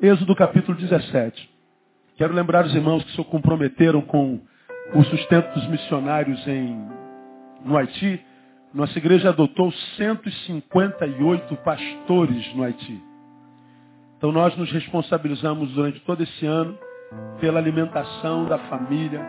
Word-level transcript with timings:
Êxodo 0.00 0.36
capítulo 0.36 0.76
17. 0.76 1.48
Quero 2.18 2.34
lembrar 2.34 2.66
os 2.66 2.74
irmãos 2.74 3.02
que 3.02 3.12
se 3.12 3.24
comprometeram 3.24 4.02
com 4.02 4.38
o 4.94 5.02
sustento 5.04 5.54
dos 5.54 5.66
missionários 5.68 6.46
em, 6.46 6.86
no 7.64 7.78
Haiti. 7.78 8.22
Nossa 8.74 8.98
igreja 8.98 9.30
adotou 9.30 9.72
158 9.96 11.56
pastores 11.56 12.54
no 12.54 12.62
Haiti. 12.62 13.02
Então 14.18 14.30
nós 14.30 14.54
nos 14.58 14.70
responsabilizamos 14.70 15.72
durante 15.72 15.98
todo 16.00 16.22
esse 16.22 16.44
ano 16.44 16.78
pela 17.40 17.58
alimentação 17.58 18.44
da 18.44 18.58
família 18.58 19.24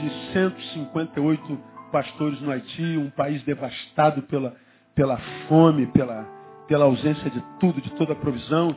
de 0.00 0.32
158 0.32 1.58
pastores 1.92 2.40
no 2.40 2.50
Haiti, 2.50 2.98
um 2.98 3.10
país 3.10 3.40
devastado 3.44 4.22
pela, 4.22 4.56
pela 4.96 5.16
fome, 5.46 5.86
pela, 5.86 6.26
pela 6.66 6.86
ausência 6.86 7.30
de 7.30 7.40
tudo, 7.60 7.80
de 7.80 7.90
toda 7.92 8.14
a 8.14 8.16
provisão. 8.16 8.76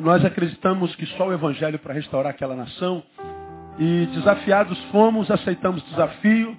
Nós 0.00 0.24
acreditamos 0.24 0.94
que 0.96 1.04
só 1.06 1.28
o 1.28 1.32
Evangelho 1.32 1.78
para 1.78 1.92
restaurar 1.92 2.30
aquela 2.30 2.56
nação. 2.56 3.02
E 3.78 4.06
desafiados 4.06 4.78
fomos, 4.90 5.30
aceitamos 5.30 5.82
o 5.82 5.86
desafio. 5.90 6.56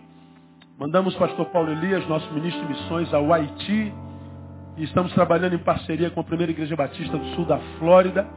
Mandamos 0.79 1.15
o 1.15 1.17
pastor 1.17 1.47
Paulo 1.47 1.71
Elias, 1.71 2.07
nosso 2.07 2.31
ministro 2.33 2.61
de 2.61 2.73
missões, 2.73 3.11
ao 3.13 3.33
Haiti. 3.33 3.93
E 4.77 4.83
estamos 4.83 5.11
trabalhando 5.13 5.55
em 5.55 5.59
parceria 5.59 6.09
com 6.11 6.19
a 6.19 6.23
Primeira 6.23 6.51
Igreja 6.51 6.75
Batista 6.75 7.17
do 7.17 7.25
Sul 7.35 7.45
da 7.45 7.57
Flórida, 7.79 8.27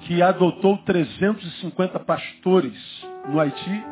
que 0.00 0.20
adotou 0.20 0.76
350 0.78 2.00
pastores 2.00 2.74
no 3.28 3.40
Haiti. 3.40 3.84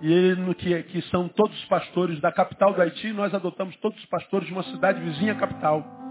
E 0.00 0.12
ele, 0.12 0.54
que, 0.54 0.82
que 0.84 1.02
são 1.10 1.28
todos 1.28 1.56
os 1.56 1.64
pastores 1.66 2.20
da 2.20 2.32
capital 2.32 2.72
do 2.72 2.80
Haiti, 2.80 3.12
nós 3.12 3.32
adotamos 3.34 3.76
todos 3.76 3.98
os 3.98 4.06
pastores 4.06 4.46
de 4.46 4.52
uma 4.54 4.64
cidade 4.64 5.00
vizinha 5.00 5.32
à 5.32 5.36
capital. 5.36 6.03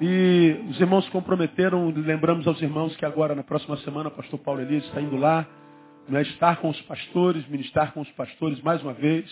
E 0.00 0.64
os 0.70 0.80
irmãos 0.80 1.04
se 1.04 1.10
comprometeram, 1.10 1.92
lembramos 1.96 2.46
aos 2.46 2.60
irmãos 2.62 2.94
que 2.96 3.04
agora, 3.04 3.34
na 3.34 3.42
próxima 3.42 3.76
semana, 3.78 4.08
o 4.08 4.12
pastor 4.12 4.38
Paulo 4.38 4.60
Elias 4.60 4.84
está 4.84 5.00
indo 5.00 5.16
lá, 5.16 5.44
né, 6.08 6.22
estar 6.22 6.56
com 6.58 6.68
os 6.68 6.80
pastores, 6.82 7.46
ministrar 7.48 7.92
com 7.92 8.00
os 8.00 8.10
pastores 8.12 8.60
mais 8.62 8.80
uma 8.82 8.92
vez. 8.92 9.24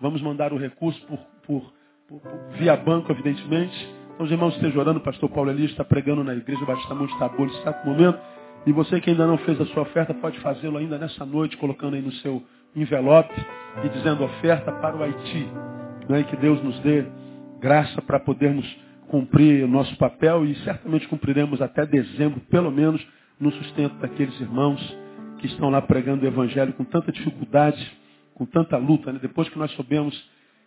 Vamos 0.00 0.22
mandar 0.22 0.52
o 0.52 0.56
recurso 0.56 1.00
por, 1.06 1.18
por, 1.46 1.72
por, 2.08 2.20
por 2.20 2.58
via 2.58 2.74
banco, 2.76 3.12
evidentemente. 3.12 3.76
Então, 4.14 4.24
os 4.24 4.32
irmãos 4.32 4.54
estejam 4.54 4.80
orando, 4.80 5.00
o 5.00 5.02
pastor 5.02 5.28
Paulo 5.28 5.50
Elias 5.50 5.70
está 5.70 5.84
pregando 5.84 6.24
na 6.24 6.34
igreja 6.34 6.64
Batista 6.64 6.94
Monte 6.94 7.18
Tabor, 7.18 7.48
está 7.48 7.74
com 7.74 7.90
momento. 7.90 8.18
E 8.66 8.72
você 8.72 9.00
que 9.00 9.10
ainda 9.10 9.26
não 9.26 9.36
fez 9.38 9.60
a 9.60 9.66
sua 9.66 9.82
oferta, 9.82 10.14
pode 10.14 10.40
fazê-lo 10.40 10.78
ainda 10.78 10.98
nessa 10.98 11.26
noite, 11.26 11.58
colocando 11.58 11.94
aí 11.94 12.02
no 12.02 12.12
seu 12.12 12.42
envelope 12.74 13.34
e 13.84 13.88
dizendo 13.90 14.24
oferta 14.24 14.72
para 14.72 14.96
o 14.96 15.02
Haiti. 15.02 15.46
Né, 16.08 16.22
que 16.22 16.36
Deus 16.36 16.62
nos 16.62 16.78
dê 16.80 17.04
graça 17.60 18.00
para 18.00 18.18
podermos 18.18 18.64
cumprir 19.08 19.64
o 19.64 19.68
nosso 19.68 19.96
papel 19.96 20.44
e 20.44 20.54
certamente 20.56 21.08
cumpriremos 21.08 21.60
até 21.62 21.86
dezembro, 21.86 22.40
pelo 22.50 22.70
menos, 22.70 23.04
no 23.38 23.52
sustento 23.52 23.94
daqueles 23.98 24.38
irmãos 24.40 24.80
que 25.38 25.46
estão 25.46 25.70
lá 25.70 25.82
pregando 25.82 26.24
o 26.24 26.28
Evangelho 26.28 26.72
com 26.72 26.84
tanta 26.84 27.12
dificuldade, 27.12 27.92
com 28.34 28.44
tanta 28.46 28.76
luta. 28.76 29.12
Né? 29.12 29.18
Depois 29.20 29.48
que 29.48 29.58
nós 29.58 29.70
soubemos 29.72 30.14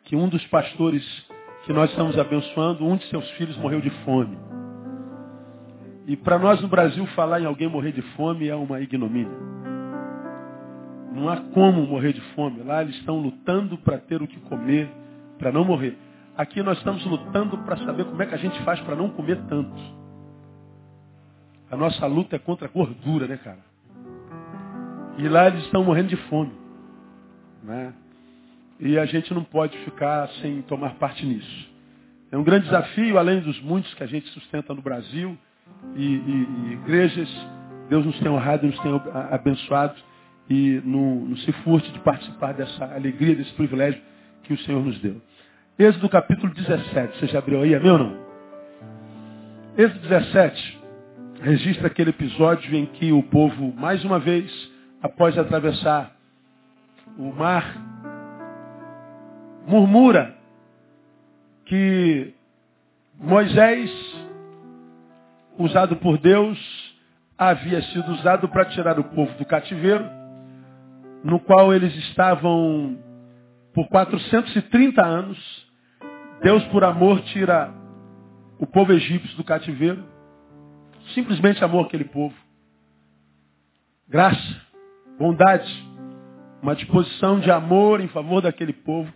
que 0.06 0.16
um 0.16 0.28
dos 0.28 0.46
pastores 0.48 1.04
que 1.66 1.74
nós 1.74 1.90
estamos 1.90 2.18
abençoando, 2.18 2.86
um 2.86 2.98
de 2.98 3.06
seus 3.06 3.30
filhos 3.32 3.58
morreu 3.58 3.82
de 3.82 3.90
fome. 4.04 4.38
E 6.08 6.16
para 6.16 6.40
nós 6.40 6.62
no 6.62 6.68
Brasil 6.68 7.06
falar 7.08 7.42
em 7.42 7.46
alguém 7.46 7.68
morrer 7.68 7.92
de 7.92 8.02
fome 8.14 8.48
é 8.48 8.56
uma 8.56 8.82
ignomínia. 8.82 9.38
Não 11.14 11.30
há 11.30 11.38
como 11.38 11.86
morrer 11.86 12.14
de 12.14 12.22
fome. 12.34 12.64
Lá 12.64 12.82
eles 12.82 12.96
estão 12.96 13.20
lutando 13.20 13.78
para 13.80 13.98
ter 13.98 14.22
o 14.22 14.28
que 14.28 14.40
comer, 14.42 14.90
para 15.38 15.52
não 15.52 15.64
morrer. 15.66 15.98
Aqui 16.40 16.64
nós 16.64 16.78
estamos 16.78 17.06
lutando 17.06 17.58
para 17.58 17.76
saber 17.80 18.06
como 18.06 18.24
é 18.24 18.26
que 18.26 18.34
a 18.34 18.38
gente 18.38 18.58
faz 18.64 18.80
para 18.80 18.96
não 18.96 19.10
comer 19.10 19.36
tanto. 19.50 19.76
A 21.70 21.76
nossa 21.76 22.06
luta 22.06 22.38
é 22.38 22.40
contra 22.40 22.66
a 22.66 22.72
gordura, 22.72 23.28
né, 23.28 23.36
cara? 23.36 23.60
E 25.18 25.28
lá 25.28 25.48
eles 25.48 25.66
estão 25.66 25.84
morrendo 25.84 26.08
de 26.08 26.16
fome. 26.16 26.54
Né? 27.62 27.94
E 28.80 28.98
a 28.98 29.06
gente 29.06 29.34
não 29.34 29.44
pode 29.44 29.78
ficar 29.80 30.30
sem 30.42 30.62
tomar 30.62 30.96
parte 30.96 31.26
nisso. 31.26 31.70
É 32.32 32.38
um 32.38 32.44
grande 32.46 32.68
desafio, 32.68 33.18
além 33.18 33.42
dos 33.42 33.62
muitos 33.62 33.94
que 33.96 34.04
a 34.04 34.08
gente 34.08 34.30
sustenta 34.30 34.74
no 34.74 34.82
Brasil 34.82 35.38
e, 35.94 36.06
e, 36.06 36.48
e 36.70 36.72
igrejas. 36.72 37.30
Deus 37.90 38.06
nos 38.06 38.18
tem 38.18 38.32
honrado, 38.32 38.66
nos 38.66 38.80
tem 38.80 38.94
abençoado 39.30 39.96
e 40.50 40.82
não, 40.86 41.36
se 41.36 41.52
furte 41.64 41.92
de 41.92 42.00
participar 42.00 42.54
dessa 42.54 42.86
alegria, 42.96 43.36
desse 43.36 43.52
privilégio 43.56 44.02
que 44.44 44.54
o 44.54 44.58
Senhor 44.60 44.82
nos 44.82 44.98
deu. 45.00 45.22
Êxodo 45.80 46.10
capítulo 46.10 46.54
17. 46.54 47.18
Você 47.18 47.28
já 47.28 47.40
abriu 47.40 47.62
aí, 47.62 47.74
amém 47.74 47.90
ou 47.90 47.98
não? 47.98 48.18
Êxodo 49.78 50.10
17 50.10 50.78
registra 51.42 51.88
aquele 51.88 52.10
episódio 52.10 52.76
em 52.76 52.86
que 52.86 53.14
o 53.14 53.24
povo, 53.24 53.74
mais 53.78 54.04
uma 54.04 54.20
vez, 54.20 54.52
após 55.02 55.38
atravessar 55.38 56.12
o 57.18 57.32
mar, 57.32 57.64
murmura 59.66 60.36
que 61.64 62.34
Moisés, 63.18 63.90
usado 65.58 65.96
por 65.96 66.18
Deus, 66.18 66.60
havia 67.38 67.82
sido 67.84 68.12
usado 68.12 68.50
para 68.50 68.66
tirar 68.66 69.00
o 69.00 69.06
povo 69.06 69.34
do 69.38 69.46
cativeiro, 69.46 70.04
no 71.24 71.40
qual 71.40 71.74
eles 71.74 71.96
estavam 71.96 72.98
por 73.74 73.88
430 73.88 75.02
anos 75.02 75.59
Deus, 76.42 76.64
por 76.68 76.86
amor, 76.86 77.20
tira 77.22 77.70
o 78.58 78.66
povo 78.66 78.94
egípcio 78.94 79.36
do 79.36 79.44
cativeiro. 79.44 80.04
Simplesmente 81.14 81.64
amou 81.64 81.82
aquele 81.82 82.06
povo. 82.06 82.36
Graça, 84.08 84.62
bondade, 85.18 85.70
uma 86.62 86.76
disposição 86.76 87.42
de 87.42 87.52
amor 87.52 88.00
em 88.00 88.08
favor 88.08 88.42
daquele 88.42 88.72
povo. 88.72 89.12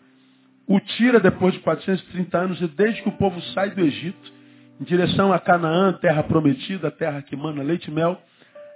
O 0.67 0.79
tira 0.81 1.19
depois 1.19 1.53
de 1.53 1.61
430 1.61 2.37
anos 2.37 2.61
e 2.61 2.67
desde 2.67 3.01
que 3.01 3.09
o 3.09 3.17
povo 3.17 3.41
sai 3.53 3.71
do 3.71 3.81
Egito, 3.81 4.33
em 4.81 4.83
direção 4.83 5.31
a 5.31 5.39
Canaã, 5.39 5.93
terra 5.93 6.23
prometida, 6.23 6.91
terra 6.91 7.21
que 7.21 7.35
mana 7.37 7.63
leite 7.63 7.89
e 7.89 7.91
mel, 7.91 8.21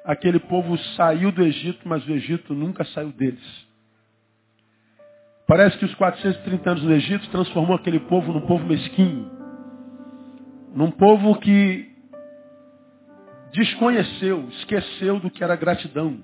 aquele 0.05 0.39
povo 0.39 0.77
saiu 0.95 1.33
do 1.33 1.43
Egito, 1.43 1.87
mas 1.87 2.05
o 2.07 2.11
Egito 2.11 2.53
nunca 2.53 2.85
saiu 2.85 3.11
deles. 3.11 3.66
Parece 5.47 5.77
que 5.77 5.85
os 5.85 5.95
430 5.95 6.69
anos 6.69 6.83
do 6.83 6.91
Egito 6.91 7.29
transformou 7.29 7.77
aquele 7.77 8.01
povo 8.01 8.33
num 8.33 8.41
povo 8.41 8.65
mesquinho. 8.65 9.31
Num 10.75 10.91
povo 10.91 11.39
que 11.39 11.89
desconheceu, 13.53 14.49
esqueceu 14.49 15.21
do 15.21 15.31
que 15.31 15.41
era 15.41 15.55
gratidão. 15.55 16.21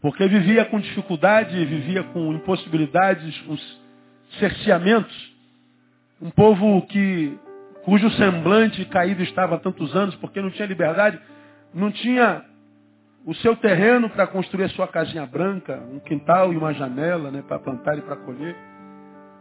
Porque 0.00 0.26
vivia 0.26 0.64
com 0.64 0.80
dificuldade, 0.80 1.64
vivia 1.64 2.02
com 2.02 2.32
impossibilidades, 2.32 3.40
com 3.42 3.56
cerceamentos. 4.40 5.34
Um 6.20 6.30
povo 6.30 6.82
que, 6.88 7.38
cujo 7.84 8.10
semblante 8.10 8.84
caído 8.86 9.22
estava 9.22 9.54
há 9.54 9.58
tantos 9.58 9.94
anos, 9.94 10.16
porque 10.16 10.42
não 10.42 10.50
tinha 10.50 10.66
liberdade, 10.66 11.18
não 11.72 11.92
tinha 11.92 12.44
o 13.26 13.34
seu 13.34 13.56
terreno 13.56 14.08
para 14.08 14.24
construir 14.28 14.64
a 14.64 14.68
sua 14.68 14.86
casinha 14.86 15.26
branca, 15.26 15.82
um 15.92 15.98
quintal 15.98 16.52
e 16.52 16.56
uma 16.56 16.72
janela 16.72 17.28
né, 17.28 17.42
para 17.46 17.58
plantar 17.58 17.98
e 17.98 18.02
para 18.02 18.14
colher. 18.14 18.54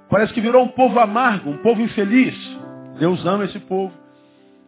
Parece 0.09 0.33
que 0.33 0.41
virou 0.41 0.65
um 0.65 0.69
povo 0.69 0.99
amargo, 0.99 1.51
um 1.51 1.57
povo 1.59 1.79
infeliz. 1.81 2.35
Deus 2.97 3.23
ama 3.23 3.45
esse 3.45 3.59
povo. 3.59 3.93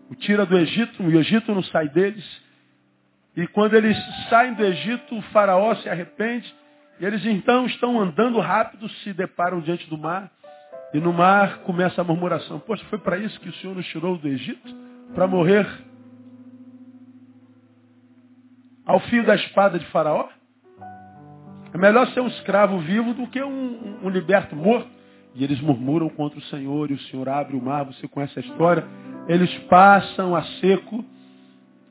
O 0.08 0.16
tira 0.16 0.46
do 0.46 0.56
Egito, 0.56 1.02
o 1.02 1.20
Egito 1.20 1.54
não 1.54 1.64
sai 1.64 1.90
deles. 1.90 2.26
E 3.36 3.48
quando 3.48 3.74
eles 3.74 3.98
saem 4.30 4.54
do 4.54 4.64
Egito, 4.64 5.18
o 5.18 5.22
faraó 5.34 5.74
se 5.76 5.90
arrepende. 5.90 6.54
E 7.00 7.06
eles 7.06 7.26
então 7.26 7.66
estão 7.66 8.00
andando 8.00 8.40
rápido, 8.40 8.88
se 8.88 9.14
deparam 9.14 9.62
diante 9.62 9.90
do 9.90 9.98
mar. 9.98 10.32
E 10.94 11.00
no 11.00 11.12
mar 11.12 11.60
começa 11.60 12.02
a 12.02 12.04
murmuração. 12.04 12.60
Poxa, 12.60 12.86
foi 12.86 13.00
para 13.00 13.18
isso 13.18 13.40
que 13.40 13.50
o 13.50 13.54
Senhor 13.56 13.76
nos 13.76 13.88
tirou 13.88 14.16
do 14.16 14.28
Egito? 14.28 14.76
Para 15.16 15.28
morrer 15.28 15.68
ao 18.88 19.02
fio 19.02 19.26
da 19.26 19.36
espada 19.36 19.78
de 19.78 19.86
Faraó? 19.88 20.30
É 21.74 21.78
melhor 21.78 22.08
ser 22.08 22.22
um 22.22 22.28
escravo 22.28 22.80
vivo 22.80 23.14
do 23.14 23.28
que 23.28 23.44
um, 23.44 24.00
um, 24.02 24.10
liberto 24.10 24.56
morto. 24.56 24.88
E 25.36 25.44
eles 25.44 25.60
murmuram 25.60 26.10
contra 26.10 26.40
o 26.40 26.44
Senhor, 26.44 26.90
e 26.90 26.94
o 26.94 27.00
Senhor 27.02 27.30
abre 27.30 27.56
o 27.56 27.62
mar, 27.62 27.84
você 27.84 28.08
conhece 28.08 28.40
a 28.40 28.42
história. 28.42 28.84
Eles 29.28 29.54
passam 29.66 30.36
a 30.36 30.42
seco, 30.60 31.06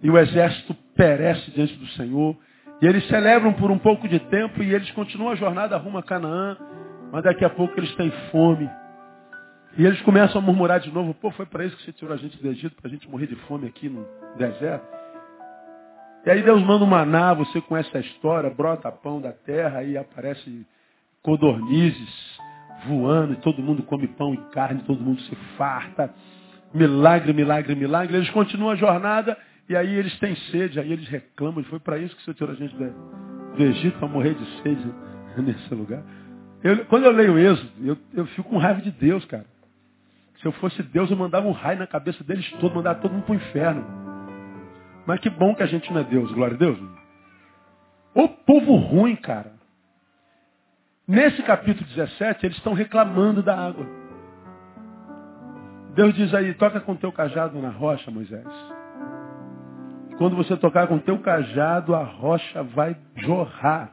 e 0.02 0.10
o 0.10 0.18
exército 0.18 0.74
perece 0.96 1.50
diante 1.52 1.76
do 1.76 1.86
Senhor. 1.88 2.36
E 2.82 2.86
eles 2.86 3.06
celebram 3.06 3.52
por 3.52 3.70
um 3.70 3.78
pouco 3.78 4.08
de 4.08 4.18
tempo, 4.18 4.62
e 4.62 4.74
eles 4.74 4.90
continuam 4.92 5.30
a 5.30 5.36
jornada 5.36 5.76
rumo 5.76 5.98
a 5.98 6.02
Canaã, 6.02 6.56
mas 7.12 7.22
daqui 7.22 7.44
a 7.44 7.50
pouco 7.50 7.78
eles 7.78 7.94
têm 7.94 8.10
fome. 8.32 8.68
E 9.78 9.84
eles 9.84 10.00
começam 10.02 10.40
a 10.40 10.44
murmurar 10.44 10.80
de 10.80 10.90
novo, 10.90 11.14
pô, 11.14 11.30
foi 11.30 11.46
para 11.46 11.64
isso 11.64 11.76
que 11.76 11.84
você 11.84 11.92
tirou 11.92 12.14
a 12.14 12.16
gente 12.16 12.42
do 12.42 12.48
Egito, 12.48 12.74
para 12.74 12.88
a 12.88 12.90
gente 12.90 13.08
morrer 13.08 13.26
de 13.26 13.36
fome 13.36 13.68
aqui 13.68 13.88
no 13.88 14.04
deserto. 14.36 14.95
E 16.26 16.30
aí 16.30 16.42
Deus 16.42 16.60
manda 16.64 16.84
um 16.84 16.88
maná, 16.88 17.32
você 17.34 17.60
conhece 17.60 17.96
a 17.96 18.00
história, 18.00 18.50
brota 18.50 18.90
pão 18.90 19.20
da 19.20 19.30
terra, 19.30 19.78
aí 19.78 19.96
aparece 19.96 20.66
codornizes 21.22 22.36
voando, 22.88 23.34
e 23.34 23.36
todo 23.36 23.62
mundo 23.62 23.84
come 23.84 24.08
pão 24.08 24.34
e 24.34 24.36
carne, 24.50 24.82
todo 24.82 25.00
mundo 25.00 25.20
se 25.20 25.36
farta. 25.56 26.12
Milagre, 26.74 27.32
milagre, 27.32 27.76
milagre. 27.76 28.16
Eles 28.16 28.28
continuam 28.30 28.72
a 28.72 28.76
jornada 28.76 29.38
E 29.68 29.76
aí 29.76 29.94
eles 29.94 30.18
têm 30.18 30.34
sede, 30.50 30.80
aí 30.80 30.92
eles 30.92 31.08
reclamam. 31.08 31.60
E 31.60 31.64
foi 31.64 31.78
para 31.78 31.96
isso 31.96 32.14
que 32.16 32.22
o 32.22 32.24
Senhor 32.24 32.34
tirou 32.34 32.52
a 32.52 32.56
gente 32.56 32.74
do 32.74 33.62
Egito, 33.62 33.96
para 33.98 34.08
morrer 34.08 34.34
de 34.34 34.44
sede 34.62 34.94
nesse 35.38 35.72
lugar. 35.74 36.02
Eu, 36.62 36.84
quando 36.86 37.04
eu 37.04 37.12
leio 37.12 37.38
Êxodo, 37.38 37.70
eu, 37.80 37.96
eu 38.12 38.26
fico 38.26 38.48
com 38.50 38.58
raiva 38.58 38.82
de 38.82 38.90
Deus, 38.90 39.24
cara. 39.26 39.46
Se 40.40 40.46
eu 40.46 40.52
fosse 40.52 40.82
Deus, 40.82 41.08
eu 41.08 41.16
mandava 41.16 41.46
um 41.46 41.52
raio 41.52 41.78
na 41.78 41.86
cabeça 41.86 42.22
deles 42.24 42.50
todos, 42.60 42.74
mandava 42.74 42.98
todo 43.00 43.12
mundo 43.12 43.24
para 43.24 43.32
o 43.32 43.36
inferno. 43.36 44.05
Mas 45.06 45.20
que 45.20 45.30
bom 45.30 45.54
que 45.54 45.62
a 45.62 45.66
gente 45.66 45.92
não 45.92 46.00
é 46.00 46.04
Deus, 46.04 46.32
glória 46.32 46.56
a 46.56 46.58
Deus. 46.58 46.78
O 48.14 48.28
povo 48.28 48.74
ruim, 48.76 49.14
cara. 49.14 49.52
Nesse 51.06 51.42
capítulo 51.44 51.86
17, 51.86 52.44
eles 52.44 52.56
estão 52.56 52.72
reclamando 52.72 53.42
da 53.42 53.56
água. 53.56 53.86
Deus 55.94 56.12
diz 56.14 56.34
aí, 56.34 56.52
toca 56.54 56.80
com 56.80 56.96
teu 56.96 57.12
cajado 57.12 57.60
na 57.62 57.70
rocha, 57.70 58.10
Moisés. 58.10 58.44
Quando 60.18 60.34
você 60.34 60.56
tocar 60.56 60.88
com 60.88 60.98
teu 60.98 61.18
cajado, 61.20 61.94
a 61.94 62.02
rocha 62.02 62.62
vai 62.62 62.96
jorrar. 63.14 63.92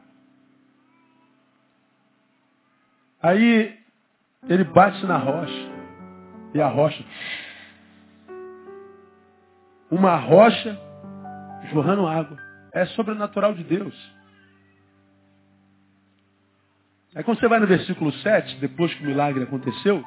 Aí 3.22 3.78
ele 4.48 4.64
bate 4.64 5.06
na 5.06 5.16
rocha. 5.16 5.72
E 6.52 6.60
a 6.60 6.68
rocha. 6.68 7.04
Uma 9.90 10.16
rocha 10.16 10.78
jorrando 11.70 12.06
água. 12.06 12.36
É 12.72 12.86
sobrenatural 12.86 13.54
de 13.54 13.64
Deus. 13.64 13.94
Aí 17.14 17.22
quando 17.22 17.38
você 17.38 17.46
vai 17.46 17.60
no 17.60 17.66
versículo 17.66 18.12
7, 18.12 18.56
depois 18.56 18.92
que 18.94 19.02
o 19.04 19.06
milagre 19.06 19.44
aconteceu, 19.44 20.02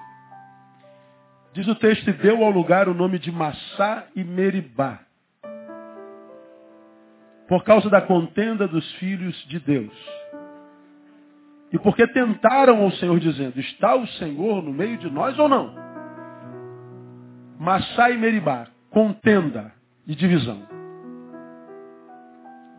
diz 1.53 1.67
o 1.67 1.75
texto, 1.75 2.09
e 2.09 2.13
deu 2.13 2.43
ao 2.43 2.51
lugar 2.51 2.89
o 2.89 2.93
nome 2.93 3.17
de 3.17 3.31
Massá 3.31 4.05
e 4.15 4.23
Meribá. 4.23 4.99
Por 7.47 7.63
causa 7.63 7.89
da 7.89 8.01
contenda 8.01 8.67
dos 8.67 8.91
filhos 8.95 9.35
de 9.47 9.57
Deus. 9.59 9.93
E 11.71 11.79
porque 11.79 12.05
tentaram 12.07 12.83
ao 12.83 12.91
Senhor 12.91 13.17
dizendo, 13.19 13.57
está 13.59 13.95
o 13.95 14.05
Senhor 14.07 14.61
no 14.61 14.73
meio 14.73 14.97
de 14.97 15.09
nós 15.09 15.37
ou 15.39 15.47
não? 15.47 15.73
Massá 17.57 18.11
e 18.11 18.17
Meribá, 18.17 18.67
contenda 18.89 19.73
e 20.05 20.13
divisão. 20.13 20.61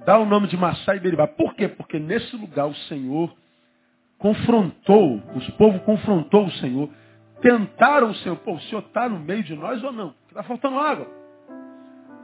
Dá 0.09 0.19
o 0.19 0.25
nome 0.25 0.47
de 0.47 0.57
Massá 0.57 0.97
e 0.97 1.01
Meribá. 1.01 1.27
Por 1.27 1.55
quê? 1.55 1.69
Porque 1.69 1.99
nesse 1.99 2.35
lugar 2.35 2.65
o 2.65 2.75
Senhor 2.75 3.31
confrontou, 4.17 5.23
os 5.35 5.51
povos 5.51 5.83
confrontou 5.83 6.47
o 6.47 6.51
Senhor, 6.53 6.89
tentaram 7.43 8.09
o 8.09 8.15
Senhor. 8.15 8.37
Pô, 8.37 8.55
o 8.55 8.61
Senhor 8.63 8.81
está 8.81 9.07
no 9.07 9.19
meio 9.19 9.43
de 9.43 9.55
nós 9.55 9.85
ou 9.85 9.93
não? 9.93 10.15
Está 10.27 10.43
faltando 10.45 10.79
água. 10.79 11.07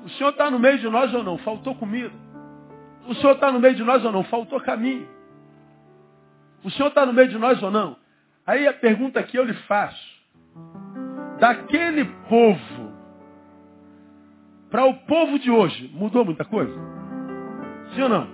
O 0.03 0.09
Senhor 0.09 0.31
está 0.31 0.51
no 0.51 0.59
meio 0.59 0.79
de 0.79 0.89
nós 0.89 1.13
ou 1.13 1.23
não? 1.23 1.37
Faltou 1.37 1.75
comida. 1.75 2.11
O 3.07 3.15
Senhor 3.17 3.35
está 3.35 3.53
no 3.53 3.61
meio 3.61 3.75
de 3.75 3.85
nós 3.85 4.03
ou 4.03 4.11
não? 4.11 4.25
Faltou 4.25 4.59
caminho. 4.63 5.07
O 6.65 6.71
Senhor 6.71 6.89
está 6.89 7.05
no 7.05 7.13
meio 7.13 7.29
de 7.29 7.37
nós 7.37 7.63
ou 7.63 7.71
não? 7.71 7.99
Aí 8.47 8.67
a 8.67 8.73
pergunta 8.73 9.23
que 9.23 9.39
eu 9.39 9.45
lhe 9.45 9.53
faço. 9.69 10.25
Daquele 11.39 12.07
povo 12.31 12.95
para 14.71 14.87
o 14.87 14.95
povo 15.01 15.39
de 15.39 15.51
hoje, 15.51 15.91
mudou 15.93 16.25
muita 16.25 16.47
coisa? 16.47 16.94
Sim 17.94 18.02
ou 18.02 18.08
não? 18.08 18.29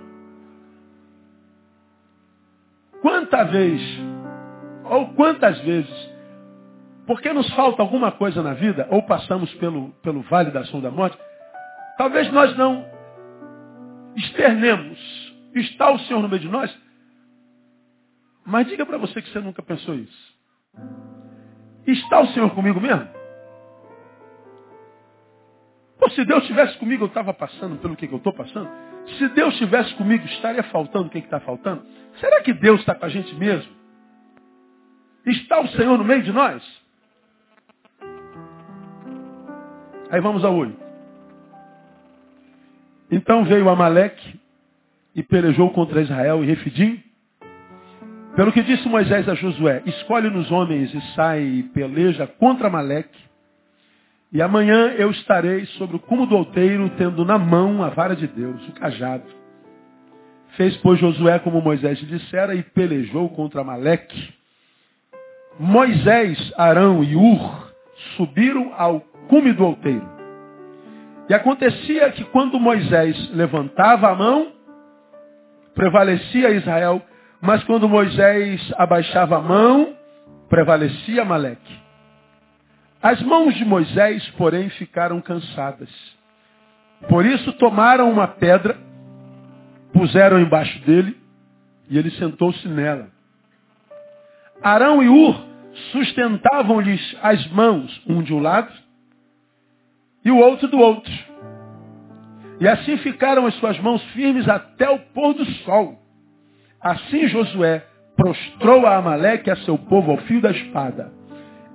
Quanta 3.01 3.43
vez, 3.45 3.81
ou 4.85 5.13
quantas 5.13 5.59
vezes, 5.61 6.11
porque 7.07 7.33
nos 7.33 7.49
falta 7.53 7.81
alguma 7.81 8.11
coisa 8.11 8.43
na 8.43 8.53
vida, 8.53 8.87
ou 8.91 9.03
passamos 9.03 9.51
pelo, 9.55 9.89
pelo 10.03 10.21
vale 10.23 10.51
da 10.51 10.63
sombra 10.65 10.89
da 10.89 10.95
morte, 10.95 11.17
talvez 11.97 12.31
nós 12.31 12.55
não 12.57 12.85
externemos, 14.15 14.99
está 15.55 15.91
o 15.91 15.99
Senhor 15.99 16.21
no 16.21 16.29
meio 16.29 16.41
de 16.41 16.49
nós, 16.49 16.75
mas 18.45 18.67
diga 18.67 18.85
para 18.85 18.97
você 18.97 19.21
que 19.21 19.29
você 19.31 19.39
nunca 19.39 19.61
pensou 19.61 19.95
isso. 19.95 20.35
Está 21.87 22.21
o 22.21 22.27
Senhor 22.27 22.49
comigo 22.53 22.79
mesmo? 22.79 23.20
Pô, 26.01 26.09
se 26.09 26.25
Deus 26.25 26.41
estivesse 26.41 26.75
comigo, 26.79 27.03
eu 27.03 27.07
estava 27.07 27.31
passando 27.31 27.77
pelo 27.77 27.95
que, 27.95 28.07
que 28.07 28.13
eu 28.13 28.17
estou 28.17 28.33
passando. 28.33 28.67
Se 29.19 29.29
Deus 29.29 29.53
estivesse 29.53 29.93
comigo, 29.93 30.25
estaria 30.25 30.63
faltando 30.63 31.05
o 31.05 31.09
que 31.11 31.19
está 31.19 31.39
faltando? 31.39 31.83
Será 32.19 32.41
que 32.41 32.51
Deus 32.53 32.79
está 32.79 32.95
com 32.95 33.05
a 33.05 33.09
gente 33.09 33.35
mesmo? 33.35 33.71
Está 35.27 35.61
o 35.61 35.67
Senhor 35.67 35.95
no 35.99 36.03
meio 36.03 36.23
de 36.23 36.31
nós? 36.31 36.63
Aí 40.09 40.19
vamos 40.19 40.43
ao 40.43 40.55
olho. 40.55 40.75
Então 43.11 43.45
veio 43.45 43.69
Amaleque 43.69 44.39
e 45.13 45.21
pelejou 45.21 45.69
contra 45.69 46.01
Israel 46.01 46.43
e 46.43 46.47
Refidim. 46.47 47.03
Pelo 48.35 48.51
que 48.51 48.63
disse 48.63 48.89
Moisés 48.89 49.29
a 49.29 49.35
Josué, 49.35 49.83
escolhe-nos 49.85 50.49
homens 50.49 50.91
e 50.95 51.01
sai 51.13 51.43
e 51.43 51.63
peleja 51.63 52.25
contra 52.25 52.71
Maleque. 52.71 53.30
E 54.31 54.41
amanhã 54.41 54.93
eu 54.97 55.11
estarei 55.11 55.65
sobre 55.77 55.97
o 55.97 55.99
cume 55.99 56.25
do 56.25 56.35
outeiro, 56.35 56.89
tendo 56.97 57.25
na 57.25 57.37
mão 57.37 57.83
a 57.83 57.89
vara 57.89 58.15
de 58.15 58.27
Deus, 58.27 58.65
o 58.67 58.71
cajado. 58.73 59.25
Fez, 60.55 60.75
pois, 60.77 60.99
Josué 60.99 61.39
como 61.39 61.61
Moisés 61.61 61.99
lhe 61.99 62.05
dissera 62.05 62.55
e 62.55 62.63
pelejou 62.63 63.29
contra 63.29 63.63
Maleque. 63.63 64.33
Moisés, 65.59 66.53
Arão 66.57 67.03
e 67.03 67.15
Ur 67.15 67.73
subiram 68.15 68.73
ao 68.77 69.01
cume 69.27 69.53
do 69.53 69.65
outeiro. 69.65 70.09
E 71.29 71.33
acontecia 71.33 72.11
que 72.11 72.23
quando 72.25 72.59
Moisés 72.59 73.31
levantava 73.33 74.09
a 74.09 74.15
mão, 74.15 74.53
prevalecia 75.73 76.51
Israel 76.51 77.01
mas 77.41 77.63
quando 77.63 77.89
Moisés 77.89 78.61
abaixava 78.77 79.37
a 79.37 79.41
mão, 79.41 79.95
prevalecia 80.47 81.25
Maleque. 81.25 81.80
As 83.01 83.21
mãos 83.23 83.55
de 83.55 83.65
Moisés, 83.65 84.29
porém, 84.37 84.69
ficaram 84.69 85.19
cansadas. 85.21 85.89
Por 87.09 87.25
isso 87.25 87.51
tomaram 87.53 88.11
uma 88.11 88.27
pedra, 88.27 88.77
puseram 89.91 90.39
embaixo 90.39 90.79
dele, 90.85 91.17
e 91.89 91.97
ele 91.97 92.11
sentou-se 92.11 92.67
nela. 92.67 93.09
Arão 94.61 95.01
e 95.01 95.09
Ur 95.09 95.43
sustentavam-lhes 95.91 97.17
as 97.23 97.47
mãos, 97.47 98.01
um 98.07 98.21
de 98.21 98.33
um 98.33 98.39
lado 98.39 98.71
e 100.23 100.29
o 100.29 100.37
outro 100.37 100.67
do 100.67 100.77
outro. 100.77 101.11
E 102.59 102.67
assim 102.67 102.97
ficaram 102.97 103.47
as 103.47 103.55
suas 103.55 103.79
mãos 103.79 104.03
firmes 104.11 104.47
até 104.47 104.87
o 104.89 104.99
pôr 104.99 105.33
do 105.33 105.45
sol. 105.63 105.99
Assim 106.79 107.27
Josué 107.27 107.83
prostrou 108.15 108.85
a 108.85 108.97
Amaleque 108.97 109.49
a 109.49 109.55
seu 109.57 109.77
povo 109.77 110.11
ao 110.11 110.17
fio 110.19 110.39
da 110.39 110.51
espada. 110.51 111.20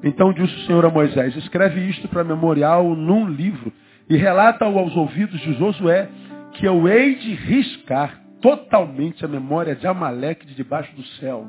Então 0.07 0.33
disse 0.33 0.55
o 0.55 0.67
Senhor 0.67 0.87
a 0.87 0.89
Moisés, 0.89 1.35
escreve 1.35 1.81
isto 1.81 2.07
para 2.07 2.23
memorial 2.23 2.95
num 2.95 3.29
livro 3.29 3.73
e 4.09 4.17
relata-o 4.17 4.79
aos 4.79 4.95
ouvidos 4.95 5.41
de 5.41 5.55
Josué 5.55 6.09
que 6.53 6.65
eu 6.65 6.87
hei 6.87 7.17
de 7.17 7.35
riscar 7.35 8.21
totalmente 8.41 9.25
a 9.25 9.29
memória 9.29 9.75
de 9.75 9.85
Amaleque 9.85 10.47
de 10.47 10.55
debaixo 10.55 10.95
do 10.95 11.03
céu. 11.19 11.49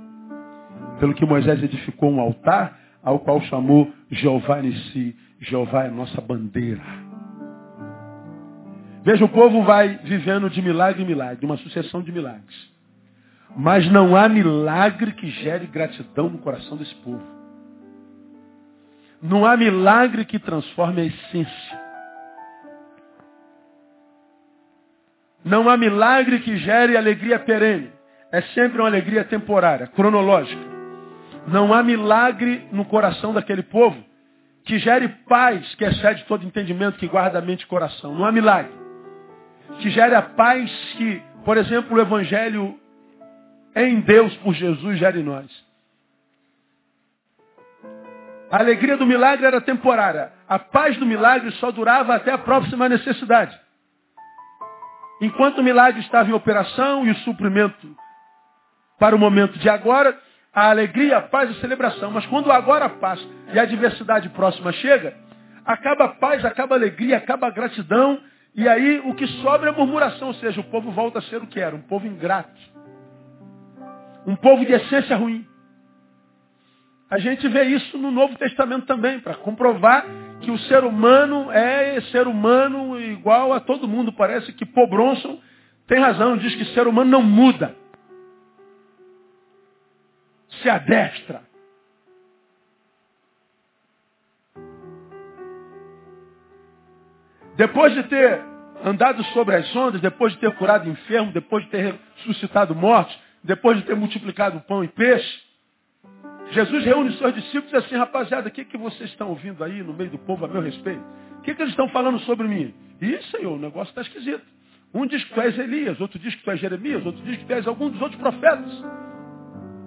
Pelo 0.99 1.13
que 1.13 1.23
Moisés 1.23 1.61
edificou 1.61 2.11
um 2.11 2.19
altar 2.19 2.79
ao 3.03 3.19
qual 3.19 3.39
chamou 3.41 3.93
Jeová 4.09 4.59
Nissi. 4.59 5.15
Jeová 5.39 5.83
é 5.83 5.91
nossa 5.91 6.19
bandeira. 6.19 6.81
Veja, 9.03 9.23
o 9.23 9.29
povo 9.29 9.61
vai 9.65 9.99
vivendo 10.03 10.49
de 10.49 10.63
milagre 10.63 11.03
em 11.03 11.05
milagre, 11.05 11.45
uma 11.45 11.57
sucessão 11.57 12.01
de 12.01 12.11
milagres. 12.11 12.73
Mas 13.55 13.87
não 13.91 14.15
há 14.15 14.27
milagre 14.27 15.11
que 15.11 15.27
gere 15.27 15.67
gratidão 15.67 16.27
no 16.27 16.39
coração 16.39 16.75
desse 16.75 16.95
povo. 16.95 17.36
Não 19.21 19.45
há 19.45 19.57
milagre 19.57 20.25
que 20.25 20.37
transforme 20.37 21.01
a 21.01 21.05
essência. 21.05 21.81
Não 25.43 25.69
há 25.69 25.77
milagre 25.77 26.39
que 26.39 26.57
gere 26.57 26.97
alegria 26.97 27.39
perene. 27.39 27.91
É 28.31 28.41
sempre 28.41 28.79
uma 28.79 28.87
alegria 28.87 29.23
temporária, 29.23 29.87
cronológica. 29.87 30.61
Não 31.47 31.73
há 31.73 31.81
milagre 31.81 32.67
no 32.71 32.83
coração 32.85 33.33
daquele 33.33 33.63
povo 33.63 33.97
que 34.65 34.77
gere 34.79 35.07
paz, 35.29 35.73
que 35.75 35.85
excede 35.85 36.25
todo 36.25 36.45
entendimento, 36.45 36.99
que 36.99 37.07
guarda 37.07 37.39
a 37.39 37.41
mente 37.41 37.61
e 37.61 37.67
coração. 37.67 38.13
Não 38.13 38.25
há 38.25 38.31
milagre. 38.31 38.71
Que 39.79 39.89
gere 39.89 40.13
a 40.13 40.21
paz 40.21 40.69
que, 40.97 41.21
por 41.45 41.57
exemplo, 41.57 41.95
o 41.95 42.01
Evangelho 42.01 42.77
em 43.73 44.01
Deus 44.01 44.35
por 44.37 44.53
Jesus 44.53 44.99
gera 44.99 45.17
em 45.17 45.23
nós. 45.23 45.66
A 48.49 48.59
alegria 48.59 48.95
do 48.95 49.05
milagre 49.05 49.45
era 49.45 49.59
temporária. 49.59 50.31
A 50.47 50.57
paz 50.57 50.97
do 50.97 51.05
milagre 51.05 51.51
só 51.53 51.71
durava 51.71 52.15
até 52.15 52.31
a 52.31 52.37
próxima 52.37 52.87
necessidade. 52.87 53.57
Enquanto 55.21 55.59
o 55.59 55.63
milagre 55.63 55.99
estava 56.01 56.29
em 56.29 56.33
operação 56.33 57.05
e 57.05 57.11
o 57.11 57.15
suprimento 57.17 57.95
para 58.99 59.15
o 59.15 59.19
momento 59.19 59.57
de 59.59 59.69
agora, 59.69 60.17
a 60.53 60.69
alegria, 60.69 61.17
a 61.17 61.21
paz 61.21 61.49
e 61.49 61.57
a 61.57 61.61
celebração. 61.61 62.11
Mas 62.11 62.25
quando 62.27 62.51
agora 62.51 62.87
passa 62.87 63.23
e 63.53 63.59
a 63.59 63.63
adversidade 63.63 64.29
próxima 64.29 64.71
chega, 64.71 65.13
acaba 65.65 66.05
a 66.05 66.09
paz, 66.09 66.45
acaba 66.45 66.75
a 66.75 66.77
alegria, 66.77 67.17
acaba 67.17 67.47
a 67.47 67.51
gratidão 67.51 68.19
E 68.55 68.67
aí 68.67 68.99
o 69.05 69.13
que 69.13 69.27
sobra 69.43 69.69
é 69.69 69.71
murmuração, 69.71 70.29
ou 70.29 70.33
seja, 70.35 70.59
o 70.61 70.63
povo 70.63 70.91
volta 70.91 71.19
a 71.19 71.21
ser 71.21 71.37
o 71.37 71.47
que 71.47 71.59
era, 71.59 71.75
um 71.75 71.81
povo 71.81 72.07
ingrato. 72.07 72.59
Um 74.25 74.35
povo 74.35 74.65
de 74.65 74.73
essência 74.73 75.15
ruim. 75.15 75.45
A 77.09 77.19
gente 77.19 77.47
vê 77.47 77.63
isso 77.63 77.97
no 77.97 78.11
Novo 78.11 78.37
Testamento 78.37 78.85
também, 78.85 79.19
para 79.21 79.35
comprovar 79.35 80.05
que 80.41 80.51
o 80.51 80.59
ser 80.59 80.83
humano 80.83 81.49
é 81.51 82.01
ser 82.11 82.27
humano 82.27 82.99
igual 82.99 83.53
a 83.53 83.61
todo 83.61 83.87
mundo. 83.87 84.11
Parece 84.11 84.51
que 84.51 84.65
Paul 84.65 84.89
Bronson 84.89 85.39
tem 85.87 85.99
razão, 85.99 86.35
diz 86.37 86.53
que 86.55 86.65
ser 86.73 86.85
humano 86.85 87.09
não 87.09 87.23
muda. 87.23 87.73
Se 90.61 90.69
adestra. 90.69 91.41
Depois 97.55 97.93
de 97.93 98.03
ter 98.03 98.41
andado 98.83 99.23
sobre 99.25 99.55
as 99.55 99.75
ondas, 99.75 100.01
depois 100.01 100.33
de 100.33 100.39
ter 100.39 100.53
curado 100.55 100.89
enfermo, 100.89 101.31
depois 101.31 101.63
de 101.63 101.71
ter 101.71 101.99
ressuscitado 102.17 102.75
mortos, 102.75 103.17
depois 103.43 103.77
de 103.77 103.83
ter 103.83 103.95
multiplicado 103.95 104.59
pão 104.61 104.83
e 104.83 104.87
peixe, 104.89 105.46
Jesus 106.51 106.85
reúne 106.85 107.11
seus 107.17 107.33
discípulos 107.33 107.71
e 107.71 107.75
diz 107.75 107.85
assim, 107.85 107.95
rapaziada, 107.95 108.47
o 108.47 108.51
que, 108.51 108.63
que 108.63 108.77
vocês 108.77 109.09
estão 109.09 109.29
ouvindo 109.29 109.63
aí 109.63 109.83
no 109.83 109.93
meio 109.93 110.09
do 110.09 110.17
povo 110.19 110.45
a 110.45 110.47
meu 110.47 110.61
respeito? 110.61 111.03
O 111.39 111.41
que, 111.41 111.53
que 111.53 111.61
eles 111.61 111.73
estão 111.73 111.89
falando 111.89 112.19
sobre 112.19 112.47
mim? 112.47 112.73
Ih, 113.01 113.21
Senhor, 113.31 113.53
o 113.53 113.59
negócio 113.59 113.91
está 113.91 114.01
esquisito. 114.01 114.45
Um 114.93 115.05
diz 115.05 115.23
que 115.25 115.33
tu 115.33 115.41
és 115.41 115.57
Elias, 115.57 115.99
outro 115.99 116.17
diz 116.17 116.33
que 116.35 116.43
tu 116.43 116.51
és 116.51 116.59
Jeremias, 116.59 117.05
outro 117.05 117.21
diz 117.23 117.37
que 117.37 117.45
tu 117.45 117.53
és 117.53 117.67
algum 117.67 117.89
dos 117.89 118.01
outros 118.01 118.19
profetas. 118.19 118.83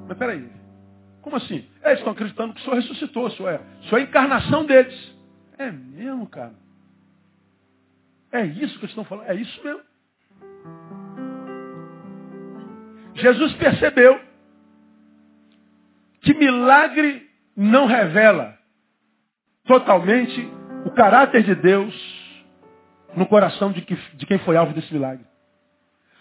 Mas 0.07 0.19
peraí, 0.19 0.47
como 1.23 1.37
assim? 1.37 1.65
É, 1.83 1.89
eles 1.89 2.01
estão 2.01 2.13
acreditando 2.13 2.53
que 2.53 2.61
o 2.61 2.65
Senhor 2.65 2.77
ressuscitou, 2.77 3.27
o 3.27 3.31
Senhor 3.31 3.49
é, 3.49 3.61
o 3.81 3.85
Senhor 3.85 3.99
é 3.99 4.01
a 4.01 4.05
encarnação 4.05 4.65
deles. 4.65 5.17
É 5.59 5.71
mesmo, 5.71 6.27
cara. 6.27 6.55
É 8.33 8.45
isso 8.45 8.79
que 8.79 8.85
eles 8.85 8.91
estão 8.91 9.05
falando, 9.05 9.29
é 9.29 9.35
isso 9.35 9.65
mesmo. 9.65 9.81
Jesus 13.15 13.53
percebeu 13.55 14.21
que 16.23 16.35
milagre 16.35 17.27
não 17.57 17.87
revela 17.87 18.57
totalmente 19.65 20.49
o 20.85 20.91
caráter 20.91 21.43
de 21.43 21.55
Deus 21.55 21.95
no 23.17 23.27
coração 23.27 23.73
de, 23.73 23.83
que, 23.83 23.97
de 24.15 24.27
quem 24.27 24.39
foi 24.39 24.57
alvo 24.57 24.73
desse 24.73 24.93
milagre. 24.93 25.25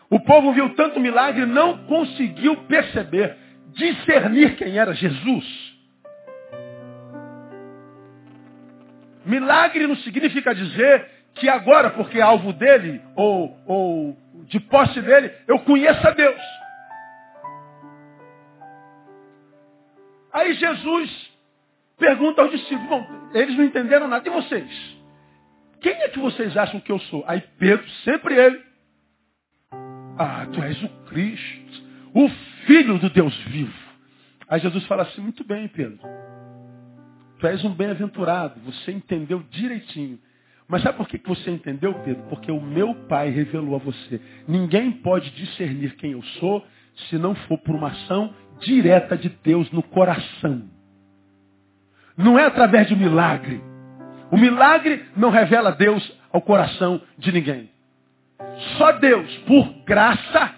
O 0.09 0.19
povo 0.19 0.51
viu 0.53 0.73
tanto 0.75 0.99
milagre 0.99 1.43
e 1.43 1.45
não 1.45 1.85
conseguiu 1.85 2.55
perceber, 2.63 3.37
discernir 3.73 4.55
quem 4.55 4.77
era 4.77 4.93
Jesus. 4.93 5.45
Milagre 9.25 9.85
não 9.85 9.95
significa 9.97 10.55
dizer 10.55 11.05
que 11.35 11.47
agora, 11.47 11.91
porque 11.91 12.17
é 12.17 12.21
alvo 12.21 12.51
dele, 12.53 13.01
ou, 13.15 13.55
ou 13.67 14.17
de 14.45 14.59
posse 14.59 14.99
dele, 15.01 15.31
eu 15.47 15.59
conheço 15.59 16.05
a 16.07 16.11
Deus. 16.11 16.41
Aí 20.31 20.53
Jesus 20.53 21.29
pergunta 21.97 22.41
aos 22.41 22.51
discípulos, 22.51 22.87
bom, 22.87 23.29
eles 23.33 23.55
não 23.57 23.65
entenderam 23.65 24.07
nada. 24.07 24.27
E 24.27 24.31
vocês? 24.31 24.97
Quem 25.81 25.93
é 25.93 26.09
que 26.09 26.19
vocês 26.19 26.55
acham 26.57 26.79
que 26.79 26.91
eu 26.91 26.99
sou? 26.99 27.23
Aí 27.27 27.41
Pedro, 27.57 27.87
sempre 28.03 28.35
ele. 28.35 28.61
Ah, 30.17 30.45
tu 30.51 30.61
és 30.61 30.81
o 30.83 30.89
Cristo, 31.05 31.83
o 32.13 32.29
Filho 32.65 32.97
do 32.99 33.09
Deus 33.09 33.35
vivo. 33.45 33.73
Aí 34.49 34.59
Jesus 34.59 34.85
fala 34.85 35.03
assim, 35.03 35.21
muito 35.21 35.43
bem, 35.43 35.67
Pedro. 35.67 35.99
Tu 37.39 37.47
és 37.47 37.63
um 37.63 37.73
bem-aventurado, 37.73 38.59
você 38.61 38.91
entendeu 38.91 39.41
direitinho. 39.49 40.19
Mas 40.67 40.83
sabe 40.83 40.97
por 40.97 41.07
que 41.07 41.17
você 41.25 41.49
entendeu, 41.49 41.93
Pedro? 42.03 42.23
Porque 42.23 42.51
o 42.51 42.61
meu 42.61 42.93
Pai 43.07 43.29
revelou 43.29 43.75
a 43.75 43.79
você. 43.79 44.21
Ninguém 44.47 44.91
pode 44.91 45.31
discernir 45.31 45.95
quem 45.95 46.11
eu 46.11 46.21
sou 46.39 46.65
se 47.07 47.17
não 47.17 47.33
for 47.33 47.57
por 47.59 47.75
uma 47.75 47.87
ação 47.87 48.33
direta 48.59 49.17
de 49.17 49.29
Deus 49.29 49.71
no 49.71 49.81
coração. 49.81 50.63
Não 52.17 52.37
é 52.37 52.45
através 52.45 52.87
de 52.87 52.95
milagre. 52.95 53.63
O 54.31 54.37
milagre 54.37 55.05
não 55.15 55.29
revela 55.29 55.71
Deus 55.71 56.11
ao 56.31 56.41
coração 56.41 57.01
de 57.17 57.31
ninguém. 57.31 57.69
Só 58.77 58.91
Deus, 58.93 59.37
por 59.39 59.67
graça, 59.85 60.53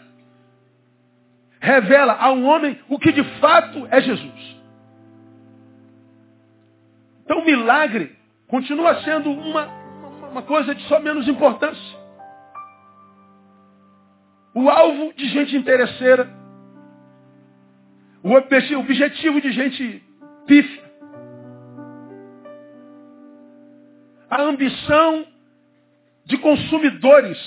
revela 1.59 2.13
a 2.13 2.31
um 2.31 2.45
homem 2.45 2.79
o 2.89 2.97
que 2.97 3.11
de 3.11 3.23
fato 3.39 3.87
é 3.91 4.01
Jesus. 4.01 4.61
Então 7.23 7.39
o 7.39 7.45
milagre 7.45 8.15
continua 8.47 9.01
sendo 9.03 9.31
uma, 9.31 9.65
uma 10.31 10.41
coisa 10.41 10.75
de 10.75 10.83
só 10.87 10.99
menos 10.99 11.27
importância. 11.27 12.01
O 14.53 14.69
alvo 14.69 15.13
de 15.13 15.29
gente 15.29 15.55
interesseira 15.55 16.40
o 18.23 18.33
objetivo 18.33 19.41
de 19.41 19.51
gente 19.51 20.03
pífia. 20.45 20.91
A 24.29 24.41
ambição 24.43 25.25
de 26.25 26.37
consumidores 26.37 27.37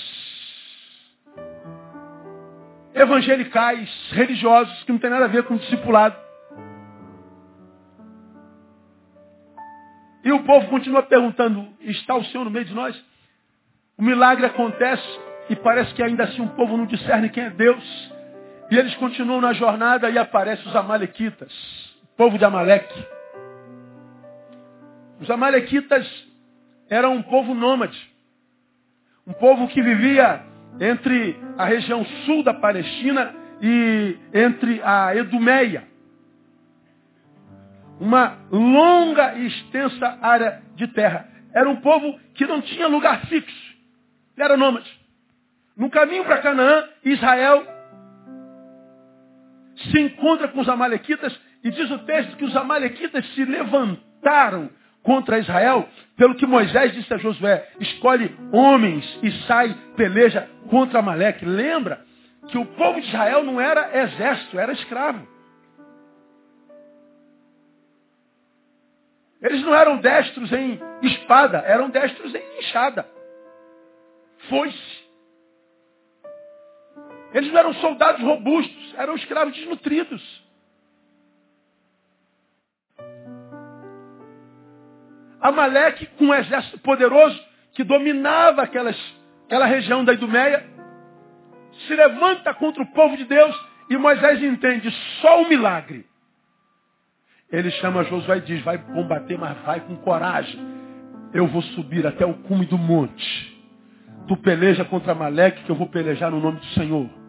evangelicais, 2.93 3.89
religiosos, 4.11 4.83
que 4.83 4.91
não 4.91 4.99
tem 4.99 5.09
nada 5.09 5.25
a 5.25 5.29
ver 5.29 5.43
com 5.43 5.55
o 5.55 5.59
discipulado. 5.59 6.15
E 10.23 10.31
o 10.31 10.43
povo 10.43 10.67
continua 10.69 11.03
perguntando, 11.03 11.67
está 11.81 12.15
o 12.15 12.23
Senhor 12.25 12.43
no 12.43 12.51
meio 12.51 12.65
de 12.65 12.73
nós? 12.73 12.99
O 13.97 14.03
milagre 14.03 14.45
acontece 14.45 15.07
e 15.49 15.55
parece 15.55 15.93
que 15.93 16.01
ainda 16.01 16.23
assim 16.23 16.41
o 16.41 16.49
povo 16.49 16.75
não 16.75 16.85
discerne 16.85 17.29
quem 17.29 17.43
é 17.43 17.49
Deus. 17.49 18.14
E 18.69 18.77
eles 18.77 18.95
continuam 18.95 19.41
na 19.41 19.53
jornada 19.53 20.09
e 20.09 20.17
aparecem 20.17 20.67
os 20.67 20.75
amalequitas, 20.75 21.53
o 22.03 22.17
povo 22.17 22.37
de 22.37 22.45
Amaleque. 22.45 23.05
Os 25.19 25.29
amalequitas 25.29 26.07
eram 26.89 27.13
um 27.15 27.21
povo 27.21 27.53
nômade, 27.53 27.97
um 29.25 29.33
povo 29.33 29.67
que 29.67 29.81
vivia 29.81 30.43
entre 30.79 31.39
a 31.57 31.65
região 31.65 32.03
sul 32.25 32.43
da 32.43 32.53
Palestina 32.53 33.33
e 33.61 34.17
entre 34.33 34.81
a 34.83 35.15
Edumeia. 35.15 35.87
Uma 37.99 38.37
longa 38.51 39.35
e 39.35 39.47
extensa 39.47 40.17
área 40.21 40.61
de 40.75 40.87
terra. 40.87 41.29
Era 41.53 41.69
um 41.69 41.77
povo 41.77 42.19
que 42.33 42.45
não 42.45 42.61
tinha 42.61 42.87
lugar 42.87 43.25
fixo. 43.27 43.75
Era 44.37 44.57
nômade. 44.57 44.91
No 45.77 45.89
caminho 45.89 46.25
para 46.25 46.41
Canaã, 46.41 46.89
Israel 47.03 47.74
se 49.75 49.99
encontra 49.99 50.47
com 50.47 50.59
os 50.59 50.69
amalequitas 50.69 51.37
e 51.63 51.71
diz 51.71 51.89
o 51.91 51.99
texto 51.99 52.37
que 52.37 52.45
os 52.45 52.55
amalequitas 52.55 53.25
se 53.33 53.43
levantaram 53.43 54.69
contra 55.03 55.37
Israel, 55.37 55.87
pelo 56.17 56.35
que 56.35 56.47
Moisés 56.47 56.93
disse 56.93 57.13
a 57.13 57.17
Josué, 57.17 57.69
escolhe 57.79 58.35
homens 58.51 59.19
e 59.21 59.31
sai, 59.47 59.75
peleja 59.95 60.49
contra 60.69 60.99
Amaleque. 60.99 61.45
Lembra 61.45 62.03
que 62.47 62.57
o 62.57 62.65
povo 62.65 62.99
de 62.99 63.07
Israel 63.07 63.43
não 63.43 63.61
era 63.61 64.01
exército, 64.03 64.59
era 64.59 64.73
escravo. 64.73 65.27
Eles 69.41 69.61
não 69.61 69.75
eram 69.75 69.97
destros 69.97 70.51
em 70.51 70.79
espada, 71.03 71.59
eram 71.59 71.89
destros 71.89 72.33
em 72.33 72.59
enxada. 72.59 73.07
Foi-se. 74.49 74.94
Eles 77.35 77.51
não 77.51 77.59
eram 77.59 77.73
soldados 77.73 78.21
robustos, 78.21 78.95
eram 78.97 79.13
escravos 79.13 79.53
desnutridos. 79.53 80.23
Amaleque, 85.41 86.05
com 86.17 86.27
um 86.27 86.33
exército 86.33 86.79
poderoso 86.79 87.37
que 87.73 87.83
dominava 87.83 88.61
aquelas, 88.61 88.97
aquela 89.47 89.65
região 89.65 90.05
da 90.05 90.13
Idumeia, 90.13 90.65
se 91.85 91.93
levanta 91.93 92.53
contra 92.53 92.81
o 92.81 92.91
povo 92.93 93.17
de 93.17 93.25
Deus 93.25 93.53
e 93.89 93.97
Moisés 93.97 94.41
entende 94.41 94.89
só 95.19 95.41
o 95.41 95.49
milagre. 95.49 96.05
Ele 97.51 97.69
chama 97.69 98.05
Josué 98.05 98.37
e 98.37 98.41
diz, 98.41 98.63
vai 98.63 98.77
combater, 98.77 99.37
mas 99.37 99.57
vai 99.63 99.81
com 99.81 99.97
coragem. 99.97 100.57
Eu 101.33 101.47
vou 101.47 101.61
subir 101.61 102.07
até 102.07 102.25
o 102.25 102.33
cume 102.33 102.65
do 102.65 102.77
monte. 102.77 103.61
Tu 104.25 104.37
peleja 104.37 104.85
contra 104.85 105.11
Amaleque, 105.11 105.65
que 105.65 105.69
eu 105.69 105.75
vou 105.75 105.89
pelejar 105.89 106.31
no 106.31 106.39
nome 106.39 106.59
do 106.59 106.65
Senhor. 106.67 107.24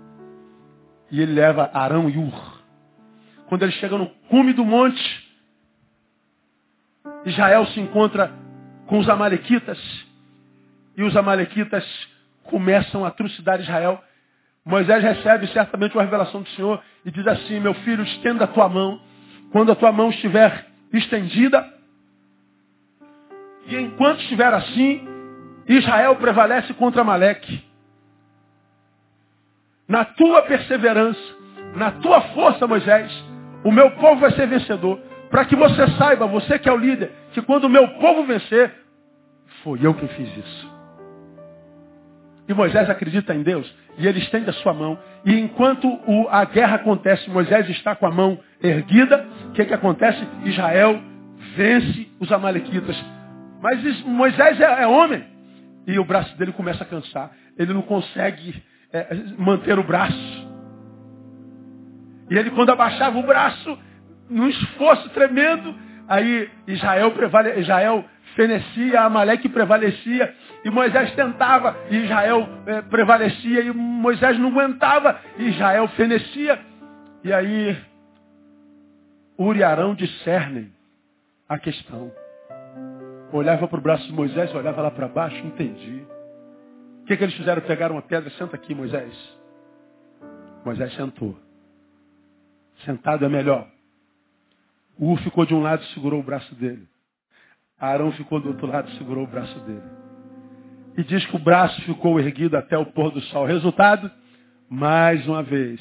E 1.10 1.20
ele 1.20 1.32
leva 1.32 1.70
Arão 1.72 2.08
e 2.08 2.16
Ur. 2.16 2.62
Quando 3.48 3.62
ele 3.62 3.72
chega 3.72 3.96
no 3.96 4.08
cume 4.28 4.52
do 4.52 4.64
monte, 4.64 5.26
Israel 7.24 7.66
se 7.66 7.80
encontra 7.80 8.32
com 8.86 8.98
os 8.98 9.08
amalequitas. 9.08 9.78
E 10.96 11.02
os 11.02 11.16
amalequitas 11.16 11.84
começam 12.44 13.04
a 13.04 13.10
trucidar 13.10 13.60
Israel. 13.60 14.02
Moisés 14.64 15.02
recebe 15.02 15.46
certamente 15.48 15.94
uma 15.94 16.02
revelação 16.02 16.42
do 16.42 16.48
Senhor 16.50 16.82
e 17.04 17.10
diz 17.10 17.26
assim, 17.26 17.60
meu 17.60 17.74
filho, 17.74 18.02
estenda 18.02 18.44
a 18.44 18.48
tua 18.48 18.68
mão. 18.68 19.00
Quando 19.52 19.70
a 19.70 19.76
tua 19.76 19.92
mão 19.92 20.10
estiver 20.10 20.66
estendida, 20.92 21.72
e 23.66 23.76
enquanto 23.76 24.20
estiver 24.20 24.52
assim, 24.52 25.06
Israel 25.68 26.16
prevalece 26.16 26.72
contra 26.74 27.02
Amaleque. 27.02 27.64
Na 29.88 30.04
tua 30.04 30.42
perseverança, 30.42 31.20
na 31.74 31.92
tua 31.92 32.20
força, 32.32 32.66
Moisés, 32.66 33.12
o 33.64 33.70
meu 33.70 33.90
povo 33.92 34.20
vai 34.20 34.32
ser 34.32 34.46
vencedor. 34.46 34.98
Para 35.30 35.44
que 35.44 35.56
você 35.56 35.86
saiba, 35.98 36.26
você 36.26 36.58
que 36.58 36.68
é 36.68 36.72
o 36.72 36.76
líder, 36.76 37.10
que 37.32 37.42
quando 37.42 37.64
o 37.64 37.68
meu 37.68 37.86
povo 37.98 38.24
vencer, 38.24 38.72
foi 39.62 39.80
eu 39.82 39.94
quem 39.94 40.08
fiz 40.08 40.36
isso. 40.36 40.76
E 42.48 42.54
Moisés 42.54 42.88
acredita 42.88 43.34
em 43.34 43.42
Deus 43.42 43.72
e 43.98 44.06
ele 44.06 44.20
estende 44.20 44.48
a 44.50 44.52
sua 44.52 44.72
mão. 44.72 44.98
E 45.24 45.38
enquanto 45.38 45.88
o, 45.88 46.28
a 46.28 46.44
guerra 46.44 46.76
acontece, 46.76 47.28
Moisés 47.28 47.68
está 47.70 47.94
com 47.96 48.06
a 48.06 48.10
mão 48.10 48.38
erguida. 48.62 49.26
O 49.48 49.52
que, 49.52 49.64
que 49.64 49.74
acontece? 49.74 50.24
Israel 50.44 51.00
vence 51.56 52.08
os 52.20 52.30
amalequitas. 52.30 52.96
Mas 53.60 54.02
Moisés 54.02 54.60
é, 54.60 54.82
é, 54.82 54.86
homem. 54.86 55.24
E 55.86 55.98
o 55.98 56.04
braço 56.04 56.36
dele 56.36 56.52
começa 56.52 56.84
a 56.84 56.86
cansar. 56.86 57.32
Ele 57.58 57.72
não 57.72 57.82
consegue 57.82 58.62
é, 58.92 59.14
manter 59.38 59.78
o 59.78 59.82
braço. 59.82 60.46
E 62.30 62.36
ele, 62.36 62.50
quando 62.50 62.70
abaixava 62.70 63.18
o 63.18 63.22
braço, 63.22 63.78
num 64.28 64.48
esforço 64.48 65.08
tremendo, 65.10 65.74
aí 66.08 66.50
Israel, 66.66 67.12
prevale, 67.12 67.60
Israel 67.60 68.04
fenecia, 68.34 69.02
Amaleque 69.02 69.48
prevalecia, 69.48 70.34
e 70.64 70.70
Moisés 70.70 71.14
tentava, 71.14 71.76
e 71.90 71.96
Israel 71.96 72.48
é, 72.66 72.82
prevalecia, 72.82 73.62
e 73.62 73.72
Moisés 73.72 74.38
não 74.38 74.48
aguentava, 74.48 75.20
e 75.38 75.48
Israel 75.48 75.88
fenecia. 75.88 76.58
E 77.22 77.32
aí, 77.32 77.76
Uri 79.38 79.62
Arão 79.62 79.94
discernem 79.94 80.72
a 81.48 81.58
questão. 81.58 82.12
Olhava 83.32 83.66
para 83.68 83.78
o 83.78 83.82
braço 83.82 84.06
de 84.06 84.12
Moisés, 84.12 84.54
olhava 84.54 84.82
lá 84.82 84.90
para 84.90 85.08
baixo, 85.08 85.36
entendi. 85.46 86.06
O 87.06 87.08
que, 87.08 87.16
que 87.16 87.22
eles 87.22 87.36
fizeram? 87.36 87.62
Pegaram 87.62 87.94
uma 87.94 88.02
pedra, 88.02 88.28
senta 88.30 88.56
aqui, 88.56 88.74
Moisés. 88.74 89.14
Moisés 90.64 90.92
sentou. 90.96 91.38
Sentado 92.84 93.24
é 93.24 93.28
melhor. 93.28 93.68
O 94.98 95.12
Ur 95.12 95.18
ficou 95.20 95.46
de 95.46 95.54
um 95.54 95.62
lado 95.62 95.84
e 95.84 95.94
segurou 95.94 96.18
o 96.18 96.22
braço 96.24 96.52
dele. 96.56 96.84
Arão 97.78 98.10
ficou 98.10 98.40
do 98.40 98.48
outro 98.48 98.66
lado 98.66 98.90
e 98.90 98.98
segurou 98.98 99.22
o 99.22 99.26
braço 99.28 99.56
dele. 99.60 99.84
E 100.96 101.04
diz 101.04 101.24
que 101.26 101.36
o 101.36 101.38
braço 101.38 101.80
ficou 101.82 102.18
erguido 102.18 102.56
até 102.56 102.76
o 102.76 102.86
pôr 102.86 103.12
do 103.12 103.20
sol. 103.20 103.46
Resultado, 103.46 104.10
mais 104.68 105.24
uma 105.28 105.44
vez, 105.44 105.80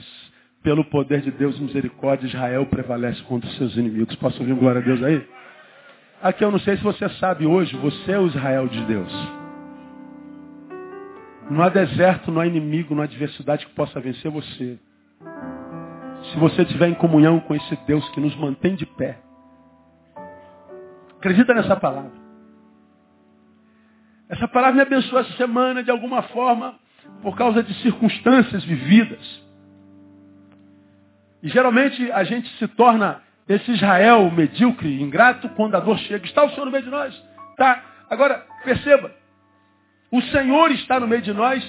pelo 0.62 0.86
poder 0.86 1.22
de 1.22 1.32
Deus 1.32 1.58
e 1.58 1.64
misericórdia, 1.64 2.28
Israel 2.28 2.68
prevalece 2.68 3.24
contra 3.24 3.50
os 3.50 3.58
seus 3.58 3.76
inimigos. 3.76 4.16
Posso 4.18 4.40
ouvir 4.42 4.54
glória 4.54 4.80
a 4.80 4.86
Deus 4.86 5.02
aí? 5.02 5.28
Aqui 6.22 6.44
eu 6.44 6.52
não 6.52 6.60
sei 6.60 6.78
se 6.78 6.84
você 6.84 7.10
sabe 7.18 7.48
hoje, 7.48 7.76
você 7.78 8.12
é 8.12 8.20
o 8.20 8.28
Israel 8.28 8.68
de 8.68 8.86
Deus. 8.86 9.45
Não 11.50 11.62
há 11.62 11.70
deserto, 11.70 12.32
não 12.32 12.42
há 12.42 12.48
inimigo, 12.48 12.96
não 12.96 13.02
há 13.02 13.06
adversidade 13.06 13.66
que 13.66 13.74
possa 13.74 14.00
vencer 14.00 14.32
você. 14.32 14.80
Se 16.32 16.40
você 16.40 16.64
estiver 16.64 16.88
em 16.88 16.96
comunhão 16.96 17.40
com 17.40 17.54
esse 17.54 17.76
Deus 17.86 18.08
que 18.10 18.20
nos 18.20 18.36
mantém 18.36 18.76
de 18.76 18.86
pé. 18.86 19.20
Acredita 21.18 21.54
nessa 21.54 21.76
palavra. 21.76 22.12
Essa 24.28 24.48
palavra 24.48 24.76
me 24.76 24.82
abençoou 24.82 25.22
essa 25.22 25.34
semana 25.34 25.84
de 25.84 25.92
alguma 25.92 26.24
forma 26.24 26.76
por 27.22 27.38
causa 27.38 27.62
de 27.62 27.74
circunstâncias 27.82 28.64
vividas. 28.64 29.44
E 31.44 31.50
geralmente 31.50 32.12
a 32.12 32.24
gente 32.24 32.50
se 32.58 32.68
torna 32.70 33.22
esse 33.48 33.72
Israel 33.72 34.32
medíocre, 34.32 35.00
ingrato, 35.00 35.48
quando 35.50 35.76
a 35.76 35.80
dor 35.80 35.98
chega. 36.00 36.26
Está 36.26 36.44
o 36.44 36.50
Senhor 36.50 36.66
no 36.66 36.72
meio 36.72 36.84
de 36.84 36.90
nós? 36.90 37.16
Tá. 37.56 37.84
Agora, 38.10 38.44
perceba. 38.64 39.12
O 40.12 40.22
Senhor 40.22 40.72
está 40.72 41.00
no 41.00 41.08
meio 41.08 41.22
de 41.22 41.34
nós 41.34 41.64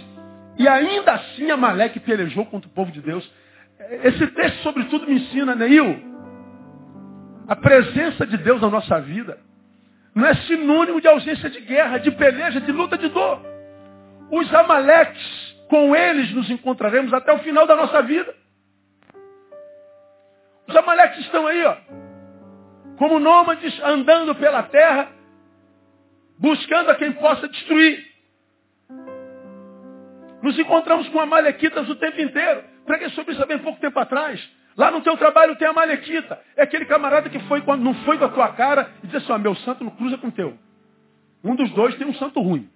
e 0.59 0.67
ainda 0.69 1.13
assim 1.13 1.51
Amaleque 1.51 2.01
pelejou 2.01 2.47
contra 2.47 2.69
o 2.69 2.73
povo 2.73 2.91
de 2.91 3.01
Deus. 3.01 3.29
Esse 4.03 4.27
texto, 4.29 4.63
sobretudo, 4.63 5.07
me 5.07 5.15
ensina, 5.15 5.55
Neil, 5.55 6.03
a 7.47 7.57
presença 7.57 8.27
de 8.27 8.37
Deus 8.39 8.61
na 8.61 8.71
nossa 8.71 9.01
vida 9.01 9.39
não 10.15 10.27
é 10.27 10.35
sinônimo 10.35 10.99
de 10.99 11.07
ausência 11.07 11.51
de 11.51 11.61
guerra, 11.61 11.99
de 11.99 12.11
peleja, 12.11 12.59
de 12.59 12.73
luta, 12.73 12.97
de 12.97 13.09
dor. 13.09 13.39
Os 14.31 14.53
Amaleques, 14.55 15.57
com 15.69 15.95
eles 15.95 16.33
nos 16.33 16.49
encontraremos 16.49 17.13
até 17.13 17.33
o 17.33 17.39
final 17.41 17.67
da 17.67 17.77
nossa 17.77 18.01
vida. 18.01 18.35
Os 20.67 20.75
Amaleques 20.75 21.21
estão 21.21 21.47
aí, 21.47 21.63
ó, 21.65 21.77
como 22.97 23.19
nômades 23.19 23.79
andando 23.85 24.35
pela 24.35 24.63
terra, 24.63 25.13
buscando 26.39 26.91
a 26.91 26.95
quem 26.95 27.13
possa 27.13 27.47
destruir. 27.47 28.03
Nos 30.47 30.57
encontramos 30.61 31.09
com 31.09 31.19
Amalequitas 31.19 31.89
o 31.89 31.97
tempo 31.97 32.21
inteiro. 32.21 32.63
Preguei 32.87 33.09
sobre 33.11 33.33
isso 33.33 33.43
há 33.43 33.47
bem 33.47 33.59
pouco 33.59 33.81
tempo 33.81 33.99
atrás. 33.99 34.41
Lá 34.77 34.93
no 34.93 35.01
teu 35.01 35.17
trabalho 35.17 35.57
tem 35.57 35.67
a 35.67 35.73
malequita. 35.73 36.41
É 36.57 36.63
aquele 36.63 36.85
camarada 36.85 37.29
que 37.29 37.41
foi 37.49 37.61
não 37.79 37.93
foi 38.05 38.17
com 38.17 38.27
a 38.27 38.29
tua 38.29 38.53
cara 38.53 38.89
e 39.03 39.09
diz 39.09 39.17
assim, 39.17 39.33
ó, 39.33 39.39
meu 39.39 39.57
santo 39.57 39.83
não 39.83 39.91
cruza 39.91 40.17
com 40.19 40.29
o 40.29 40.31
teu. 40.31 40.57
Um 41.43 41.57
dos 41.57 41.69
dois 41.73 41.97
tem 41.97 42.07
um 42.07 42.15
santo 42.15 42.41
ruim. 42.41 42.71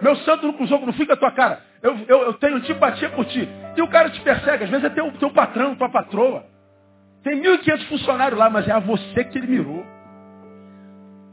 Meu 0.00 0.16
santo 0.16 0.46
não 0.46 0.54
cruzou, 0.54 0.80
não 0.80 0.94
fui 0.94 1.04
com 1.04 1.12
a 1.12 1.16
tua 1.16 1.32
cara. 1.32 1.62
Eu, 1.82 1.94
eu, 2.08 2.22
eu 2.22 2.32
tenho 2.32 2.56
antipatia 2.56 3.10
por 3.10 3.26
ti. 3.26 3.46
E 3.76 3.82
o 3.82 3.88
cara 3.88 4.08
te 4.08 4.20
persegue. 4.22 4.64
Às 4.64 4.70
vezes 4.70 4.86
é 4.86 4.88
teu, 4.88 5.12
teu 5.18 5.28
patrão, 5.28 5.76
tua 5.76 5.90
patroa. 5.90 6.46
Tem 7.22 7.38
1.500 7.38 7.86
funcionários 7.86 8.38
lá, 8.38 8.48
mas 8.48 8.66
é 8.66 8.72
a 8.72 8.78
você 8.78 9.24
que 9.24 9.36
ele 9.36 9.48
mirou. 9.48 9.81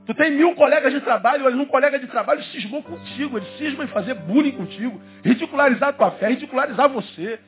Tu 0.09 0.15
tem 0.15 0.31
mil 0.31 0.55
colegas 0.55 0.91
de 0.91 1.01
trabalho, 1.01 1.43
mas 1.43 1.53
um 1.53 1.65
colega 1.65 1.99
de 1.99 2.07
trabalho 2.07 2.43
cismou 2.45 2.81
contigo. 2.81 3.37
Ele 3.37 3.45
cisma 3.59 3.83
em 3.83 3.87
fazer 3.89 4.15
bullying 4.15 4.53
contigo, 4.53 4.99
ridicularizar 5.23 5.93
tua 5.93 6.09
fé, 6.13 6.29
ridicularizar 6.29 6.89
você. 6.89 7.39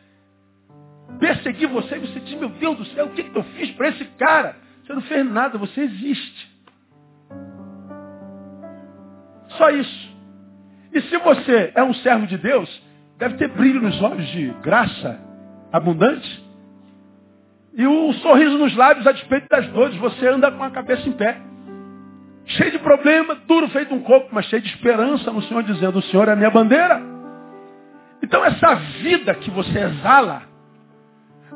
Perseguir 1.20 1.68
você 1.70 1.96
e 1.96 2.00
você 2.02 2.20
diz, 2.20 2.36
meu 2.36 2.50
Deus 2.50 2.78
do 2.78 2.86
céu, 2.86 3.08
o 3.08 3.14
que, 3.14 3.24
que 3.24 3.36
eu 3.36 3.42
fiz 3.42 3.72
para 3.72 3.88
esse 3.88 4.06
cara? 4.16 4.58
Você 4.84 4.94
não 4.94 5.02
fez 5.02 5.26
nada, 5.26 5.58
você 5.58 5.82
existe. 5.82 6.52
Só 9.58 9.72
isso. 9.72 10.16
E 10.94 11.02
se 11.02 11.18
você 11.18 11.72
é 11.74 11.82
um 11.82 11.96
servo 11.96 12.28
de 12.28 12.38
Deus, 12.38 12.70
deve 13.18 13.38
ter 13.38 13.48
brilho 13.48 13.82
nos 13.82 14.00
olhos 14.04 14.28
de 14.28 14.50
graça 14.62 15.20
abundante. 15.74 16.46
E 17.74 17.88
um 17.88 18.14
sorriso 18.14 18.60
nos 18.60 18.76
lábios 18.76 19.08
a 19.08 19.14
despeito 19.14 19.48
das 19.50 19.68
dores. 19.70 19.96
Você 19.96 20.28
anda 20.28 20.52
com 20.52 20.64
a 20.64 20.70
cabeça 20.70 21.10
em 21.10 21.14
pé. 21.14 21.50
Cheio 22.58 22.72
de 22.72 22.80
problema, 22.80 23.36
duro 23.48 23.70
feito 23.70 23.94
um 23.94 24.02
coco, 24.02 24.30
mas 24.32 24.46
cheio 24.46 24.62
de 24.62 24.70
esperança 24.70 25.32
no 25.32 25.42
Senhor, 25.44 25.64
dizendo, 25.64 26.00
o 26.00 26.02
Senhor 26.04 26.28
é 26.28 26.34
a 26.34 26.36
minha 26.36 26.50
bandeira. 26.50 27.02
Então 28.22 28.44
essa 28.44 28.76
vida 28.76 29.34
que 29.36 29.50
você 29.50 29.80
exala, 29.80 30.44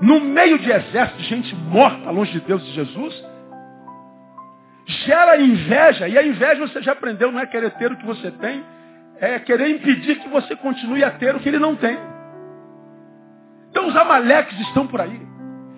no 0.02 0.20
meio 0.20 0.58
de 0.60 0.72
exército 0.72 1.20
de 1.20 1.28
gente 1.28 1.56
morta 1.56 2.10
longe 2.12 2.32
de 2.32 2.40
Deus 2.42 2.62
e 2.64 2.66
de 2.66 2.74
Jesus, 2.74 3.26
gera 5.06 5.40
inveja. 5.40 6.08
E 6.08 6.18
a 6.18 6.26
inveja 6.26 6.68
você 6.68 6.82
já 6.82 6.94
aprendeu, 6.94 7.32
não 7.32 7.40
é 7.40 7.46
querer 7.46 7.72
ter 7.72 7.92
o 7.92 7.98
que 7.98 8.06
você 8.06 8.32
tem, 8.32 8.64
é 9.20 9.40
querer 9.40 9.70
impedir 9.70 10.20
que 10.20 10.30
você 10.30 10.56
continue 10.56 11.04
a 11.04 11.12
ter 11.12 11.36
o 11.36 11.40
que 11.40 11.50
ele 11.50 11.60
não 11.60 11.76
tem. 11.76 11.98
Então 13.70 13.88
os 13.88 13.96
amaleques 13.96 14.58
estão 14.62 14.88
por 14.88 15.02
aí. 15.02 15.20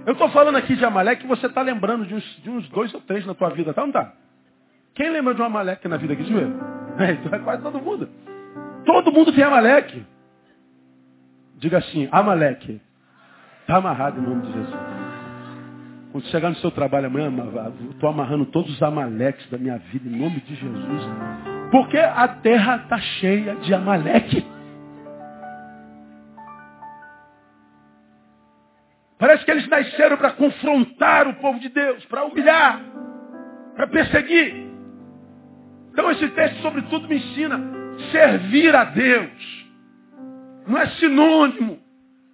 Eu 0.06 0.14
estou 0.14 0.30
falando 0.30 0.56
aqui 0.56 0.76
de 0.76 0.86
Amaleque 0.86 1.28
você 1.28 1.48
está 1.48 1.62
lembrando 1.62 2.06
de 2.06 2.16
uns, 2.16 2.24
de 2.42 2.50
uns 2.50 2.70
dois 2.70 2.94
ou 2.94 3.02
três 3.02 3.26
na 3.26 3.34
tua 3.34 3.50
vida, 3.50 3.74
tá 3.74 3.82
ou 3.82 3.88
não 3.88 3.94
tá? 3.94 4.14
Quem 4.98 5.12
lembra 5.12 5.36
de 5.36 5.42
um 5.44 5.46
Amaleque 5.46 5.88
na 5.88 5.96
vida 5.98 6.14
aqui? 6.14 6.24
Eu 6.24 6.98
ver. 6.98 7.20
É 7.32 7.40
quase 7.40 7.62
todo 7.62 7.80
mundo. 7.80 8.10
Todo 8.84 9.12
mundo 9.12 9.32
tem 9.32 9.44
Amaleque. 9.44 10.04
Diga 11.58 11.78
assim, 11.78 12.10
Amaleque. 12.12 12.82
Está 13.62 13.76
amarrado 13.76 14.20
em 14.20 14.24
nome 14.24 14.42
de 14.48 14.54
Jesus. 14.54 14.76
Quando 16.12 16.26
chegar 16.26 16.50
no 16.50 16.56
seu 16.56 16.72
trabalho 16.72 17.06
amanhã, 17.06 17.32
estou 17.92 18.10
amarrando 18.10 18.48
todos 18.48 18.72
os 18.72 18.82
Amaleques 18.82 19.48
da 19.52 19.60
minha 19.60 19.78
vida 19.78 20.10
em 20.10 20.20
nome 20.20 20.42
de 20.42 20.56
Jesus. 20.56 21.04
Porque 21.70 22.00
a 22.00 22.28
terra 22.30 22.78
está 22.78 22.98
cheia 22.98 23.56
de 23.58 23.72
Amaleque. 23.76 24.44
Parece 29.20 29.46
que 29.46 29.52
eles 29.52 29.68
nasceram 29.68 30.18
para 30.18 30.32
confrontar 30.32 31.28
o 31.28 31.36
povo 31.36 31.60
de 31.60 31.70
Deus, 31.70 32.04
para 32.06 32.24
humilhar, 32.26 32.82
para 33.76 33.86
perseguir. 33.86 34.67
Então 35.98 36.12
esse 36.12 36.28
texto, 36.28 36.62
sobretudo, 36.62 37.08
me 37.08 37.16
ensina 37.16 37.60
servir 38.12 38.76
a 38.76 38.84
Deus. 38.84 39.66
Não 40.68 40.78
é 40.78 40.86
sinônimo 40.92 41.80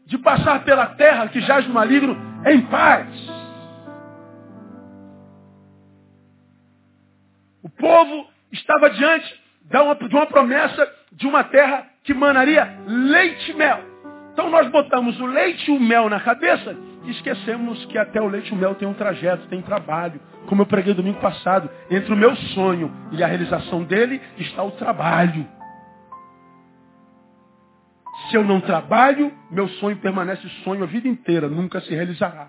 de 0.06 0.18
passar 0.18 0.66
pela 0.66 0.88
terra 0.88 1.30
que 1.30 1.40
jaz 1.40 1.66
no 1.66 1.74
maligno 1.74 2.14
em 2.46 2.62
paz. 2.64 3.08
O 7.64 7.70
povo 7.70 8.28
estava 8.52 8.90
diante 8.90 9.42
de 9.64 9.78
uma, 9.78 9.96
de 9.96 10.14
uma 10.14 10.26
promessa 10.26 10.96
de 11.14 11.26
uma 11.26 11.46
terra 11.46 11.88
que 12.04 12.14
manaria 12.14 12.68
leite 12.86 13.52
e 13.52 13.54
mel. 13.54 13.80
Então 14.34 14.50
nós 14.50 14.68
botamos 14.72 15.18
o 15.22 15.26
leite 15.26 15.72
e 15.72 15.74
o 15.74 15.80
mel 15.80 16.10
na 16.10 16.20
cabeça 16.20 16.76
E 17.04 17.12
esquecemos 17.12 17.84
que 17.86 17.98
até 17.98 18.22
o 18.22 18.28
leite 18.28 18.50
e 18.50 18.54
o 18.54 18.58
mel 18.58 18.76
tem 18.76 18.88
um 18.88 18.94
trajeto, 18.94 19.48
tem 19.48 19.62
trabalho. 19.62 20.20
Como 20.48 20.62
eu 20.62 20.66
preguei 20.66 20.94
domingo 20.94 21.20
passado, 21.20 21.70
entre 21.90 22.14
o 22.14 22.18
meu 22.18 22.36
sonho 22.36 22.92
e 23.12 23.24
a 23.24 23.28
realização 23.28 23.84
dele 23.84 24.22
está 24.38 24.64
o 24.64 24.72
trabalho. 24.72 25.46
Se 28.30 28.38
eu 28.38 28.44
não 28.44 28.62
trabalho, 28.62 29.34
meu 29.52 29.68
sonho 29.68 29.98
permanece 29.98 30.48
sonho 30.64 30.84
a 30.84 30.88
vida 30.88 31.08
inteira, 31.08 31.50
nunca 31.50 31.82
se 31.82 31.94
realizará. 31.94 32.48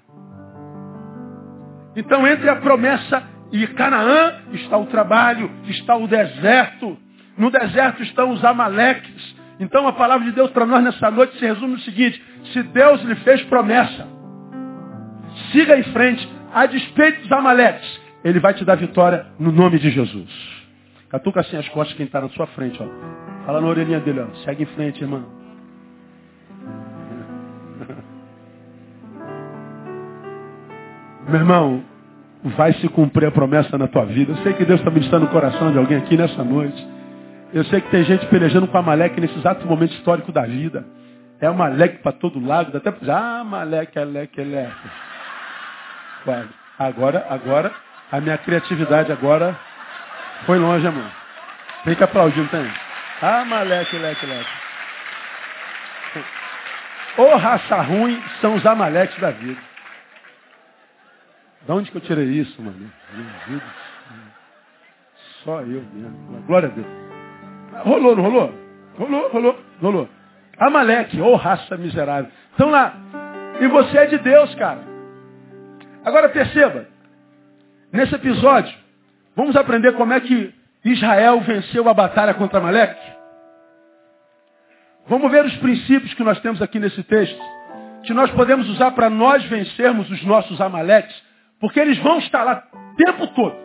Então, 1.97 2.27
entre 2.27 2.49
a 2.49 2.57
promessa 2.57 3.23
e 3.53 3.67
Canaã 3.69 4.41
está 4.53 4.77
o 4.77 4.87
trabalho, 4.87 5.51
está 5.65 5.97
o 5.97 6.07
deserto. 6.07 6.97
No 7.37 7.51
deserto 7.51 8.03
estão 8.03 8.31
os 8.31 8.45
amaleques. 8.45 9.35
Então 9.61 9.87
a 9.87 9.93
palavra 9.93 10.27
de 10.27 10.33
Deus 10.33 10.51
para 10.51 10.67
nós 10.67 10.83
nessa 10.83 11.11
noite 11.11 11.39
se 11.39 11.47
resume 11.47 11.75
no 11.75 11.81
seguinte: 11.81 12.23
se 12.53 12.63
Deus 12.63 13.03
lhe 13.03 13.15
fez 13.17 13.43
promessa, 13.45 14.07
siga 15.55 15.79
em 15.79 15.85
frente, 15.85 16.29
a 16.53 16.67
despeito 16.67 17.23
dos 17.23 17.33
amaleques, 17.33 18.01
Ele 18.25 18.41
vai 18.41 18.53
te 18.55 18.65
dar 18.65 18.75
vitória 18.75 19.25
no 19.39 19.53
nome 19.53 19.79
de 19.79 19.91
Jesus. 19.91 20.29
Catuca 21.09 21.41
assim 21.41 21.57
as 21.57 21.69
costas 21.69 21.97
quem 21.97 22.07
está 22.07 22.21
na 22.21 22.29
sua 22.31 22.49
frente, 22.49 22.83
ó. 22.83 22.87
Fala 23.47 23.61
na 23.61 23.69
orelhinha 23.69 24.01
dele, 24.01 24.19
ó. 24.21 24.27
Segue 24.45 24.65
em 24.65 24.67
frente, 24.67 25.01
irmão. 25.01 25.25
Meu 31.29 31.37
irmão, 31.37 31.85
vai 32.57 32.73
se 32.75 32.89
cumprir 32.89 33.27
a 33.27 33.31
promessa 33.31 33.79
na 33.79 33.87
tua 33.87 34.05
vida. 34.07 34.33
Eu 34.33 34.37
sei 34.39 34.55
que 34.55 34.65
Deus 34.65 34.81
está 34.81 34.91
ministrando 34.91 35.27
no 35.27 35.31
coração 35.31 35.71
de 35.71 35.79
alguém 35.79 35.99
aqui 35.99 36.17
nessa 36.17 36.43
noite. 36.43 36.85
Eu 37.53 37.65
sei 37.67 37.81
que 37.81 37.91
tem 37.91 38.03
gente 38.03 38.27
pelejando 38.27 38.67
com 38.67 38.77
a 38.77 38.83
Maleque 38.83 39.21
nesse 39.21 39.39
exato 39.39 39.65
momento 39.67 39.93
histórico 39.93 40.33
da 40.33 40.43
vida. 40.43 40.85
É 41.41 41.49
uma 41.49 41.69
leque 41.69 41.99
para 41.99 42.11
todo 42.13 42.45
lado, 42.45 42.73
dá 42.73 42.79
até 42.79 42.91
para 42.91 43.17
ah, 43.17 43.45
Maleque, 43.45 43.97
Aleque, 43.99 44.41
Agora, 46.79 47.27
agora, 47.29 47.73
a 48.11 48.21
minha 48.21 48.39
criatividade 48.39 49.13
agora 49.13 49.57
foi 50.47 50.59
longe, 50.59 50.87
amor. 50.87 51.11
Aplaudir, 52.03 52.41
não 52.41 52.49
tem? 52.49 52.71
Ah, 53.21 53.45
Maleque, 53.45 53.97
Leque, 53.99 54.27
Leque. 54.27 54.51
Ô 57.17 57.37
raça 57.37 57.81
ruim 57.83 58.21
são 58.41 58.55
os 58.55 58.67
amaleques 58.67 59.19
da 59.21 59.31
vida. 59.31 59.61
De 61.63 61.73
onde 61.73 61.91
que 61.91 61.97
eu 61.97 62.01
tirei 62.01 62.25
isso, 62.25 62.61
mano? 62.61 62.91
Só 65.45 65.61
eu 65.61 65.85
mesmo. 65.93 66.43
Glória 66.47 66.69
a 66.69 66.73
Deus. 66.73 66.87
Rolou, 67.85 68.17
não 68.17 68.23
rolou? 68.23 68.55
Rolou, 68.99 69.29
rolou, 69.31 69.65
rolou. 69.81 70.09
Amaleque, 70.59 71.21
ô 71.21 71.37
raça 71.37 71.77
miserável. 71.77 72.31
Então 72.55 72.71
lá. 72.71 72.95
E 73.61 73.67
você 73.69 73.99
é 73.99 74.07
de 74.07 74.19
Deus, 74.19 74.55
cara. 74.57 74.94
Agora 76.05 76.29
perceba. 76.29 76.87
Nesse 77.93 78.15
episódio, 78.15 78.75
vamos 79.35 79.57
aprender 79.57 79.93
como 79.93 80.13
é 80.13 80.21
que 80.21 80.53
Israel 80.85 81.41
venceu 81.41 81.89
a 81.89 81.95
batalha 81.95 82.35
contra 82.35 82.59
Amaleque. 82.59 83.15
Vamos 85.07 85.31
ver 85.31 85.45
os 85.45 85.57
princípios 85.57 86.13
que 86.15 86.25
nós 86.25 86.41
temos 86.41 86.61
aqui 86.61 86.79
nesse 86.79 87.03
texto. 87.03 87.41
Que 88.03 88.13
nós 88.13 88.31
podemos 88.33 88.69
usar 88.69 88.91
para 88.91 89.09
nós 89.09 89.43
vencermos 89.45 90.11
os 90.11 90.23
nossos 90.25 90.61
Amaleques 90.61 91.23
porque 91.65 91.81
eles 91.81 91.99
vão 91.99 92.19
estar 92.19 92.45
lá 92.45 92.63
o 92.73 92.97
tempo 92.97 93.27
todo. 93.29 93.57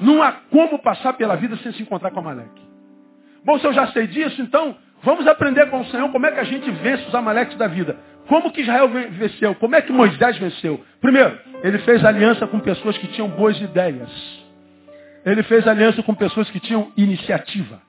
Não 0.00 0.22
há 0.22 0.32
como 0.50 0.78
passar 0.78 1.12
pela 1.12 1.36
vida 1.36 1.56
sem 1.58 1.72
se 1.72 1.82
encontrar 1.82 2.10
com 2.10 2.20
Amaleque. 2.20 2.62
Bom, 3.44 3.58
se 3.58 3.66
eu 3.66 3.72
já 3.74 3.88
sei 3.88 4.06
disso, 4.06 4.40
então 4.40 4.74
vamos 5.02 5.26
aprender 5.26 5.68
com 5.68 5.80
o 5.80 5.84
Senhor 5.86 6.10
como 6.10 6.24
é 6.24 6.32
que 6.32 6.40
a 6.40 6.44
gente 6.44 6.70
vence 6.70 7.06
os 7.06 7.14
Amaleques 7.14 7.58
da 7.58 7.66
vida. 7.66 7.98
Como 8.28 8.50
que 8.52 8.62
Israel 8.62 8.88
venceu? 8.88 9.54
Como 9.56 9.74
é 9.74 9.82
que 9.82 9.92
Moisés 9.92 10.38
venceu? 10.38 10.82
Primeiro, 11.00 11.38
ele 11.62 11.78
fez 11.78 12.04
aliança 12.04 12.46
com 12.46 12.58
pessoas 12.58 12.96
que 12.98 13.06
tinham 13.08 13.28
boas 13.28 13.60
ideias. 13.60 14.10
Ele 15.24 15.42
fez 15.42 15.66
aliança 15.66 16.02
com 16.02 16.14
pessoas 16.14 16.50
que 16.50 16.60
tinham 16.60 16.92
iniciativa. 16.96 17.80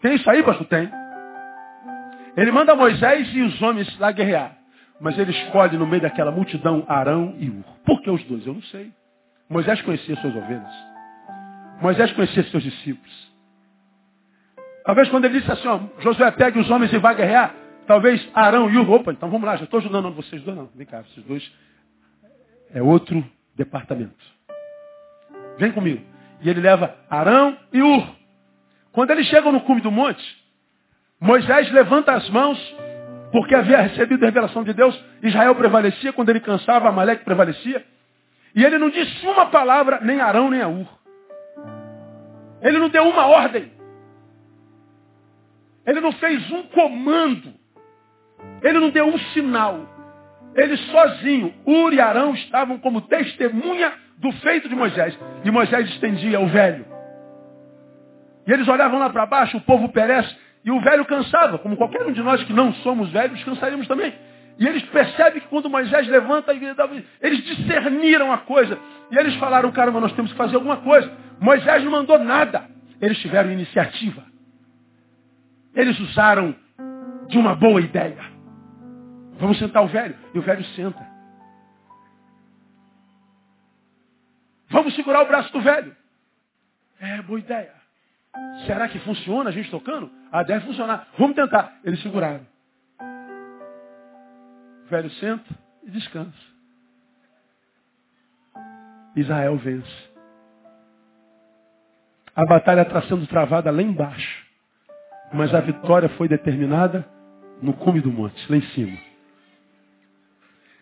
Tem 0.00 0.14
isso 0.14 0.28
aí, 0.28 0.42
pastor? 0.42 0.66
Tem. 0.66 0.90
Ele 2.36 2.50
manda 2.50 2.74
Moisés 2.74 3.28
e 3.34 3.42
os 3.42 3.60
homens 3.62 3.98
lá 3.98 4.12
guerrear. 4.12 4.56
Mas 5.00 5.18
ele 5.18 5.30
escolhe 5.32 5.76
no 5.76 5.86
meio 5.86 6.02
daquela 6.02 6.30
multidão 6.30 6.84
Arão 6.88 7.34
e 7.38 7.48
Ur. 7.48 7.64
Por 7.84 8.00
que 8.02 8.10
os 8.10 8.22
dois? 8.24 8.46
Eu 8.46 8.54
não 8.54 8.62
sei. 8.62 8.92
Moisés 9.48 9.80
conhecia 9.82 10.16
suas 10.16 10.34
ovelhas. 10.34 10.94
Moisés 11.80 12.12
conhecia 12.12 12.42
seus 12.44 12.62
discípulos. 12.62 13.32
Talvez 14.84 15.08
quando 15.08 15.24
ele 15.24 15.40
disse 15.40 15.50
assim, 15.50 15.66
ó, 15.66 15.80
Josué 16.00 16.30
pegue 16.32 16.58
os 16.58 16.70
homens 16.70 16.92
e 16.92 16.98
vai 16.98 17.14
guerrear, 17.14 17.54
talvez 17.86 18.26
Arão 18.34 18.70
e 18.70 18.76
Ur, 18.76 18.90
opa, 18.90 19.12
então 19.12 19.30
vamos 19.30 19.46
lá, 19.46 19.56
já 19.56 19.64
estou 19.64 19.78
ajudando 19.78 20.10
vocês 20.12 20.42
dois, 20.42 20.56
não. 20.56 20.68
Vem 20.74 20.86
cá, 20.86 21.02
vocês 21.02 21.24
dois 21.26 21.52
é 22.72 22.82
outro 22.82 23.24
departamento. 23.54 24.24
Vem 25.58 25.72
comigo. 25.72 26.02
E 26.40 26.50
ele 26.50 26.60
leva 26.60 26.96
Arão 27.08 27.56
e 27.72 27.80
Ur. 27.80 28.06
Quando 28.92 29.10
eles 29.10 29.26
chegam 29.26 29.52
no 29.52 29.60
cume 29.60 29.80
do 29.80 29.90
monte, 29.90 30.22
Moisés 31.20 31.70
levanta 31.72 32.12
as 32.12 32.28
mãos 32.30 32.58
porque 33.32 33.54
havia 33.54 33.80
recebido 33.80 34.22
a 34.22 34.26
revelação 34.26 34.62
de 34.62 34.72
Deus, 34.72 34.96
Israel 35.20 35.56
prevalecia, 35.56 36.12
quando 36.12 36.28
ele 36.28 36.38
cansava, 36.38 36.88
Amaleque 36.88 37.24
prevalecia. 37.24 37.84
E 38.54 38.64
ele 38.64 38.78
não 38.78 38.88
disse 38.88 39.26
uma 39.26 39.46
palavra, 39.46 39.98
nem 40.00 40.20
Arão, 40.20 40.48
nem 40.48 40.62
Aur. 40.62 40.86
Ele 42.62 42.78
não 42.78 42.88
deu 42.88 43.02
uma 43.08 43.26
ordem. 43.26 43.72
Ele 45.84 46.00
não 46.00 46.12
fez 46.12 46.48
um 46.52 46.62
comando. 46.68 47.52
Ele 48.62 48.80
não 48.80 48.90
deu 48.90 49.06
um 49.06 49.18
sinal. 49.32 49.80
Ele 50.54 50.76
sozinho, 50.76 51.52
Ur 51.66 51.92
e 51.92 52.00
Arão 52.00 52.34
estavam 52.34 52.78
como 52.78 53.00
testemunha 53.02 53.92
do 54.18 54.30
feito 54.32 54.68
de 54.68 54.74
Moisés. 54.74 55.18
E 55.44 55.50
Moisés 55.50 55.88
estendia 55.90 56.40
o 56.40 56.46
velho. 56.46 56.86
E 58.46 58.52
eles 58.52 58.68
olhavam 58.68 58.98
lá 58.98 59.10
para 59.10 59.26
baixo, 59.26 59.56
o 59.56 59.60
povo 59.60 59.88
perece. 59.90 60.34
E 60.64 60.70
o 60.70 60.80
velho 60.80 61.04
cansava, 61.04 61.58
como 61.58 61.76
qualquer 61.76 62.06
um 62.06 62.12
de 62.12 62.22
nós 62.22 62.42
que 62.44 62.52
não 62.52 62.72
somos 62.74 63.10
velhos, 63.10 63.42
cansaríamos 63.44 63.86
também. 63.86 64.14
E 64.58 64.66
eles 64.66 64.82
percebem 64.84 65.40
que 65.40 65.48
quando 65.48 65.68
Moisés 65.68 66.06
levanta, 66.08 66.52
eles 67.20 67.44
discerniram 67.44 68.32
a 68.32 68.38
coisa. 68.38 68.78
E 69.10 69.18
eles 69.18 69.34
falaram, 69.36 69.70
caramba, 69.72 70.00
nós 70.00 70.12
temos 70.12 70.30
que 70.30 70.38
fazer 70.38 70.54
alguma 70.54 70.78
coisa. 70.78 71.10
Moisés 71.40 71.82
não 71.84 71.90
mandou 71.90 72.18
nada. 72.18 72.64
Eles 73.00 73.18
tiveram 73.18 73.50
iniciativa. 73.50 74.22
Eles 75.74 75.98
usaram 75.98 76.54
de 77.28 77.36
uma 77.36 77.54
boa 77.54 77.80
ideia. 77.80 78.33
Vamos 79.38 79.58
sentar 79.58 79.82
o 79.82 79.88
velho. 79.88 80.16
E 80.32 80.38
o 80.38 80.42
velho 80.42 80.64
senta. 80.76 81.14
Vamos 84.68 84.94
segurar 84.94 85.22
o 85.22 85.26
braço 85.26 85.52
do 85.52 85.60
velho. 85.60 85.94
É, 87.00 87.22
boa 87.22 87.38
ideia. 87.38 87.72
Será 88.66 88.88
que 88.88 88.98
funciona 89.00 89.50
a 89.50 89.52
gente 89.52 89.70
tocando? 89.70 90.10
Ah, 90.32 90.42
deve 90.42 90.66
funcionar. 90.66 91.08
Vamos 91.18 91.36
tentar. 91.36 91.78
Eles 91.84 92.02
seguraram. 92.02 92.46
O 94.84 94.88
velho 94.88 95.10
senta 95.10 95.54
e 95.84 95.90
descansa. 95.90 96.54
Israel 99.14 99.56
vence. 99.58 100.14
A 102.34 102.44
batalha 102.44 102.82
está 102.82 103.00
sendo 103.02 103.26
travada 103.28 103.70
lá 103.70 103.80
embaixo. 103.80 104.44
Mas 105.32 105.54
a 105.54 105.60
vitória 105.60 106.08
foi 106.10 106.28
determinada 106.28 107.08
no 107.62 107.72
cume 107.74 108.00
do 108.00 108.10
monte, 108.10 108.50
lá 108.50 108.56
em 108.56 108.62
cima. 108.70 109.13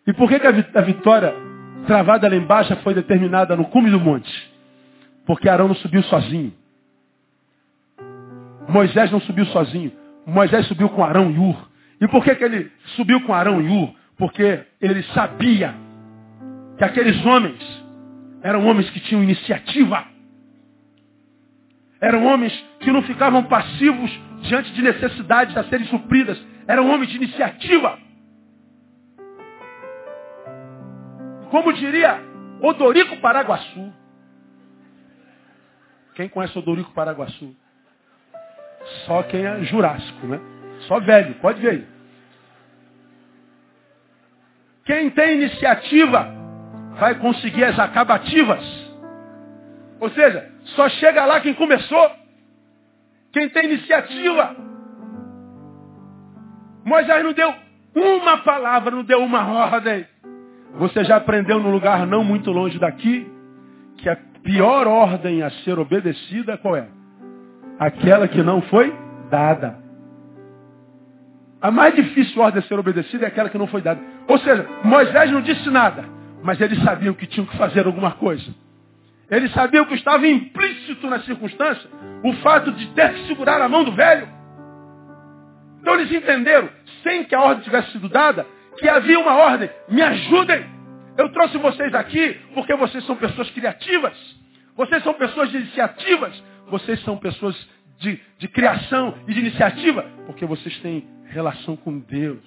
E 0.06 0.12
por 0.12 0.28
que, 0.28 0.38
que 0.40 0.46
a 0.46 0.82
vitória 0.82 1.34
travada 1.86 2.28
lá 2.28 2.36
embaixo 2.36 2.74
foi 2.76 2.94
determinada 2.94 3.56
no 3.56 3.66
cume 3.66 3.90
do 3.90 4.00
monte? 4.00 4.52
Porque 5.24 5.48
Arão 5.48 5.68
não 5.68 5.74
subiu 5.76 6.02
sozinho. 6.04 6.52
Moisés 8.68 9.10
não 9.10 9.20
subiu 9.20 9.46
sozinho. 9.46 9.92
Moisés 10.26 10.66
subiu 10.66 10.88
com 10.88 11.04
Arão 11.04 11.30
e 11.30 11.38
Ur. 11.38 11.68
E 12.00 12.08
por 12.08 12.24
que, 12.24 12.34
que 12.34 12.44
ele 12.44 12.70
subiu 12.96 13.20
com 13.22 13.32
Arão 13.32 13.60
e 13.60 13.68
Ur? 13.68 13.94
Porque 14.16 14.60
ele 14.80 15.02
sabia 15.14 15.74
que 16.76 16.84
aqueles 16.84 17.24
homens 17.24 17.60
eram 18.42 18.66
homens 18.66 18.90
que 18.90 19.00
tinham 19.00 19.22
iniciativa. 19.22 20.04
Eram 22.00 22.26
homens 22.26 22.52
que 22.80 22.90
não 22.90 23.02
ficavam 23.02 23.44
passivos 23.44 24.10
diante 24.42 24.72
de 24.72 24.82
necessidades 24.82 25.56
a 25.56 25.64
serem 25.64 25.86
supridas. 25.86 26.40
Eram 26.66 26.90
homens 26.90 27.10
de 27.10 27.16
iniciativa. 27.16 27.98
Como 31.52 31.70
diria 31.74 32.18
Odorico 32.62 33.18
Paraguaçu. 33.18 33.92
Quem 36.14 36.26
conhece 36.26 36.58
Odorico 36.58 36.92
Paraguaçu? 36.92 37.54
Só 39.04 39.22
quem 39.24 39.44
é 39.44 39.62
jurássico, 39.64 40.26
né? 40.26 40.40
Só 40.88 40.98
velho, 40.98 41.34
pode 41.42 41.60
ver 41.60 41.70
aí. 41.70 41.86
Quem 44.86 45.10
tem 45.10 45.42
iniciativa 45.42 46.26
vai 46.98 47.16
conseguir 47.18 47.64
as 47.64 47.78
acabativas. 47.78 48.64
Ou 50.00 50.08
seja, 50.08 50.50
só 50.74 50.88
chega 50.88 51.26
lá 51.26 51.42
quem 51.42 51.52
começou. 51.52 52.12
Quem 53.30 53.50
tem 53.50 53.66
iniciativa. 53.66 54.56
Moisés 56.82 57.22
não 57.22 57.34
deu 57.34 57.54
uma 57.94 58.38
palavra, 58.38 58.90
não 58.90 59.04
deu 59.04 59.22
uma 59.22 59.46
ordem. 59.46 60.06
Você 60.78 61.04
já 61.04 61.16
aprendeu 61.16 61.60
num 61.60 61.70
lugar 61.70 62.06
não 62.06 62.24
muito 62.24 62.50
longe 62.50 62.78
daqui 62.78 63.30
que 63.98 64.08
a 64.08 64.16
pior 64.42 64.86
ordem 64.86 65.42
a 65.42 65.50
ser 65.50 65.78
obedecida 65.78 66.56
qual 66.56 66.76
é? 66.76 66.88
Aquela 67.78 68.26
que 68.26 68.42
não 68.42 68.62
foi 68.62 68.92
dada. 69.30 69.78
A 71.60 71.70
mais 71.70 71.94
difícil 71.94 72.40
ordem 72.42 72.60
a 72.60 72.66
ser 72.66 72.78
obedecida 72.78 73.24
é 73.24 73.28
aquela 73.28 73.48
que 73.48 73.58
não 73.58 73.66
foi 73.66 73.82
dada. 73.82 74.00
Ou 74.26 74.38
seja, 74.38 74.66
Moisés 74.82 75.30
não 75.30 75.42
disse 75.42 75.70
nada, 75.70 76.04
mas 76.42 76.60
eles 76.60 76.82
sabiam 76.82 77.14
que 77.14 77.26
tinham 77.26 77.46
que 77.46 77.56
fazer 77.56 77.86
alguma 77.86 78.12
coisa. 78.12 78.52
Eles 79.30 79.52
sabiam 79.52 79.84
que 79.84 79.94
estava 79.94 80.26
implícito 80.26 81.08
na 81.08 81.20
circunstância 81.20 81.88
o 82.24 82.32
fato 82.34 82.72
de 82.72 82.86
ter 82.88 83.14
que 83.14 83.26
segurar 83.28 83.60
a 83.62 83.68
mão 83.68 83.84
do 83.84 83.92
velho. 83.92 84.28
Então 85.80 85.94
eles 85.94 86.12
entenderam, 86.12 86.68
sem 87.02 87.24
que 87.24 87.34
a 87.34 87.40
ordem 87.40 87.64
tivesse 87.64 87.92
sido 87.92 88.08
dada, 88.08 88.46
que 88.82 88.88
havia 88.88 89.18
uma 89.18 89.36
ordem. 89.36 89.70
Me 89.88 90.02
ajudem. 90.02 90.66
Eu 91.16 91.28
trouxe 91.28 91.56
vocês 91.56 91.94
aqui 91.94 92.36
porque 92.52 92.74
vocês 92.74 93.06
são 93.06 93.14
pessoas 93.14 93.48
criativas. 93.50 94.12
Vocês 94.76 95.02
são 95.04 95.14
pessoas 95.14 95.50
de 95.50 95.58
iniciativas. 95.58 96.42
Vocês 96.68 97.00
são 97.04 97.16
pessoas 97.16 97.56
de, 98.00 98.20
de 98.38 98.48
criação 98.48 99.14
e 99.28 99.34
de 99.34 99.38
iniciativa. 99.38 100.04
Porque 100.26 100.44
vocês 100.44 100.76
têm 100.80 101.06
relação 101.26 101.76
com 101.76 102.00
Deus. 102.00 102.42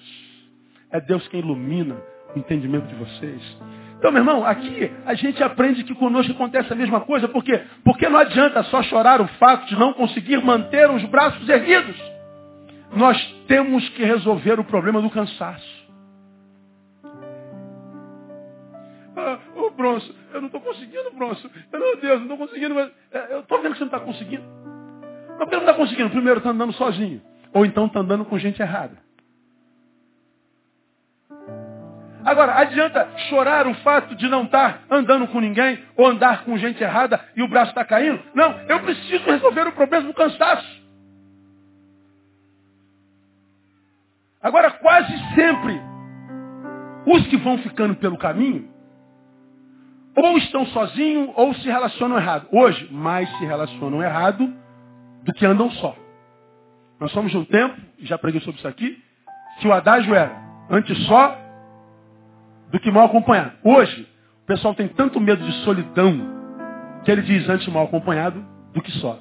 É 0.92 1.00
Deus 1.00 1.26
quem 1.30 1.40
ilumina 1.40 1.96
o 2.36 2.40
entendimento 2.40 2.88
de 2.88 2.96
vocês. 2.96 3.58
Então, 3.98 4.12
meu 4.12 4.20
irmão, 4.20 4.46
aqui 4.46 4.92
a 5.06 5.14
gente 5.14 5.42
aprende 5.42 5.86
que 5.86 5.96
conosco 5.96 6.34
acontece 6.34 6.72
a 6.72 6.76
mesma 6.76 7.00
coisa. 7.00 7.30
Por 7.30 7.46
quê? 7.46 7.62
Porque 7.84 8.10
não 8.10 8.20
adianta 8.20 8.62
só 8.64 8.84
chorar 8.84 9.22
o 9.22 9.28
fato 9.40 9.68
de 9.68 9.80
não 9.80 9.94
conseguir 9.94 10.44
manter 10.44 10.92
os 10.92 11.04
braços 11.06 11.48
erguidos. 11.48 11.96
Nós 12.94 13.18
temos 13.48 13.88
que 13.90 14.04
resolver 14.04 14.60
o 14.60 14.66
problema 14.66 15.02
do 15.02 15.10
cansaço. 15.10 15.75
Bronço, 19.76 20.16
eu 20.34 20.42
não 20.42 20.48
estou 20.48 20.62
conseguindo, 20.62 21.12
Bronço. 21.12 21.50
Meu 21.72 21.98
Deus, 21.98 22.22
não 22.22 22.34
estou 22.34 22.38
conseguindo. 22.38 22.76
Mas, 22.76 22.92
é, 23.12 23.34
eu 23.34 23.40
estou 23.42 23.62
vendo 23.62 23.74
que 23.74 23.78
você 23.80 23.86
não 23.86 23.94
está 23.94 24.00
conseguindo. 24.00 24.44
Mas 25.30 25.38
por 25.38 25.50
que 25.50 25.56
não 25.56 25.62
está 25.62 25.74
conseguindo? 25.74 26.10
Primeiro, 26.10 26.38
está 26.40 26.50
andando 26.50 26.74
sozinho. 26.74 27.22
Ou 27.54 27.66
então 27.66 27.86
está 27.86 28.00
andando 28.00 28.26
com 28.26 28.38
gente 28.38 28.62
errada. 28.62 29.06
Agora, 32.26 32.56
adianta 32.56 33.08
chorar 33.30 33.68
o 33.68 33.76
fato 33.76 34.16
de 34.16 34.28
não 34.28 34.46
estar 34.46 34.80
tá 34.88 34.96
andando 34.96 35.28
com 35.28 35.40
ninguém 35.40 35.80
ou 35.96 36.08
andar 36.08 36.44
com 36.44 36.58
gente 36.58 36.84
errada 36.84 37.24
e 37.36 37.44
o 37.44 37.48
braço 37.48 37.70
está 37.70 37.86
caindo? 37.86 38.20
Não, 38.34 38.62
eu 38.68 38.80
preciso 38.80 39.24
resolver 39.26 39.68
o 39.68 39.72
problema 39.74 40.08
do 40.08 40.14
cansaço. 40.14 40.84
Agora, 44.42 44.72
quase 44.72 45.12
sempre, 45.36 45.80
os 47.06 47.28
que 47.28 47.38
vão 47.38 47.60
ficando 47.60 47.96
pelo 47.96 48.18
caminho, 48.18 48.75
ou 50.16 50.38
estão 50.38 50.66
sozinhos 50.68 51.30
ou 51.36 51.54
se 51.56 51.66
relacionam 51.68 52.18
errado. 52.18 52.48
Hoje, 52.52 52.88
mais 52.92 53.30
se 53.38 53.46
relacionam 53.46 54.02
errado 54.02 54.52
do 55.24 55.34
que 55.34 55.46
andam 55.46 55.70
só. 55.72 55.96
Nós 57.00 57.12
somos 57.12 57.32
de 57.32 57.38
um 57.38 57.44
tempo, 57.44 57.76
já 58.00 58.18
preguei 58.18 58.40
sobre 58.42 58.60
isso 58.60 58.68
aqui, 58.68 58.98
que 59.60 59.68
o 59.68 59.74
adágio 59.74 60.14
era 60.16 60.36
antes 60.70 60.98
só 61.06 61.38
do 62.72 62.80
que 62.80 62.90
mal 62.90 63.06
acompanhado. 63.06 63.54
Hoje, 63.64 64.08
o 64.44 64.46
pessoal 64.46 64.74
tem 64.74 64.88
tanto 64.88 65.20
medo 65.20 65.44
de 65.44 65.52
solidão 65.64 66.36
que 67.04 67.12
ele 67.12 67.22
diz 67.22 67.48
antes 67.50 67.68
mal 67.68 67.86
acompanhado 67.86 68.44
do 68.74 68.82
que 68.82 68.92
só. 68.94 69.20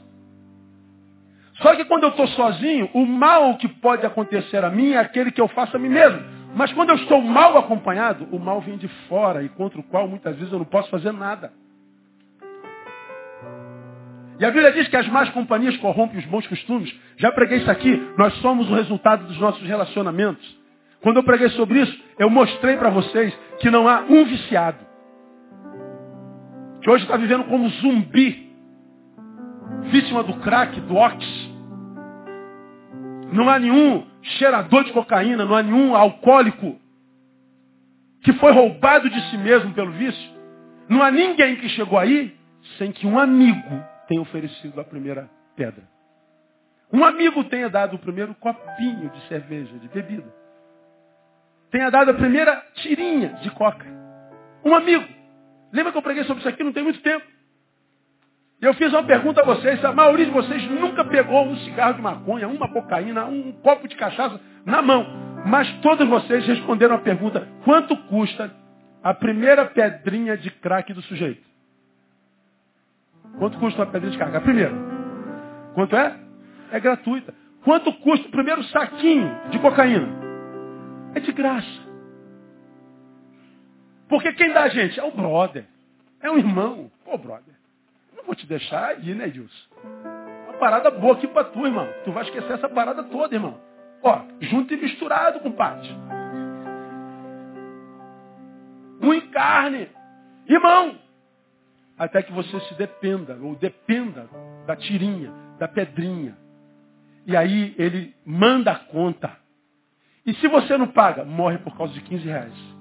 Só 1.54 1.76
que 1.76 1.84
quando 1.84 2.04
eu 2.04 2.10
estou 2.10 2.26
sozinho, 2.28 2.90
o 2.94 3.06
mal 3.06 3.56
que 3.56 3.68
pode 3.68 4.04
acontecer 4.04 4.64
a 4.64 4.70
mim 4.70 4.92
é 4.92 4.98
aquele 4.98 5.30
que 5.30 5.40
eu 5.40 5.48
faço 5.48 5.76
a 5.76 5.78
mim 5.78 5.88
mesmo. 5.88 6.33
Mas 6.54 6.72
quando 6.72 6.90
eu 6.90 6.96
estou 6.96 7.20
mal 7.20 7.56
acompanhado, 7.58 8.28
o 8.30 8.38
mal 8.38 8.60
vem 8.60 8.76
de 8.76 8.88
fora 9.08 9.42
e 9.42 9.48
contra 9.48 9.78
o 9.80 9.82
qual 9.82 10.06
muitas 10.06 10.36
vezes 10.36 10.52
eu 10.52 10.58
não 10.58 10.66
posso 10.66 10.88
fazer 10.90 11.12
nada. 11.12 11.52
E 14.38 14.44
a 14.44 14.50
Bíblia 14.50 14.72
diz 14.72 14.88
que 14.88 14.96
as 14.96 15.08
más 15.08 15.28
companhias 15.30 15.76
corrompem 15.78 16.18
os 16.18 16.26
bons 16.26 16.46
costumes. 16.46 16.92
Já 17.16 17.30
preguei 17.32 17.58
isso 17.58 17.70
aqui. 17.70 18.00
Nós 18.16 18.34
somos 18.34 18.70
o 18.70 18.74
resultado 18.74 19.26
dos 19.26 19.38
nossos 19.38 19.62
relacionamentos. 19.66 20.44
Quando 21.02 21.18
eu 21.18 21.22
preguei 21.22 21.48
sobre 21.50 21.80
isso, 21.80 22.02
eu 22.18 22.30
mostrei 22.30 22.76
para 22.76 22.90
vocês 22.90 23.36
que 23.60 23.70
não 23.70 23.86
há 23.88 24.00
um 24.08 24.24
viciado. 24.24 24.78
Que 26.82 26.90
hoje 26.90 27.04
está 27.04 27.16
vivendo 27.16 27.44
como 27.44 27.68
zumbi 27.68 28.44
vítima 29.90 30.22
do 30.22 30.34
crack, 30.34 30.80
do 30.80 30.96
ox. 30.96 31.50
Não 33.32 33.48
há 33.48 33.58
nenhum 33.58 34.04
cheirador 34.24 34.84
de 34.84 34.92
cocaína, 34.92 35.44
não 35.44 35.54
há 35.54 35.62
nenhum 35.62 35.94
alcoólico 35.94 36.80
que 38.22 38.32
foi 38.34 38.52
roubado 38.52 39.08
de 39.08 39.20
si 39.30 39.36
mesmo 39.36 39.72
pelo 39.74 39.92
vício. 39.92 40.34
Não 40.88 41.02
há 41.02 41.10
ninguém 41.10 41.56
que 41.56 41.68
chegou 41.70 41.98
aí 41.98 42.34
sem 42.78 42.90
que 42.90 43.06
um 43.06 43.18
amigo 43.18 43.84
tenha 44.08 44.20
oferecido 44.20 44.80
a 44.80 44.84
primeira 44.84 45.30
pedra. 45.54 45.82
Um 46.92 47.04
amigo 47.04 47.44
tenha 47.44 47.68
dado 47.68 47.96
o 47.96 47.98
primeiro 47.98 48.34
copinho 48.36 49.10
de 49.10 49.28
cerveja, 49.28 49.78
de 49.78 49.88
bebida. 49.88 50.32
Tenha 51.70 51.90
dado 51.90 52.12
a 52.12 52.14
primeira 52.14 52.64
tirinha 52.74 53.30
de 53.42 53.50
coca. 53.50 53.86
Um 54.64 54.74
amigo. 54.74 55.04
Lembra 55.72 55.92
que 55.92 55.98
eu 55.98 56.02
preguei 56.02 56.24
sobre 56.24 56.40
isso 56.40 56.48
aqui 56.48 56.62
não 56.62 56.72
tem 56.72 56.84
muito 56.84 57.00
tempo? 57.02 57.26
Eu 58.60 58.72
fiz 58.74 58.92
uma 58.92 59.02
pergunta 59.02 59.42
a 59.42 59.44
vocês, 59.44 59.84
a 59.84 59.92
maioria 59.92 60.26
de 60.26 60.30
vocês 60.30 60.70
nunca 60.70 61.04
pegou 61.04 61.46
um 61.46 61.56
cigarro 61.58 61.94
de 61.94 62.02
maconha, 62.02 62.48
uma 62.48 62.68
cocaína, 62.68 63.24
um 63.26 63.52
copo 63.52 63.86
de 63.88 63.96
cachaça 63.96 64.40
na 64.64 64.80
mão. 64.80 65.06
Mas 65.46 65.70
todos 65.80 66.08
vocês 66.08 66.46
responderam 66.46 66.94
a 66.94 66.98
pergunta, 66.98 67.46
quanto 67.64 67.96
custa 68.04 68.50
a 69.02 69.12
primeira 69.12 69.66
pedrinha 69.66 70.36
de 70.36 70.50
crack 70.50 70.92
do 70.94 71.02
sujeito? 71.02 71.42
Quanto 73.38 73.58
custa 73.58 73.82
uma 73.82 73.90
pedrinha 73.90 74.12
de 74.12 74.18
crack? 74.18 74.36
A 74.36 74.40
primeira. 74.40 74.72
Quanto 75.74 75.96
é? 75.96 76.16
É 76.70 76.80
gratuita. 76.80 77.34
Quanto 77.64 77.92
custa 77.94 78.28
o 78.28 78.30
primeiro 78.30 78.62
saquinho 78.64 79.30
de 79.50 79.58
cocaína? 79.58 80.08
É 81.14 81.20
de 81.20 81.32
graça. 81.32 81.84
Porque 84.08 84.32
quem 84.32 84.52
dá 84.52 84.62
a 84.62 84.68
gente? 84.68 84.98
É 84.98 85.04
o 85.04 85.10
brother. 85.10 85.66
É 86.22 86.30
um 86.30 86.38
irmão. 86.38 86.90
Pô, 87.04 87.18
brother 87.18 87.53
não 88.24 88.26
vou 88.26 88.34
te 88.34 88.46
deixar 88.46 88.98
ir, 89.04 89.14
né, 89.14 89.26
Edilson? 89.26 89.68
Uma 90.44 90.54
parada 90.54 90.90
boa 90.90 91.12
aqui 91.12 91.28
pra 91.28 91.44
tu, 91.44 91.66
irmão. 91.66 91.86
Tu 92.04 92.10
vai 92.10 92.24
esquecer 92.24 92.52
essa 92.52 92.68
parada 92.68 93.02
toda, 93.04 93.34
irmão. 93.34 93.60
Ó, 94.02 94.22
junto 94.40 94.72
e 94.72 94.76
misturado, 94.78 95.40
compadre. 95.40 95.88
Um 99.02 99.12
em 99.12 99.20
carne. 99.30 99.88
Irmão, 100.48 100.98
até 101.98 102.22
que 102.22 102.32
você 102.32 102.58
se 102.60 102.74
dependa, 102.74 103.38
ou 103.40 103.54
dependa 103.56 104.28
da 104.66 104.74
tirinha, 104.74 105.30
da 105.58 105.68
pedrinha. 105.68 106.36
E 107.26 107.36
aí 107.36 107.74
ele 107.78 108.14
manda 108.24 108.72
a 108.72 108.78
conta. 108.78 109.36
E 110.24 110.32
se 110.34 110.48
você 110.48 110.78
não 110.78 110.86
paga, 110.86 111.24
morre 111.24 111.58
por 111.58 111.76
causa 111.76 111.92
de 111.92 112.00
15 112.00 112.24
reais. 112.26 112.74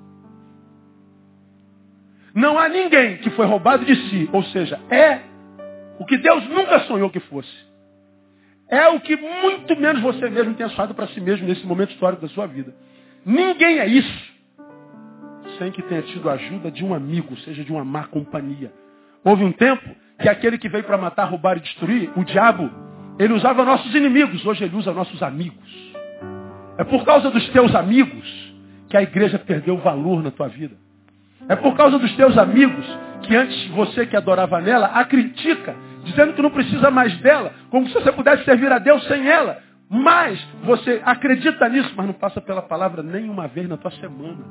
Não 2.33 2.57
há 2.57 2.67
ninguém 2.69 3.17
que 3.17 3.29
foi 3.31 3.45
roubado 3.45 3.85
de 3.85 3.95
si, 4.09 4.29
ou 4.31 4.43
seja, 4.45 4.79
é 4.89 5.32
o 5.99 6.05
que 6.05 6.17
Deus 6.17 6.47
nunca 6.49 6.79
sonhou 6.81 7.09
que 7.09 7.19
fosse. 7.21 7.73
É 8.69 8.87
o 8.87 8.99
que 8.99 9.15
muito 9.15 9.75
menos 9.75 10.01
você 10.01 10.29
mesmo 10.29 10.53
tem 10.55 10.65
achado 10.65 10.95
para 10.95 11.07
si 11.07 11.21
mesmo 11.21 11.47
nesse 11.47 11.65
momento 11.65 11.91
histórico 11.91 12.21
da 12.21 12.27
sua 12.29 12.47
vida. 12.47 12.73
Ninguém 13.25 13.79
é 13.79 13.87
isso 13.87 14.33
sem 15.57 15.71
que 15.71 15.81
tenha 15.83 16.01
tido 16.01 16.29
a 16.29 16.33
ajuda 16.33 16.71
de 16.71 16.83
um 16.83 16.93
amigo, 16.93 17.35
seja 17.37 17.63
de 17.63 17.71
uma 17.71 17.83
má 17.83 18.05
companhia. 18.05 18.71
Houve 19.23 19.43
um 19.43 19.51
tempo 19.51 19.83
que 20.19 20.29
aquele 20.29 20.57
que 20.57 20.69
veio 20.69 20.83
para 20.83 20.97
matar, 20.97 21.25
roubar 21.25 21.57
e 21.57 21.61
destruir, 21.61 22.11
o 22.15 22.23
diabo, 22.23 22.69
ele 23.19 23.33
usava 23.33 23.63
nossos 23.63 23.93
inimigos, 23.93 24.45
hoje 24.45 24.63
ele 24.63 24.75
usa 24.75 24.91
nossos 24.93 25.21
amigos. 25.21 25.93
É 26.77 26.83
por 26.83 27.05
causa 27.05 27.29
dos 27.29 27.47
teus 27.49 27.73
amigos 27.75 28.53
que 28.89 28.97
a 28.97 29.03
igreja 29.03 29.37
perdeu 29.39 29.77
valor 29.77 30.23
na 30.23 30.31
tua 30.31 30.47
vida. 30.47 30.75
É 31.49 31.55
por 31.55 31.75
causa 31.75 31.99
dos 31.99 32.15
teus 32.15 32.37
amigos 32.37 32.85
que 33.23 33.35
antes 33.35 33.67
você 33.69 34.05
que 34.05 34.15
adorava 34.15 34.59
nela 34.61 34.87
a 34.87 35.05
critica, 35.05 35.75
dizendo 36.03 36.33
que 36.33 36.41
não 36.41 36.51
precisa 36.51 36.91
mais 36.91 37.15
dela, 37.19 37.53
como 37.69 37.87
se 37.87 37.93
você 37.93 38.11
pudesse 38.11 38.43
servir 38.43 38.71
a 38.71 38.79
Deus 38.79 39.03
sem 39.07 39.27
ela. 39.27 39.57
Mas 39.89 40.41
você 40.63 41.01
acredita 41.05 41.67
nisso, 41.69 41.93
mas 41.95 42.07
não 42.07 42.13
passa 42.13 42.41
pela 42.41 42.61
palavra 42.61 43.03
nenhuma 43.03 43.47
vez 43.47 43.67
na 43.67 43.77
tua 43.77 43.91
semana. 43.91 44.43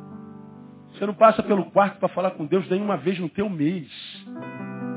Você 0.93 1.07
não 1.07 1.15
passa 1.15 1.43
pelo 1.43 1.65
quarto 1.67 1.99
para 1.99 2.09
falar 2.09 2.33
com 2.33 2.45
Deus 2.47 2.69
nenhuma 2.69 2.97
vez 2.97 3.19
no 3.19 3.29
teu 3.29 3.49
mês. 3.49 3.89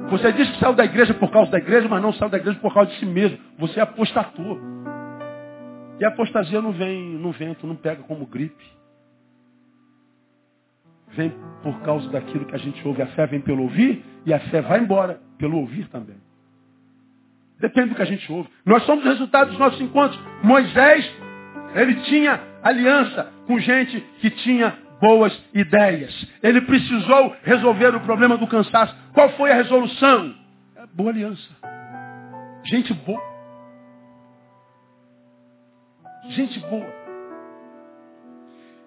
Você 0.09 0.31
diz 0.33 0.49
que 0.51 0.59
saiu 0.59 0.73
da 0.73 0.85
igreja 0.85 1.13
por 1.13 1.31
causa 1.31 1.49
da 1.49 1.57
igreja, 1.57 1.87
mas 1.89 2.01
não 2.01 2.13
saiu 2.13 2.29
da 2.29 2.37
igreja 2.37 2.59
por 2.59 2.73
causa 2.73 2.91
de 2.91 2.99
si 2.99 3.05
mesmo. 3.05 3.37
Você 3.57 3.79
é 3.79 3.83
apostatou. 3.83 4.59
E 5.99 6.05
a 6.05 6.09
apostasia 6.09 6.61
não 6.61 6.73
vem 6.73 7.17
no 7.17 7.31
vento, 7.31 7.65
não 7.65 7.75
pega 7.75 8.03
como 8.03 8.25
gripe 8.25 8.74
vem 11.15 11.33
por 11.63 11.81
causa 11.81 12.09
daquilo 12.09 12.45
que 12.45 12.55
a 12.55 12.59
gente 12.59 12.85
ouve. 12.87 13.01
A 13.01 13.07
fé 13.07 13.25
vem 13.25 13.41
pelo 13.41 13.63
ouvir 13.63 14.03
e 14.25 14.33
a 14.33 14.39
fé 14.39 14.61
vai 14.61 14.79
embora 14.79 15.19
pelo 15.37 15.57
ouvir 15.57 15.87
também. 15.87 16.17
Depende 17.59 17.89
do 17.89 17.95
que 17.95 18.01
a 18.01 18.05
gente 18.05 18.29
ouve. 18.31 18.49
Nós 18.65 18.83
somos 18.83 19.03
resultado 19.03 19.49
dos 19.49 19.59
nossos 19.59 19.79
encontros. 19.81 20.19
Moisés, 20.43 21.09
ele 21.73 21.95
tinha 22.01 22.39
aliança 22.61 23.31
com 23.47 23.57
gente 23.59 23.99
que 24.19 24.29
tinha 24.29 24.77
boas 24.99 25.33
ideias. 25.53 26.13
Ele 26.43 26.61
precisou 26.61 27.35
resolver 27.43 27.95
o 27.95 28.01
problema 28.01 28.37
do 28.37 28.47
cansaço. 28.47 28.95
Qual 29.13 29.29
foi 29.31 29.51
a 29.51 29.55
resolução? 29.55 30.35
É 30.75 30.85
boa 30.93 31.09
aliança. 31.09 31.49
Gente 32.65 32.93
boa. 32.93 33.21
Gente 36.29 36.59
boa. 36.59 37.04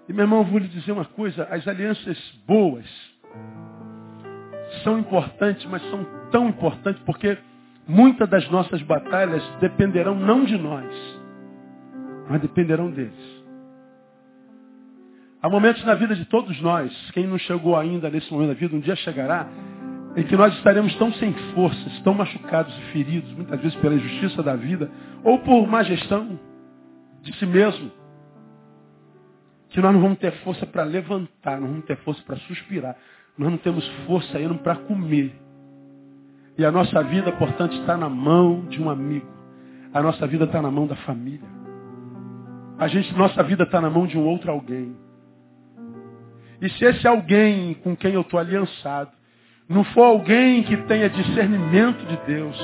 E 0.09 0.12
meu 0.12 0.25
irmão, 0.25 0.42
vou 0.42 0.59
lhe 0.59 0.68
dizer 0.68 0.92
uma 0.92 1.05
coisa, 1.05 1.44
as 1.51 1.68
alianças 1.68 2.18
boas 2.47 2.87
são 4.83 4.99
importantes, 4.99 5.66
mas 5.66 5.83
são 5.90 6.05
tão 6.31 6.49
importantes 6.49 7.03
porque 7.05 7.37
muitas 7.87 8.29
das 8.29 8.49
nossas 8.51 8.81
batalhas 8.83 9.42
dependerão 9.61 10.14
não 10.14 10.44
de 10.44 10.57
nós, 10.57 10.87
mas 12.29 12.40
dependerão 12.40 12.90
deles. 12.90 13.38
Há 15.42 15.49
momentos 15.49 15.85
na 15.85 15.94
vida 15.94 16.16
de 16.16 16.25
todos 16.25 16.61
nós, 16.61 16.92
quem 17.12 17.27
não 17.27 17.38
chegou 17.38 17.77
ainda 17.77 18.11
nesse 18.11 18.33
momento 18.33 18.49
da 18.49 18.55
vida, 18.55 18.75
um 18.75 18.81
dia 18.81 18.97
chegará, 18.97 19.47
em 20.16 20.25
que 20.25 20.37
nós 20.37 20.53
estaremos 20.55 20.94
tão 20.97 21.12
sem 21.12 21.33
forças, 21.55 22.01
tão 22.01 22.14
machucados 22.14 22.77
e 22.77 22.81
feridos, 22.92 23.31
muitas 23.35 23.61
vezes 23.61 23.79
pela 23.79 23.94
injustiça 23.94 24.42
da 24.42 24.57
vida, 24.57 24.90
ou 25.23 25.38
por 25.38 25.66
má 25.68 25.83
gestão 25.83 26.38
de 27.23 27.33
si 27.37 27.47
mesmo, 27.47 27.90
que 29.70 29.81
nós 29.81 29.92
não 29.92 30.00
vamos 30.00 30.18
ter 30.18 30.33
força 30.42 30.66
para 30.66 30.85
levantar, 30.85 31.61
não 31.61 31.68
vamos 31.68 31.85
ter 31.85 31.96
força 31.98 32.22
para 32.22 32.37
suspirar, 32.37 32.96
nós 33.37 33.50
não 33.50 33.59
temos 33.59 33.87
força 34.07 34.38
ainda 34.38 34.54
para 34.54 34.76
comer. 34.76 35.35
E 36.57 36.64
a 36.64 36.72
nossa 36.72 37.02
vida, 37.04 37.31
portanto, 37.33 37.76
está 37.76 37.96
na 37.96 38.09
mão 38.09 38.66
de 38.66 38.83
um 38.83 38.90
amigo. 38.90 39.28
A 39.94 40.02
nossa 40.02 40.26
vida 40.26 40.44
está 40.44 40.61
na 40.61 40.70
mão 40.70 40.87
da 40.87 40.96
família. 40.96 41.48
A 42.78 42.88
gente, 42.88 43.14
nossa 43.16 43.42
vida 43.42 43.62
está 43.62 43.81
na 43.81 43.88
mão 43.88 44.07
de 44.07 44.18
um 44.18 44.26
outro 44.26 44.50
alguém. 44.50 44.96
E 46.61 46.68
se 46.70 46.85
esse 46.85 47.07
alguém 47.07 47.74
com 47.74 47.96
quem 47.96 48.14
eu 48.14 48.22
estou 48.22 48.40
aliançado 48.40 49.12
não 49.68 49.85
for 49.85 50.02
alguém 50.04 50.62
que 50.62 50.76
tenha 50.85 51.11
discernimento 51.11 52.04
de 52.07 52.16
Deus, 52.26 52.57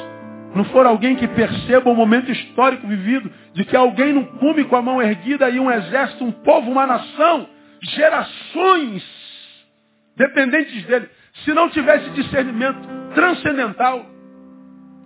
não 0.55 0.65
for 0.67 0.87
alguém 0.87 1.17
que 1.17 1.27
perceba 1.27 1.91
o 1.91 1.97
momento 1.97 2.31
histórico 2.31 2.87
vivido, 2.87 3.31
de 3.53 3.65
que 3.65 3.77
alguém 3.77 4.13
não 4.13 4.25
come 4.25 4.65
com 4.65 4.77
a 4.77 4.83
mão 4.83 5.03
erguida 5.03 5.51
e 5.51 5.59
um 5.59 5.71
exército, 5.71 6.25
um 6.25 6.31
povo, 6.31 6.71
uma 6.71 6.87
nação, 6.87 7.49
gerações 7.83 9.03
dependentes 10.17 10.85
dele, 10.87 11.09
se 11.45 11.53
não 11.53 11.69
tivesse 11.71 12.09
discernimento 12.11 12.79
transcendental, 13.15 14.07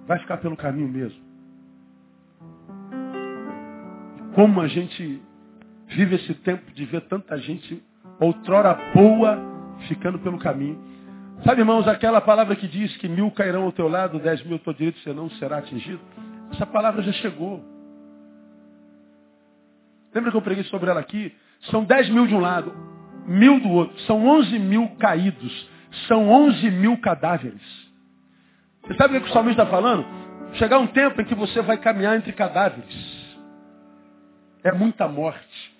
vai 0.06 0.18
ficar 0.18 0.36
pelo 0.38 0.56
caminho 0.56 0.88
mesmo. 0.88 1.26
Como 4.34 4.60
a 4.60 4.68
gente 4.68 5.22
vive 5.88 6.16
esse 6.16 6.34
tempo 6.34 6.70
de 6.72 6.84
ver 6.84 7.02
tanta 7.02 7.38
gente 7.38 7.82
outrora 8.20 8.74
boa 8.94 9.38
ficando 9.88 10.18
pelo 10.18 10.38
caminho. 10.38 10.78
Sabe, 11.44 11.60
irmãos, 11.60 11.86
aquela 11.86 12.20
palavra 12.20 12.56
que 12.56 12.66
diz 12.66 12.96
que 12.96 13.08
mil 13.08 13.30
cairão 13.30 13.64
ao 13.64 13.72
teu 13.72 13.88
lado, 13.88 14.18
dez 14.18 14.42
mil 14.42 14.54
ao 14.54 14.58
teu 14.58 14.72
direito, 14.72 14.98
você 14.98 15.12
não 15.12 15.30
será 15.30 15.58
atingido? 15.58 16.00
Essa 16.52 16.66
palavra 16.66 17.02
já 17.02 17.12
chegou. 17.12 17.62
Lembra 20.12 20.30
que 20.30 20.36
eu 20.36 20.42
preguei 20.42 20.64
sobre 20.64 20.90
ela 20.90 21.00
aqui? 21.00 21.34
São 21.70 21.84
dez 21.84 22.08
mil 22.10 22.26
de 22.26 22.34
um 22.34 22.40
lado, 22.40 22.72
mil 23.26 23.60
do 23.60 23.68
outro. 23.68 23.98
São 24.00 24.26
onze 24.26 24.58
mil 24.58 24.88
caídos. 24.98 25.68
São 26.06 26.28
onze 26.28 26.70
mil 26.70 26.98
cadáveres. 26.98 27.62
Você 28.82 28.94
sabe 28.94 29.16
o 29.16 29.20
que 29.20 29.28
o 29.28 29.32
salmista 29.32 29.62
está 29.62 29.70
falando? 29.74 30.04
Chegar 30.54 30.78
um 30.78 30.86
tempo 30.86 31.20
em 31.20 31.24
que 31.24 31.34
você 31.34 31.62
vai 31.62 31.76
caminhar 31.76 32.16
entre 32.16 32.32
cadáveres. 32.32 33.38
É 34.64 34.72
muita 34.72 35.06
morte. 35.06 35.76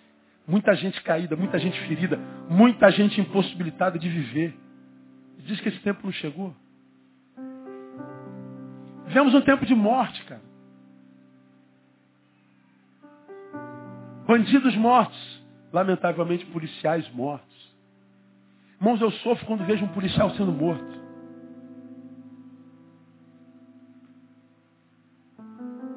Muita 0.46 0.74
gente 0.74 1.02
caída, 1.02 1.36
muita 1.36 1.58
gente 1.58 1.78
ferida, 1.80 2.18
muita 2.48 2.90
gente 2.90 3.20
impossibilitada 3.20 3.98
de 3.98 4.08
viver. 4.08 4.54
Diz 5.38 5.60
que 5.60 5.68
esse 5.68 5.80
tempo 5.80 6.00
não 6.04 6.12
chegou. 6.12 6.54
Vivemos 9.06 9.34
um 9.34 9.40
tempo 9.40 9.64
de 9.64 9.74
morte, 9.74 10.22
cara. 10.24 10.42
Bandidos 14.26 14.76
mortos. 14.76 15.38
Lamentavelmente, 15.72 16.46
policiais 16.46 17.08
mortos. 17.12 17.74
Irmãos, 18.80 19.00
eu 19.00 19.10
sofro 19.10 19.46
quando 19.46 19.64
vejo 19.64 19.84
um 19.84 19.88
policial 19.88 20.30
sendo 20.30 20.52
morto. 20.52 20.98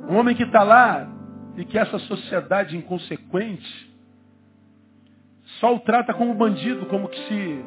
Um 0.10 0.16
homem 0.16 0.36
que 0.36 0.44
está 0.44 0.64
lá 0.64 1.08
e 1.58 1.64
que 1.64 1.78
essa 1.78 2.00
sociedade 2.00 2.76
inconsequente 2.76 3.92
só 5.60 5.76
o 5.76 5.80
trata 5.80 6.14
como 6.14 6.34
bandido, 6.34 6.86
como 6.88 7.08
que 7.08 7.18
se 7.28 7.66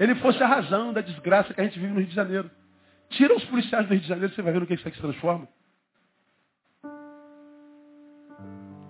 ele 0.00 0.14
fosse 0.14 0.42
a 0.42 0.46
razão 0.46 0.94
da 0.94 1.02
desgraça 1.02 1.52
que 1.52 1.60
a 1.60 1.64
gente 1.64 1.78
vive 1.78 1.92
no 1.92 2.00
Rio 2.00 2.08
de 2.08 2.14
Janeiro. 2.14 2.50
Tira 3.10 3.36
os 3.36 3.44
policiais 3.44 3.86
do 3.86 3.92
Rio 3.92 4.00
de 4.00 4.08
Janeiro, 4.08 4.34
você 4.34 4.40
vai 4.40 4.50
ver 4.50 4.60
no 4.60 4.66
que 4.66 4.72
isso 4.72 4.88
aqui 4.88 4.96
se 4.96 5.02
transforma. 5.02 5.46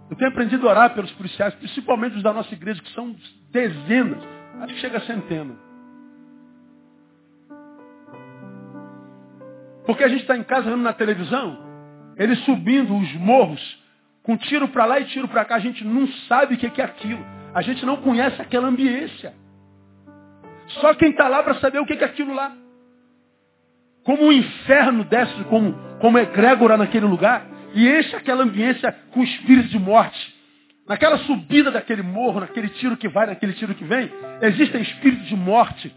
Eu 0.09 0.17
tenho 0.17 0.31
aprendido 0.31 0.69
a 0.69 0.71
orar 0.71 0.95
pelos 0.95 1.11
policiais, 1.13 1.53
principalmente 1.57 2.17
os 2.17 2.23
da 2.23 2.33
nossa 2.33 2.55
igreja, 2.55 2.81
que 2.81 2.93
são 2.93 3.17
dezenas, 3.51 4.23
acho 4.61 4.75
que 4.75 4.81
chega 4.81 4.99
a 4.99 5.01
centena. 5.01 5.57
Porque 9.85 10.05
a 10.05 10.09
gente 10.09 10.21
está 10.21 10.37
em 10.37 10.45
casa 10.45 10.71
vendo 10.71 10.83
na 10.83 10.93
televisão, 10.93 11.59
eles 12.17 12.39
subindo 12.45 12.97
os 12.97 13.13
morros, 13.15 13.83
com 14.23 14.37
tiro 14.37 14.69
para 14.69 14.85
lá 14.85 15.01
e 15.01 15.07
tiro 15.07 15.27
para 15.27 15.45
cá, 15.45 15.57
a 15.57 15.61
gente 15.61 15.85
não 15.85 16.07
sabe 16.29 16.55
o 16.55 16.59
que 16.59 16.81
é 16.81 16.85
aquilo. 16.85 17.25
A 17.53 17.63
gente 17.63 17.85
não 17.85 17.97
conhece 17.97 18.41
aquela 18.41 18.69
ambiência. 18.69 19.35
Só 20.79 20.95
quem 20.95 21.11
está 21.11 21.29
lá 21.29 21.43
para 21.43 21.55
saber 21.55 21.81
o 21.81 21.87
que 21.87 21.95
é 21.95 22.05
aquilo 22.05 22.33
lá. 22.35 22.53
Como 24.05 24.29
o 24.29 24.33
inferno 24.33 25.05
desce 25.05 25.45
como, 25.45 25.75
como 26.01 26.19
egrégora 26.19 26.77
naquele 26.77 27.07
lugar 27.07 27.47
e 27.75 27.89
enche 27.89 28.15
aquela 28.17 28.43
ambiência 28.43 28.93
com 29.13 29.23
espírito 29.23 29.69
de 29.69 29.79
morte. 29.79 30.41
Naquela 30.87 31.19
subida 31.19 31.71
daquele 31.71 32.03
morro, 32.03 32.41
naquele 32.41 32.69
tiro 32.71 32.97
que 32.97 33.09
vai, 33.09 33.27
naquele 33.27 33.53
tiro 33.53 33.75
que 33.75 33.85
vem, 33.85 34.11
existem 34.43 34.83
espíritos 34.83 35.29
de 35.29 35.37
morte. 35.37 35.95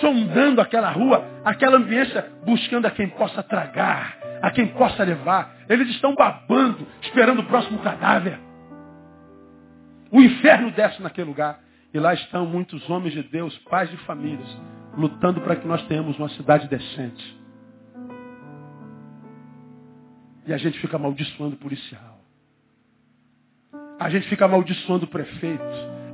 Sondando 0.00 0.60
aquela 0.60 0.90
rua, 0.90 1.24
aquela 1.44 1.76
ambiência, 1.76 2.26
buscando 2.44 2.86
a 2.86 2.90
quem 2.90 3.08
possa 3.10 3.42
tragar, 3.42 4.16
a 4.40 4.50
quem 4.50 4.68
possa 4.68 5.04
levar. 5.04 5.54
Eles 5.68 5.88
estão 5.90 6.14
babando, 6.14 6.86
esperando 7.02 7.40
o 7.40 7.44
próximo 7.44 7.78
cadáver. 7.80 8.38
O 10.10 10.20
inferno 10.20 10.70
desce 10.72 11.00
naquele 11.00 11.28
lugar. 11.28 11.60
E 11.94 11.98
lá 11.98 12.14
estão 12.14 12.46
muitos 12.46 12.88
homens 12.88 13.12
de 13.12 13.22
Deus, 13.22 13.56
pais 13.70 13.90
de 13.90 13.96
famílias, 13.98 14.48
lutando 14.96 15.40
para 15.40 15.56
que 15.56 15.66
nós 15.66 15.82
tenhamos 15.86 16.18
uma 16.18 16.28
cidade 16.30 16.66
decente. 16.68 17.42
E 20.46 20.52
a 20.52 20.56
gente 20.56 20.78
fica 20.80 20.96
amaldiçoando 20.96 21.54
o 21.54 21.58
policial. 21.58 22.18
A 24.00 24.08
gente 24.08 24.28
fica 24.28 24.46
amaldiçoando 24.46 25.04
o 25.04 25.08
prefeito. 25.08 25.62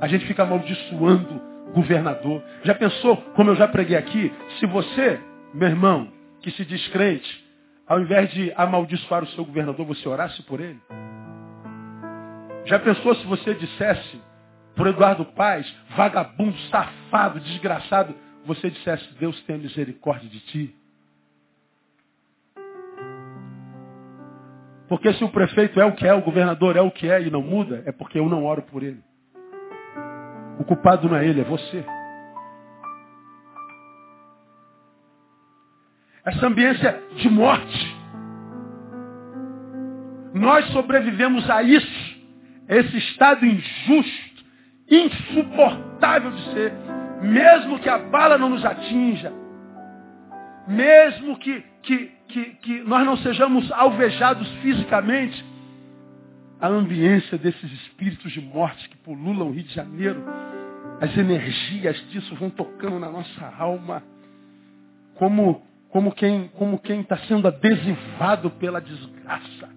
A 0.01 0.07
gente 0.07 0.25
fica 0.27 0.43
amaldiçoando 0.43 1.41
o 1.69 1.71
governador. 1.71 2.43
Já 2.63 2.75
pensou, 2.75 3.17
como 3.35 3.49
eu 3.49 3.55
já 3.55 3.67
preguei 3.67 3.97
aqui, 3.97 4.31
se 4.59 4.65
você, 4.65 5.19
meu 5.53 5.69
irmão, 5.69 6.11
que 6.41 6.51
se 6.51 6.65
diz 6.65 6.87
crente, 6.89 7.45
ao 7.87 7.99
invés 7.99 8.29
de 8.31 8.51
amaldiçoar 8.55 9.23
o 9.23 9.27
seu 9.27 9.43
governador, 9.45 9.85
você 9.85 10.07
orasse 10.07 10.43
por 10.43 10.59
ele? 10.59 10.79
Já 12.65 12.77
pensou 12.77 13.15
se 13.15 13.25
você 13.25 13.55
dissesse 13.55 14.21
por 14.79 14.87
Eduardo 14.87 15.25
Paz, 15.25 15.69
vagabundo, 15.97 16.57
safado, 16.71 17.41
desgraçado, 17.41 18.15
você 18.45 18.69
dissesse, 18.69 19.13
Deus 19.15 19.37
tem 19.41 19.57
misericórdia 19.57 20.29
de 20.29 20.39
ti? 20.39 20.75
Porque 24.87 25.11
se 25.15 25.23
o 25.25 25.27
prefeito 25.27 25.81
é 25.81 25.85
o 25.85 25.91
que 25.91 26.07
é, 26.07 26.13
o 26.13 26.21
governador 26.21 26.77
é 26.77 26.81
o 26.81 26.91
que 26.91 27.11
é 27.11 27.21
e 27.21 27.29
não 27.29 27.41
muda, 27.41 27.83
é 27.85 27.91
porque 27.91 28.17
eu 28.17 28.29
não 28.29 28.45
oro 28.45 28.61
por 28.61 28.81
ele. 28.81 29.03
O 30.57 30.63
culpado 30.63 31.09
não 31.09 31.17
é 31.17 31.27
ele, 31.27 31.41
é 31.41 31.43
você. 31.43 31.83
Essa 36.23 36.47
ambiência 36.47 37.03
de 37.17 37.29
morte. 37.29 37.97
Nós 40.33 40.65
sobrevivemos 40.67 41.49
a 41.49 41.63
isso 41.63 42.09
esse 42.69 42.97
estado 42.97 43.45
injusto, 43.47 44.28
insuportável 44.89 46.31
de 46.31 46.53
ser, 46.53 46.73
mesmo 47.21 47.79
que 47.79 47.89
a 47.89 47.97
bala 47.97 48.37
não 48.37 48.49
nos 48.49 48.65
atinja, 48.65 49.31
mesmo 50.67 51.37
que, 51.37 51.63
que, 51.81 52.11
que, 52.27 52.45
que 52.55 52.79
nós 52.81 53.05
não 53.05 53.17
sejamos 53.17 53.71
alvejados 53.71 54.47
fisicamente, 54.61 55.45
a 56.61 56.67
ambiência 56.67 57.37
desses 57.37 57.71
espíritos 57.71 58.31
de 58.31 58.41
morte 58.41 58.89
que 58.89 58.97
pululam 58.97 59.47
o 59.47 59.51
Rio 59.51 59.63
de 59.63 59.73
Janeiro, 59.73 60.21
as 60.99 61.15
energias 61.17 61.97
disso 62.09 62.35
vão 62.35 62.49
tocando 62.49 62.99
na 62.99 63.09
nossa 63.09 63.45
alma, 63.57 64.03
como, 65.15 65.61
como 65.89 66.11
quem 66.11 66.49
como 66.49 66.77
quem 66.77 67.01
está 67.01 67.17
sendo 67.19 67.47
adesivado 67.47 68.51
pela 68.51 68.81
desgraça, 68.81 69.69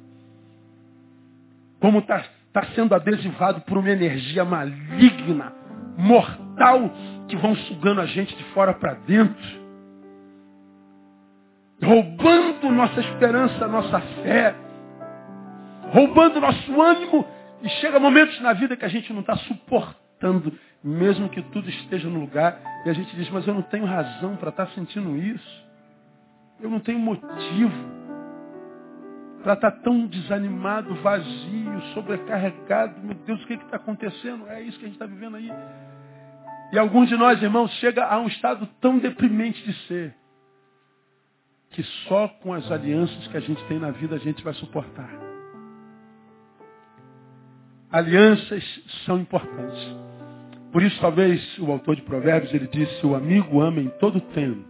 como 1.80 2.00
está 2.00 2.24
está 2.53 2.64
sendo 2.74 2.94
adesivado 2.94 3.62
por 3.62 3.78
uma 3.78 3.88
energia 3.88 4.44
maligna, 4.44 5.55
mortal, 5.96 6.90
que 7.26 7.34
vão 7.34 7.57
sugando 7.57 8.03
a 8.03 8.07
gente 8.07 8.36
de 8.36 8.44
fora 8.53 8.74
para 8.74 8.92
dentro, 8.92 9.62
roubando 11.82 12.70
nossa 12.70 13.00
esperança, 13.00 13.66
nossa 13.66 13.98
fé, 14.00 14.55
roubando 15.92 16.40
nosso 16.40 16.80
ânimo, 16.80 17.26
e 17.62 17.68
chega 17.80 17.98
momentos 17.98 18.38
na 18.42 18.53
vida 18.53 18.76
que 18.76 18.84
a 18.84 18.88
gente 18.88 19.11
não 19.14 19.20
está 19.20 19.36
suportando, 19.36 20.53
mesmo 20.84 21.30
que 21.30 21.40
tudo 21.44 21.70
esteja 21.70 22.09
no 22.11 22.20
lugar, 22.20 22.61
e 22.84 22.90
a 22.90 22.92
gente 22.92 23.16
diz, 23.16 23.30
mas 23.30 23.46
eu 23.46 23.55
não 23.55 23.62
tenho 23.62 23.86
razão 23.86 24.36
para 24.36 24.50
estar 24.50 24.66
tá 24.66 24.72
sentindo 24.72 25.16
isso. 25.16 25.62
Eu 26.61 26.68
não 26.68 26.80
tenho 26.80 26.98
motivo 26.98 28.01
para 29.43 29.55
estar 29.55 29.70
tá 29.70 29.76
tão 29.78 30.07
desanimado, 30.07 30.95
vazio, 30.97 31.80
sobrecarregado. 31.95 33.01
Meu 33.03 33.14
Deus, 33.14 33.43
o 33.43 33.47
que 33.47 33.55
está 33.55 33.76
acontecendo? 33.76 34.47
É 34.49 34.62
isso 34.62 34.78
que 34.78 34.84
a 34.84 34.88
gente 34.88 34.97
está 34.97 35.07
vivendo 35.07 35.36
aí. 35.36 35.51
E 36.72 36.78
alguns 36.78 37.09
de 37.09 37.16
nós, 37.16 37.43
irmãos, 37.43 37.70
chega 37.74 38.05
a 38.05 38.18
um 38.18 38.28
estado 38.28 38.66
tão 38.80 38.99
deprimente 38.99 39.62
de 39.62 39.74
ser, 39.86 40.14
que 41.70 41.82
só 42.09 42.28
com 42.28 42.53
as 42.55 42.70
alianças 42.70 43.26
que 43.28 43.36
a 43.36 43.40
gente 43.40 43.62
tem 43.64 43.78
na 43.78 43.90
vida 43.90 44.16
a 44.16 44.18
gente 44.18 44.43
vai 44.43 44.55
suportar. 44.55 45.11
Alianças 47.90 48.64
são 49.05 49.18
importantes. 49.18 49.97
Por 50.72 50.82
isso, 50.82 50.99
talvez, 50.99 51.59
o 51.59 51.70
autor 51.70 51.97
de 51.97 52.03
Provérbios, 52.03 52.55
ele 52.55 52.66
disse, 52.66 53.05
o 53.05 53.14
amigo 53.14 53.61
ama 53.61 53.80
em 53.80 53.90
todo 54.01 54.18
tempo. 54.18 54.64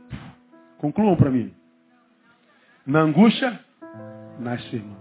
Concluam 0.78 1.14
para 1.14 1.30
mim. 1.30 1.54
Na 2.84 3.02
angústia, 3.02 3.60
nasce 4.42 4.76
irmão. 4.76 4.98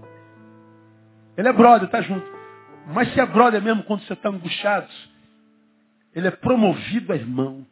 Ele 1.38 1.48
é 1.48 1.54
brother, 1.54 1.86
está 1.86 2.02
junto. 2.02 2.26
Mas 2.88 3.12
se 3.14 3.20
é 3.20 3.26
brother 3.26 3.62
mesmo 3.62 3.84
quando 3.84 4.04
você 4.04 4.14
está 4.14 4.30
angustiado, 4.30 4.88
ele 6.14 6.28
é 6.28 6.32
promovido 6.32 7.14
a 7.14 7.16
irmão. 7.16 7.66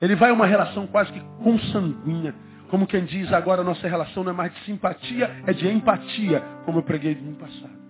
Ele 0.00 0.16
vai 0.16 0.30
a 0.30 0.32
uma 0.32 0.46
relação 0.46 0.86
quase 0.86 1.12
que 1.12 1.20
consanguínea. 1.42 2.34
Como 2.68 2.86
quem 2.86 3.04
diz 3.04 3.32
agora, 3.32 3.64
nossa 3.64 3.88
relação 3.88 4.22
não 4.22 4.30
é 4.30 4.34
mais 4.34 4.54
de 4.54 4.60
simpatia, 4.60 5.42
é 5.46 5.52
de 5.52 5.68
empatia, 5.68 6.40
como 6.64 6.78
eu 6.78 6.82
preguei 6.82 7.14
no 7.14 7.34
passado. 7.34 7.80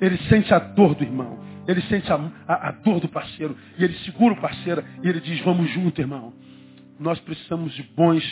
Ele 0.00 0.18
sente 0.28 0.52
a 0.52 0.58
dor 0.58 0.94
do 0.94 1.02
irmão. 1.02 1.38
Ele 1.66 1.80
sente 1.82 2.12
a, 2.12 2.16
a, 2.46 2.68
a 2.68 2.72
dor 2.72 3.00
do 3.00 3.08
parceiro. 3.08 3.56
E 3.78 3.84
ele 3.84 3.94
segura 4.00 4.34
o 4.34 4.40
parceiro 4.40 4.84
e 5.02 5.08
ele 5.08 5.20
diz, 5.20 5.40
vamos 5.40 5.70
junto, 5.70 6.00
irmão. 6.00 6.32
Nós 7.00 7.18
precisamos 7.20 7.72
de 7.72 7.82
bons 7.82 8.22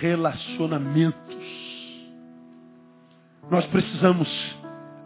relacionamentos. 0.00 1.65
Nós 3.50 3.64
precisamos, 3.66 4.28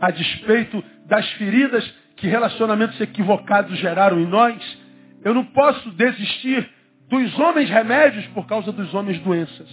a 0.00 0.10
despeito 0.10 0.82
das 1.06 1.28
feridas 1.32 1.84
que 2.16 2.26
relacionamentos 2.26 3.00
equivocados 3.00 3.78
geraram 3.78 4.18
em 4.18 4.26
nós, 4.26 4.78
eu 5.24 5.34
não 5.34 5.44
posso 5.44 5.90
desistir 5.92 6.68
dos 7.08 7.38
homens 7.38 7.68
remédios 7.68 8.26
por 8.28 8.46
causa 8.46 8.70
dos 8.72 8.94
homens 8.94 9.18
doenças. 9.20 9.68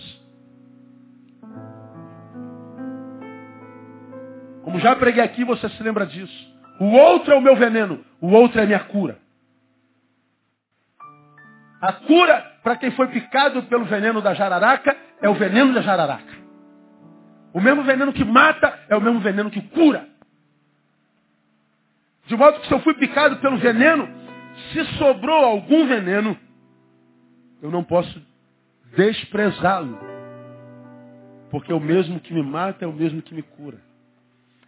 Como 4.63 4.79
já 4.79 4.95
preguei 4.95 5.23
aqui, 5.23 5.45
você 5.45 5.69
se 5.69 5.81
lembra 5.81 6.05
disso. 6.05 6.57
O 6.79 6.87
outro 6.87 7.33
é 7.33 7.37
o 7.37 7.41
meu 7.41 7.55
veneno, 7.55 8.03
o 8.19 8.27
outro 8.27 8.59
é 8.59 8.63
a 8.63 8.67
minha 8.67 8.79
cura. 8.79 9.17
A 11.81 11.93
cura 11.93 12.57
para 12.63 12.75
quem 12.75 12.91
foi 12.91 13.07
picado 13.07 13.63
pelo 13.63 13.85
veneno 13.85 14.21
da 14.21 14.33
jararaca 14.33 14.95
é 15.21 15.29
o 15.29 15.35
veneno 15.35 15.73
da 15.73 15.81
jararaca. 15.81 16.36
O 17.57 17.59
mesmo 17.59 17.81
veneno 17.81 18.13
que 18.13 18.23
mata 18.23 18.71
é 18.87 18.95
o 18.95 19.01
mesmo 19.01 19.19
veneno 19.19 19.49
que 19.49 19.59
cura. 19.59 20.07
De 22.27 22.35
modo 22.35 22.59
que 22.59 22.67
se 22.67 22.71
eu 22.71 22.79
fui 22.81 22.93
picado 22.93 23.37
pelo 23.37 23.57
veneno, 23.57 24.07
se 24.71 24.85
sobrou 24.99 25.43
algum 25.43 25.87
veneno, 25.87 26.37
eu 27.59 27.71
não 27.71 27.83
posso 27.83 28.21
desprezá-lo. 28.95 29.97
Porque 31.49 31.73
o 31.73 31.79
mesmo 31.79 32.19
que 32.19 32.31
me 32.31 32.43
mata 32.43 32.85
é 32.85 32.87
o 32.87 32.93
mesmo 32.93 33.23
que 33.23 33.33
me 33.33 33.41
cura. 33.41 33.79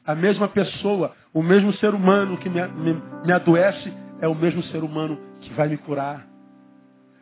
A 0.03 0.15
mesma 0.15 0.47
pessoa, 0.47 1.15
o 1.31 1.43
mesmo 1.43 1.71
ser 1.73 1.93
humano 1.93 2.39
que 2.39 2.49
me, 2.49 2.67
me, 2.69 2.99
me 3.23 3.31
adoece 3.31 3.93
é 4.19 4.27
o 4.27 4.33
mesmo 4.33 4.63
ser 4.63 4.83
humano 4.83 5.21
que 5.41 5.53
vai 5.53 5.67
me 5.67 5.77
curar. 5.77 6.25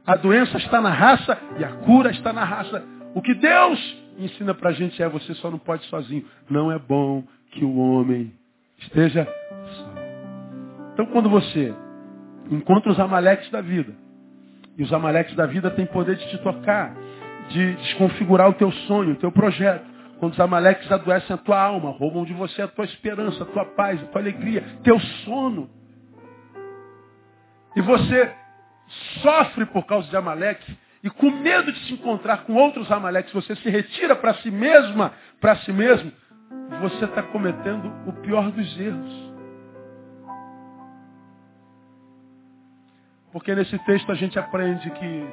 A 0.06 0.16
doença 0.16 0.58
está 0.60 0.80
na 0.80 0.92
raça 0.92 1.38
e 1.60 1.66
a 1.66 1.74
cura 1.80 2.10
está 2.12 2.32
na 2.32 2.46
raça. 2.46 2.82
O 3.14 3.22
que 3.22 3.34
Deus 3.34 4.07
ensina 4.18 4.54
para 4.54 4.70
a 4.70 4.74
gente 4.74 5.02
é 5.02 5.08
você 5.08 5.34
só 5.36 5.52
não 5.52 5.60
pode 5.60 5.86
sozinho. 5.86 6.26
Não 6.50 6.72
é 6.72 6.80
bom 6.80 7.24
que 7.52 7.64
o 7.64 7.78
homem 7.78 8.34
esteja 8.80 9.26
só. 9.26 9.94
Então 10.94 11.06
quando 11.08 11.30
você 11.30 11.74
encontra 12.50 12.92
os 12.92 13.00
amaleques 13.00 13.50
da 13.52 13.62
vida, 13.62 13.94
e 14.78 14.84
os 14.84 14.94
amaleques 14.94 15.36
da 15.36 15.46
vida 15.46 15.72
têm 15.72 15.86
poder 15.88 16.16
de 16.16 16.30
te 16.30 16.38
tocar, 16.38 16.96
de 17.50 17.74
desconfigurar 17.76 18.48
o 18.50 18.54
teu 18.54 18.72
sonho, 18.72 19.14
o 19.14 19.16
teu 19.16 19.32
projeto. 19.32 19.86
Quando 20.20 20.34
os 20.34 20.40
amaleques 20.40 20.92
adoecem 20.92 21.34
a 21.34 21.38
tua 21.38 21.60
alma, 21.60 21.92
roubam 21.92 22.24
de 22.26 22.34
você 22.34 22.62
a 22.62 22.68
tua 22.68 22.86
esperança, 22.86 23.44
a 23.44 23.46
tua 23.46 23.66
paz, 23.66 24.02
a 24.02 24.06
tua 24.08 24.22
alegria, 24.22 24.64
teu 24.84 25.00
sono. 25.00 25.70
E 27.76 27.82
você 27.82 28.32
sofre 29.22 29.66
por 29.68 29.86
causa 29.86 30.08
de 30.10 30.16
amaleques, 30.16 30.68
e 31.08 31.10
com 31.10 31.32
medo 31.32 31.72
de 31.72 31.80
se 31.86 31.94
encontrar 31.94 32.44
com 32.44 32.54
outros 32.54 32.92
amaleques, 32.92 33.32
você 33.32 33.56
se 33.56 33.70
retira 33.70 34.14
para 34.14 34.34
si 34.36 34.52
mesma, 34.52 35.14
para 35.40 35.56
si 35.60 35.72
mesmo, 35.72 36.12
você 36.82 37.06
está 37.06 37.24
cometendo 37.24 37.90
o 38.06 38.12
pior 38.12 38.52
dos 38.52 38.78
erros. 38.78 39.32
Porque 43.32 43.56
nesse 43.56 43.80
texto 43.86 44.12
a 44.12 44.16
gente 44.16 44.38
aprende 44.38 44.92
que 44.92 45.28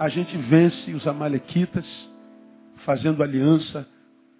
a 0.00 0.08
gente 0.08 0.36
vence 0.38 0.90
os 0.90 1.06
amalequitas 1.06 1.86
fazendo 2.84 3.22
aliança 3.22 3.86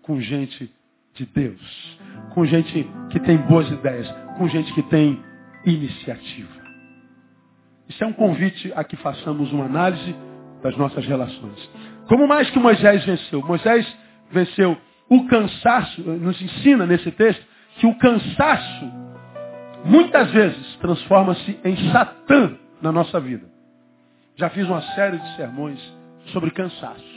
com 0.02 0.20
gente 0.20 0.68
de 1.14 1.26
Deus, 1.26 1.98
com 2.34 2.44
gente 2.44 2.90
que 3.10 3.20
tem 3.20 3.36
boas 3.36 3.70
ideias, 3.70 4.10
com 4.36 4.48
gente 4.48 4.74
que 4.74 4.82
tem 4.82 5.22
iniciativa. 5.64 6.56
Isso 7.88 8.02
é 8.02 8.06
um 8.08 8.12
convite 8.12 8.72
a 8.74 8.82
que 8.82 8.96
façamos 8.96 9.52
uma 9.52 9.66
análise 9.66 10.25
das 10.62 10.76
nossas 10.76 11.06
relações. 11.06 11.70
Como 12.08 12.26
mais 12.26 12.48
que 12.50 12.58
Moisés 12.58 13.04
venceu? 13.04 13.42
Moisés 13.42 13.86
venceu 14.30 14.76
o 15.08 15.26
cansaço, 15.26 16.00
nos 16.02 16.40
ensina 16.40 16.86
nesse 16.86 17.10
texto 17.12 17.44
que 17.76 17.86
o 17.86 17.94
cansaço 17.98 18.92
muitas 19.84 20.30
vezes 20.30 20.76
transforma-se 20.76 21.58
em 21.64 21.92
Satã 21.92 22.56
na 22.80 22.90
nossa 22.90 23.20
vida. 23.20 23.46
Já 24.36 24.50
fiz 24.50 24.66
uma 24.66 24.82
série 24.94 25.18
de 25.18 25.36
sermões 25.36 25.80
sobre 26.32 26.50
cansaço. 26.50 27.16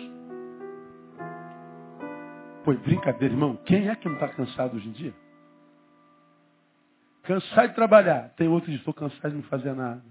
Foi 2.64 2.78
brincadeira, 2.78 3.34
irmão. 3.34 3.58
Quem 3.66 3.90
é 3.90 3.96
que 3.96 4.08
não 4.08 4.16
está 4.16 4.28
cansado 4.30 4.76
hoje 4.76 4.88
em 4.88 4.92
dia? 4.92 5.14
Cansado 7.24 7.70
de 7.70 7.76
trabalhar. 7.76 8.30
Tem 8.38 8.48
outro 8.48 8.70
que 8.70 8.78
estou 8.78 8.94
cansado 8.94 9.32
de 9.32 9.38
não 9.38 9.44
fazer 9.44 9.74
nada. 9.74 10.02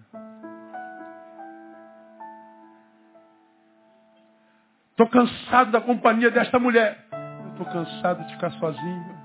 Estou 4.99 5.07
cansado 5.11 5.71
da 5.71 5.81
companhia 5.81 6.29
desta 6.29 6.59
mulher. 6.59 7.07
Estou 7.53 7.65
cansado 7.67 8.27
de 8.27 8.33
ficar 8.33 8.51
sozinho. 8.51 9.17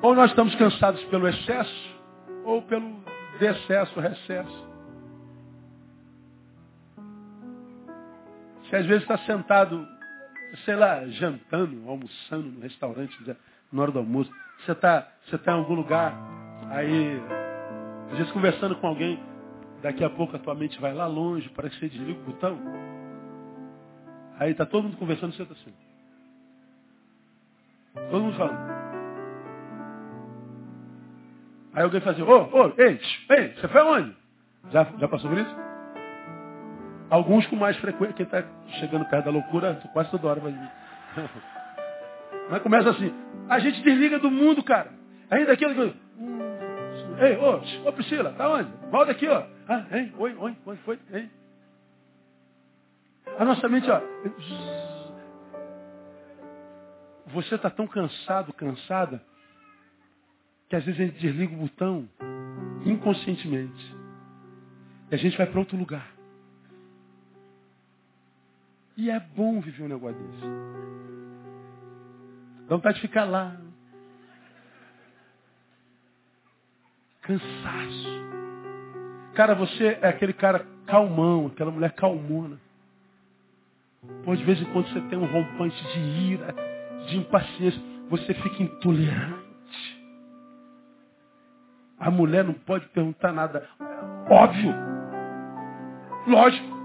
Ou 0.00 0.14
nós 0.14 0.30
estamos 0.30 0.54
cansados 0.54 1.04
pelo 1.04 1.28
excesso, 1.28 2.00
ou 2.42 2.62
pelo 2.62 3.04
decesso, 3.38 4.00
recesso. 4.00 4.70
Você 8.62 8.76
às 8.76 8.86
vezes 8.86 9.02
está 9.02 9.18
sentado, 9.26 9.86
sei 10.64 10.76
lá, 10.76 11.06
jantando, 11.08 11.86
almoçando 11.86 12.48
no 12.48 12.60
restaurante, 12.60 13.14
na 13.70 13.82
hora 13.82 13.92
do 13.92 13.98
almoço. 13.98 14.32
Você 14.64 14.72
está 14.72 15.06
você 15.26 15.36
tá 15.36 15.52
em 15.52 15.56
algum 15.56 15.74
lugar, 15.74 16.14
aí 16.70 17.20
às 18.10 18.18
vezes 18.18 18.32
conversando 18.32 18.76
com 18.76 18.86
alguém, 18.86 19.18
daqui 19.82 20.04
a 20.04 20.10
pouco 20.10 20.34
a 20.36 20.38
tua 20.38 20.54
mente 20.54 20.80
vai 20.80 20.92
lá 20.92 21.06
longe, 21.06 21.48
parece 21.50 21.74
que 21.78 21.80
você 21.80 21.88
desliga 21.96 22.20
o 22.20 22.24
botão. 22.24 22.58
Aí 24.38 24.52
está 24.52 24.66
todo 24.66 24.84
mundo 24.84 24.96
conversando, 24.96 25.32
você 25.34 25.42
está 25.42 25.54
assim. 25.54 25.72
Todo 28.10 28.22
mundo 28.22 28.36
falando. 28.36 28.80
Aí 31.72 31.82
alguém 31.84 32.00
fala 32.00 32.12
assim, 32.12 32.22
ô, 32.22 32.42
ô, 32.42 32.72
ei, 32.78 33.00
ei, 33.30 33.54
você 33.54 33.68
foi 33.68 33.80
aonde? 33.80 34.16
Já, 34.72 34.84
já 34.98 35.08
passou 35.08 35.30
por 35.30 35.38
isso? 35.38 35.56
Alguns 37.08 37.46
com 37.46 37.56
mais 37.56 37.76
frequência, 37.78 38.14
quem 38.14 38.26
está 38.26 38.42
chegando 38.80 39.04
perto 39.06 39.26
da 39.26 39.30
loucura, 39.30 39.80
quase 39.92 40.10
toda 40.10 40.28
hora 40.28 40.40
vai 40.40 40.52
Mas 42.50 42.62
começa 42.62 42.90
assim, 42.90 43.12
a 43.48 43.58
gente 43.60 43.82
desliga 43.82 44.18
do 44.18 44.30
mundo, 44.30 44.62
cara. 44.64 44.90
Ainda 45.30 45.52
aquilo, 45.52 45.94
Ei, 47.20 47.36
ô, 47.36 47.88
ô 47.88 47.92
Priscila, 47.92 48.32
tá 48.32 48.48
onde? 48.48 48.70
Volta 48.90 49.12
aqui, 49.12 49.28
ó. 49.28 49.46
Ah, 49.68 49.86
hein? 49.92 50.12
Oi, 50.16 50.34
oi, 50.34 50.56
é, 50.66 50.76
foi? 50.76 50.98
Hein? 51.12 51.30
A 53.38 53.44
nossa 53.44 53.68
mente, 53.68 53.86
ó. 53.90 54.00
você 57.26 57.54
está 57.56 57.68
tão 57.68 57.86
cansado, 57.86 58.52
cansada, 58.54 59.22
que 60.68 60.76
às 60.76 60.84
vezes 60.84 61.00
a 61.00 61.04
gente 61.04 61.20
desliga 61.20 61.54
o 61.54 61.58
botão 61.58 62.08
inconscientemente. 62.86 63.94
E 65.10 65.14
a 65.14 65.18
gente 65.18 65.36
vai 65.36 65.46
para 65.46 65.60
outro 65.60 65.76
lugar. 65.76 66.10
E 68.96 69.10
é 69.10 69.20
bom 69.20 69.60
viver 69.60 69.82
um 69.82 69.88
negócio 69.88 70.18
desse. 70.18 70.46
Dá 72.66 72.76
vontade 72.76 72.96
de 72.96 73.02
ficar 73.02 73.24
lá. 73.24 73.60
Cansaço. 77.30 78.10
Cara, 79.34 79.54
você 79.54 79.98
é 80.02 80.08
aquele 80.08 80.32
cara 80.32 80.66
calmão, 80.86 81.46
aquela 81.46 81.70
mulher 81.70 81.92
calmona. 81.92 82.58
Pô, 84.24 84.34
de 84.34 84.42
vez 84.42 84.60
em 84.60 84.64
quando 84.72 84.88
você 84.88 85.00
tem 85.02 85.16
um 85.18 85.26
rompante 85.26 85.80
de 85.92 86.00
ira, 86.32 86.54
de 87.06 87.18
impaciência. 87.18 87.80
Você 88.08 88.34
fica 88.34 88.62
intolerante. 88.64 90.00
A 92.00 92.10
mulher 92.10 92.42
não 92.42 92.54
pode 92.54 92.88
perguntar 92.88 93.32
nada. 93.32 93.68
Óbvio. 94.28 94.74
Lógico. 96.26 96.80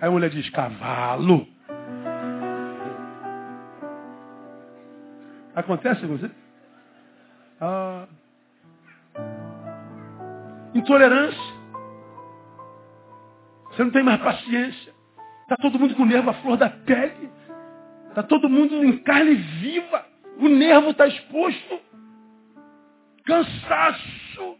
Aí 0.00 0.08
a 0.08 0.10
mulher 0.10 0.28
diz, 0.28 0.50
cavalo. 0.50 1.46
Acontece 5.54 6.06
com 6.06 6.18
você? 6.18 6.30
Ah. 7.60 8.06
Intolerância. 10.74 11.60
Você 13.70 13.84
não 13.84 13.90
tem 13.90 14.02
mais 14.02 14.20
paciência. 14.20 14.94
Está 15.42 15.56
todo 15.56 15.78
mundo 15.78 15.94
com 15.94 16.02
o 16.02 16.06
nervo 16.06 16.30
à 16.30 16.34
flor 16.34 16.56
da 16.56 16.70
pele. 16.70 17.30
Está 18.08 18.22
todo 18.22 18.48
mundo 18.48 18.84
em 18.84 18.98
carne 18.98 19.34
viva. 19.34 20.06
O 20.38 20.48
nervo 20.48 20.90
está 20.90 21.06
exposto. 21.06 21.80
Cansaço. 23.24 24.56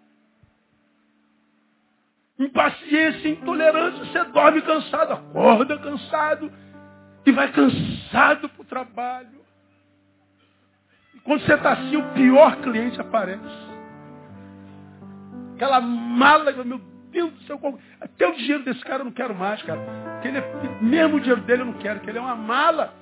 Impaciência, 2.38 3.28
intolerância. 3.28 4.04
Você 4.04 4.24
dorme 4.32 4.62
cansado, 4.62 5.12
acorda 5.12 5.78
cansado. 5.78 6.52
E 7.26 7.32
vai 7.32 7.52
cansado 7.52 8.48
para 8.48 8.62
o 8.62 8.64
trabalho. 8.64 9.39
Quando 11.24 11.44
você 11.44 11.54
está 11.54 11.72
assim, 11.72 11.96
o 11.96 12.12
pior 12.12 12.56
cliente 12.56 13.00
aparece. 13.00 13.70
Aquela 15.54 15.80
mala, 15.80 16.52
meu 16.64 16.80
Deus 17.10 17.32
do 17.32 17.40
céu, 17.42 17.78
até 18.00 18.26
o 18.26 18.32
dinheiro 18.32 18.64
desse 18.64 18.80
cara 18.80 19.00
eu 19.00 19.04
não 19.04 19.12
quero 19.12 19.34
mais, 19.34 19.62
cara. 19.62 19.80
Porque 20.14 20.28
ele 20.28 20.38
é, 20.38 20.78
mesmo 20.80 21.16
o 21.16 21.20
dinheiro 21.20 21.42
dele 21.42 21.62
eu 21.62 21.66
não 21.66 21.74
quero, 21.74 21.96
porque 21.96 22.10
ele 22.10 22.18
é 22.18 22.22
uma 22.22 22.36
mala. 22.36 22.94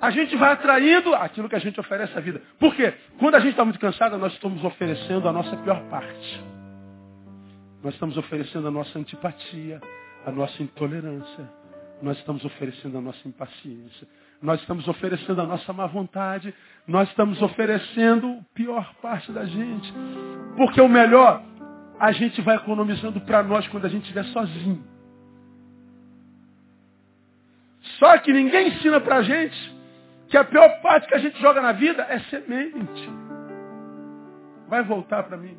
A 0.00 0.10
gente 0.10 0.36
vai 0.36 0.52
atraindo 0.52 1.14
aquilo 1.14 1.48
que 1.48 1.56
a 1.56 1.60
gente 1.60 1.80
oferece 1.80 2.16
à 2.16 2.20
vida. 2.20 2.42
Por 2.58 2.74
quê? 2.74 2.92
Quando 3.18 3.34
a 3.36 3.40
gente 3.40 3.52
está 3.52 3.64
muito 3.64 3.80
cansado, 3.80 4.18
nós 4.18 4.32
estamos 4.34 4.62
oferecendo 4.62 5.26
a 5.28 5.32
nossa 5.32 5.56
pior 5.56 5.80
parte. 5.88 6.44
Nós 7.82 7.94
estamos 7.94 8.18
oferecendo 8.18 8.68
a 8.68 8.70
nossa 8.70 8.98
antipatia, 8.98 9.80
a 10.26 10.30
nossa 10.30 10.62
intolerância. 10.62 11.48
Nós 12.02 12.18
estamos 12.18 12.44
oferecendo 12.44 12.98
a 12.98 13.00
nossa 13.00 13.26
impaciência. 13.26 14.06
Nós 14.40 14.60
estamos 14.60 14.86
oferecendo 14.86 15.40
a 15.40 15.46
nossa 15.46 15.72
má 15.72 15.86
vontade. 15.86 16.54
Nós 16.86 17.08
estamos 17.08 17.40
oferecendo 17.40 18.38
a 18.40 18.54
pior 18.54 18.94
parte 19.00 19.32
da 19.32 19.44
gente. 19.44 19.92
Porque 20.56 20.80
o 20.80 20.88
melhor 20.88 21.42
a 21.98 22.12
gente 22.12 22.40
vai 22.42 22.56
economizando 22.56 23.20
para 23.22 23.42
nós 23.42 23.66
quando 23.68 23.86
a 23.86 23.88
gente 23.88 24.02
estiver 24.02 24.24
sozinho. 24.26 24.84
Só 27.98 28.18
que 28.18 28.32
ninguém 28.32 28.68
ensina 28.68 29.00
para 29.00 29.16
a 29.16 29.22
gente 29.22 29.76
que 30.28 30.36
a 30.36 30.44
pior 30.44 30.68
parte 30.82 31.08
que 31.08 31.14
a 31.14 31.18
gente 31.18 31.40
joga 31.40 31.60
na 31.62 31.72
vida 31.72 32.02
é 32.08 32.18
semente. 32.20 33.10
Vai 34.68 34.82
voltar 34.82 35.22
para 35.22 35.36
mim. 35.36 35.56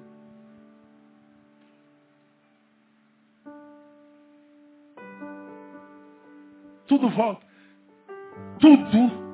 Tudo 6.88 7.10
volta. 7.10 7.47
Tudo 8.60 9.28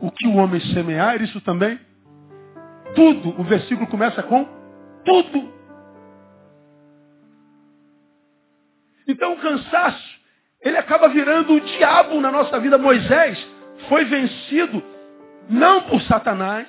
o 0.00 0.10
que 0.10 0.26
o 0.26 0.36
homem 0.36 0.60
semear, 0.72 1.22
isso 1.22 1.40
também. 1.42 1.78
Tudo. 2.94 3.40
O 3.40 3.44
versículo 3.44 3.86
começa 3.86 4.22
com 4.22 4.44
tudo. 5.04 5.52
Então 9.06 9.32
o 9.32 9.36
cansaço, 9.36 10.20
ele 10.60 10.76
acaba 10.76 11.08
virando 11.08 11.54
o 11.54 11.60
diabo 11.60 12.20
na 12.20 12.30
nossa 12.30 12.58
vida. 12.60 12.78
Moisés 12.78 13.38
foi 13.88 14.04
vencido 14.04 14.82
não 15.48 15.82
por 15.82 16.00
Satanás. 16.02 16.68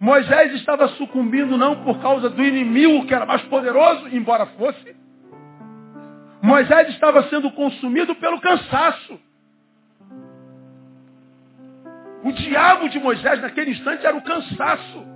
Moisés 0.00 0.52
estava 0.54 0.88
sucumbindo 0.88 1.56
não 1.56 1.82
por 1.84 2.00
causa 2.00 2.28
do 2.28 2.42
inimigo 2.42 3.06
que 3.06 3.14
era 3.14 3.24
mais 3.24 3.42
poderoso, 3.42 4.08
embora 4.08 4.46
fosse. 4.46 4.96
Moisés 6.42 6.90
estava 6.90 7.22
sendo 7.30 7.50
consumido 7.52 8.14
pelo 8.16 8.40
cansaço. 8.40 9.18
O 12.24 12.32
diabo 12.32 12.88
de 12.88 12.98
Moisés 12.98 13.38
naquele 13.42 13.72
instante 13.72 14.06
era 14.06 14.16
o 14.16 14.22
cansaço. 14.22 15.06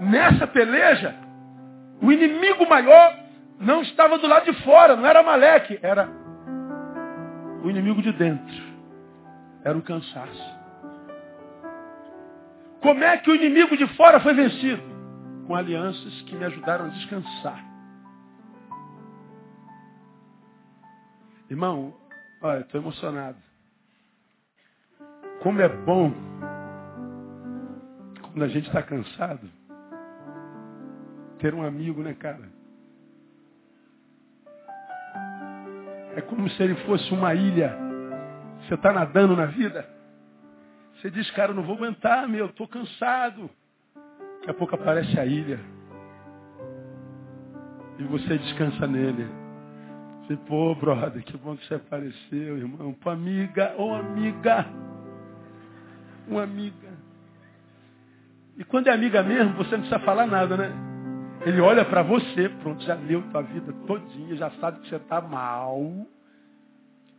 Nessa 0.00 0.48
peleja, 0.48 1.14
o 2.02 2.10
inimigo 2.10 2.68
maior 2.68 3.16
não 3.60 3.82
estava 3.82 4.18
do 4.18 4.26
lado 4.26 4.44
de 4.44 4.64
fora, 4.64 4.96
não 4.96 5.06
era 5.06 5.22
Maleque, 5.22 5.78
era 5.80 6.08
o 7.62 7.70
inimigo 7.70 8.02
de 8.02 8.12
dentro. 8.12 8.64
Era 9.62 9.78
o 9.78 9.82
cansaço. 9.82 10.58
Como 12.80 13.02
é 13.04 13.16
que 13.18 13.30
o 13.30 13.34
inimigo 13.36 13.76
de 13.76 13.86
fora 13.94 14.18
foi 14.18 14.34
vencido? 14.34 14.82
Com 15.46 15.54
alianças 15.54 16.20
que 16.22 16.34
me 16.34 16.44
ajudaram 16.44 16.86
a 16.86 16.88
descansar. 16.88 17.73
Irmão, 21.50 21.94
olha, 22.42 22.60
estou 22.60 22.80
emocionado. 22.80 23.38
Como 25.42 25.60
é 25.60 25.68
bom 25.68 26.12
quando 28.22 28.42
a 28.42 28.48
gente 28.48 28.66
está 28.66 28.82
cansado 28.82 29.48
ter 31.38 31.54
um 31.54 31.62
amigo, 31.62 32.02
né, 32.02 32.14
cara? 32.14 32.48
É 36.16 36.20
como 36.22 36.48
se 36.48 36.62
ele 36.62 36.74
fosse 36.86 37.12
uma 37.12 37.34
ilha. 37.34 37.76
Você 38.60 38.74
está 38.74 38.92
nadando 38.92 39.36
na 39.36 39.46
vida. 39.46 39.86
Você 40.94 41.10
diz, 41.10 41.30
cara, 41.32 41.50
eu 41.50 41.54
não 41.54 41.64
vou 41.64 41.76
aguentar, 41.76 42.26
meu, 42.26 42.46
estou 42.46 42.66
cansado. 42.66 43.50
Daqui 44.38 44.50
a 44.50 44.54
pouco 44.54 44.74
aparece 44.74 45.20
a 45.20 45.26
ilha. 45.26 45.60
E 47.98 48.04
você 48.04 48.38
descansa 48.38 48.86
nele. 48.86 49.43
Você, 50.26 50.36
pô, 50.38 50.74
brother, 50.74 51.22
que 51.22 51.36
bom 51.36 51.54
que 51.54 51.66
você 51.66 51.74
apareceu, 51.74 52.56
irmão. 52.56 52.94
Pô, 52.94 53.10
amiga, 53.10 53.74
ô 53.76 53.88
oh, 53.90 53.94
amiga. 53.94 54.66
Uma 56.26 56.44
amiga. 56.44 56.88
E 58.56 58.64
quando 58.64 58.86
é 58.86 58.92
amiga 58.92 59.22
mesmo, 59.22 59.52
você 59.54 59.72
não 59.72 59.80
precisa 59.80 59.98
falar 60.00 60.26
nada, 60.26 60.56
né? 60.56 60.72
Ele 61.44 61.60
olha 61.60 61.84
para 61.84 62.02
você, 62.02 62.48
pronto, 62.62 62.82
já 62.84 62.94
leu 62.94 63.20
tua 63.30 63.42
vida 63.42 63.70
todinha, 63.86 64.34
já 64.36 64.50
sabe 64.52 64.80
que 64.80 64.88
você 64.88 64.96
está 64.96 65.20
mal. 65.20 65.78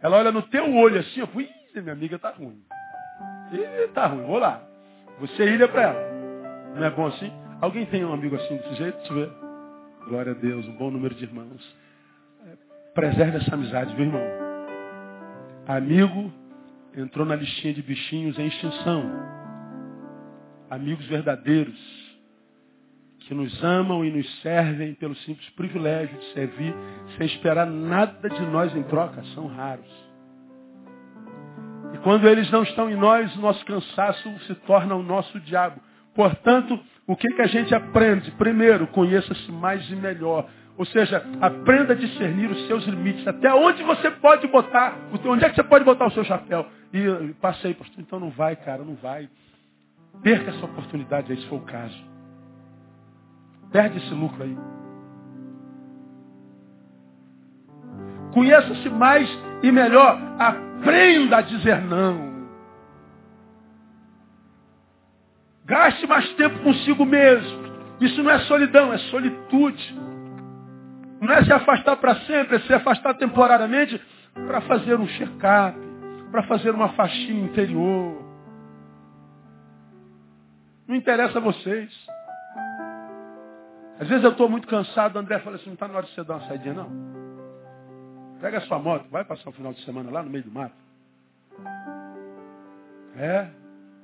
Ela 0.01 0.18
olha 0.18 0.32
no 0.32 0.41
teu 0.43 0.74
olho 0.74 0.99
assim, 0.99 1.22
ó, 1.22 1.28
ih, 1.39 1.82
minha 1.82 1.93
amiga 1.93 2.18
tá 2.18 2.32
ruim. 2.32 2.60
Ih, 3.51 3.88
tá 3.89 4.08
ruim, 4.08 4.26
vou 4.26 4.39
lá. 4.39 4.64
Você 5.20 5.45
ilha 5.45 5.68
para 5.68 5.82
ela. 5.84 6.76
Não 6.76 6.84
é 6.84 6.89
bom 6.89 7.06
assim? 7.06 7.32
Alguém 7.62 7.86
tem 7.86 8.03
um 8.03 8.14
amigo 8.14 8.36
assim 8.36 8.58
desse 8.58 8.76
jeito? 8.76 8.97
Deixa 8.97 9.14
eu 9.14 9.18
ver. 9.18 9.32
Glória 10.08 10.32
a 10.32 10.36
Deus, 10.36 10.68
um 10.68 10.76
bom 10.76 10.89
número 10.89 11.14
de 11.14 11.24
irmãos. 11.24 11.84
Preserve 12.96 13.38
essa 13.38 13.54
amizade, 13.54 13.93
viu, 13.93 14.06
irmão? 14.06 14.24
Amigo 15.68 16.32
entrou 16.96 17.26
na 17.26 17.36
listinha 17.36 17.74
de 17.74 17.82
bichinhos 17.82 18.39
em 18.39 18.48
extinção. 18.48 19.12
Amigos 20.70 21.06
verdadeiros 21.06 21.78
que 23.20 23.34
nos 23.34 23.62
amam 23.62 24.06
e 24.06 24.12
nos 24.12 24.41
servem 24.41 24.93
pelo 24.93 25.14
simples 25.18 25.50
privilégio 25.50 26.18
de 26.18 26.26
servir, 26.34 26.74
sem 27.18 27.26
esperar 27.26 27.66
nada 27.66 28.30
de 28.30 28.41
nós 28.43 28.74
em 28.74 28.84
troca, 28.84 29.22
são 29.34 29.48
raros. 29.48 29.91
E 31.93 31.98
quando 31.98 32.30
eles 32.30 32.50
não 32.50 32.64
estão 32.64 32.89
em 32.89 32.96
nós, 32.96 33.36
o 33.36 33.41
nosso 33.41 33.66
cansaço 33.66 34.39
se 34.48 34.56
torna 34.68 34.96
o 34.96 35.04
nosso 35.04 35.38
diabo. 35.41 35.82
Portanto, 36.14 36.80
o 37.06 37.16
que, 37.16 37.28
que 37.28 37.41
a 37.41 37.48
gente 37.48 37.76
aprende? 37.76 38.32
Primeiro, 38.32 38.88
conheça-se 38.88 39.52
mais 39.52 39.89
e 39.91 39.96
melhor. 39.98 40.48
Ou 40.78 40.86
seja, 40.86 41.26
aprenda 41.39 41.93
a 41.93 41.95
discernir 41.95 42.51
os 42.51 42.67
seus 42.67 42.86
limites. 42.86 43.26
Até 43.28 43.53
onde 43.53 43.82
você 43.84 44.11
pode 44.11 44.45
botar, 44.47 44.97
onde 45.26 45.45
é 45.45 45.49
que 45.49 45.55
você 45.55 45.63
pode 45.63 45.86
botar 45.86 46.07
o 46.07 46.11
seu 46.11 46.23
chapéu? 46.23 46.65
E 46.93 47.34
passei, 47.41 47.73
pastor, 47.73 47.99
então 47.99 48.19
não 48.19 48.30
vai, 48.30 48.55
cara, 48.55 48.84
não 48.84 48.95
vai. 48.95 49.30
Perca 50.21 50.51
essa 50.51 50.65
oportunidade 50.65 51.32
aí, 51.32 51.38
se 51.38 51.47
for 51.47 51.57
o 51.57 51.65
caso. 51.65 51.97
Perde 53.71 53.97
esse 53.97 54.13
lucro 54.13 54.43
aí. 54.43 54.57
Conheça-se 58.34 58.89
mais 58.89 59.30
e 59.63 59.71
melhor. 59.71 60.19
Aprenda 60.38 61.38
a 61.38 61.41
dizer 61.41 61.82
não. 61.82 62.36
Gaste 65.65 66.05
mais 66.05 66.32
tempo 66.34 66.59
consigo 66.59 67.05
mesmo. 67.05 67.65
Isso 68.01 68.21
não 68.21 68.32
é 68.32 68.39
solidão, 68.39 68.91
é 68.91 68.97
solitude. 68.97 69.95
Não 71.26 71.34
é 71.34 71.43
se 71.43 71.51
afastar 71.51 71.97
para 71.97 72.15
sempre, 72.21 72.57
é 72.57 72.59
se 72.59 72.73
afastar 72.73 73.15
temporariamente 73.15 73.99
para 74.34 74.61
fazer 74.61 74.95
um 74.99 75.07
check-up, 75.07 75.76
para 76.30 76.43
fazer 76.43 76.69
uma 76.69 76.89
faxina 76.89 77.47
interior. 77.47 78.23
Não 80.88 80.95
interessa 80.95 81.39
a 81.39 81.41
vocês. 81.41 81.91
Às 83.99 84.07
vezes 84.07 84.23
eu 84.23 84.32
estou 84.32 84.47
muito 84.47 84.67
cansado, 84.67 85.17
André 85.17 85.39
fala 85.39 85.55
assim, 85.55 85.65
não 85.67 85.73
está 85.73 85.88
na 85.88 85.95
hora 85.95 86.05
de 86.05 86.13
você 86.13 86.23
dar 86.23 86.36
uma 86.36 86.47
saidinha, 86.47 86.76
não. 86.76 86.89
Pega 88.39 88.59
a 88.59 88.61
sua 88.61 88.78
moto, 88.78 89.09
vai 89.09 89.23
passar 89.23 89.49
o 89.49 89.53
final 89.53 89.73
de 89.73 89.84
semana 89.84 90.11
lá 90.11 90.21
no 90.21 90.30
meio 90.30 90.43
do 90.43 90.51
mato. 90.51 90.76
É, 93.17 93.47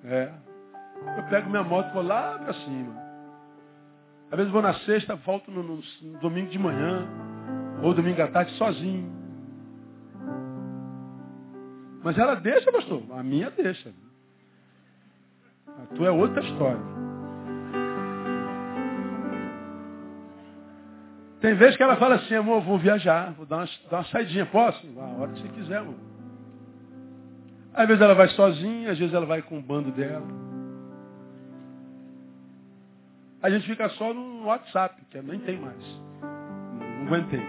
é. 0.05 0.31
Eu 1.17 1.23
pego 1.29 1.51
minha 1.51 1.63
moto, 1.63 1.93
vou 1.93 2.01
lá 2.01 2.39
para 2.39 2.53
cima. 2.53 3.00
Às 4.31 4.37
vezes 4.37 4.51
vou 4.51 4.61
na 4.61 4.73
sexta, 4.75 5.13
volto 5.15 5.51
no, 5.51 5.61
no, 5.61 5.81
no, 6.01 6.19
domingo 6.19 6.49
de 6.49 6.57
manhã, 6.57 7.05
ou 7.83 7.93
domingo 7.93 8.21
à 8.21 8.27
tarde, 8.27 8.51
sozinho. 8.53 9.11
Mas 12.01 12.17
ela 12.17 12.35
deixa, 12.35 12.71
pastor. 12.71 13.03
A 13.11 13.21
minha 13.21 13.51
deixa. 13.51 13.93
A 15.67 15.95
tua 15.95 16.07
é 16.07 16.11
outra 16.11 16.41
história. 16.41 16.81
Tem 21.41 21.55
vezes 21.55 21.75
que 21.75 21.83
ela 21.83 21.97
fala 21.97 22.15
assim, 22.15 22.35
amor, 22.35 22.61
vou 22.61 22.77
viajar, 22.77 23.33
vou 23.33 23.45
dar 23.45 23.57
uma, 23.57 23.69
dar 23.89 23.97
uma 23.97 24.05
saidinha, 24.05 24.45
posso? 24.45 24.87
A 24.97 25.21
hora 25.21 25.31
que 25.33 25.41
você 25.41 25.47
quiser, 25.49 25.77
amor. 25.79 25.95
Às 27.73 27.87
vezes 27.87 28.01
ela 28.01 28.13
vai 28.13 28.29
sozinha, 28.29 28.91
às 28.91 28.97
vezes 28.97 29.13
ela 29.13 29.25
vai 29.25 29.41
com 29.41 29.57
o 29.57 29.61
bando 29.61 29.91
dela. 29.91 30.40
A 33.41 33.49
gente 33.49 33.65
fica 33.65 33.89
só 33.89 34.13
no 34.13 34.45
WhatsApp, 34.45 35.03
que 35.09 35.21
nem 35.21 35.39
tem 35.39 35.59
mais. 35.59 35.83
Não 36.21 37.07
aguentei. 37.07 37.41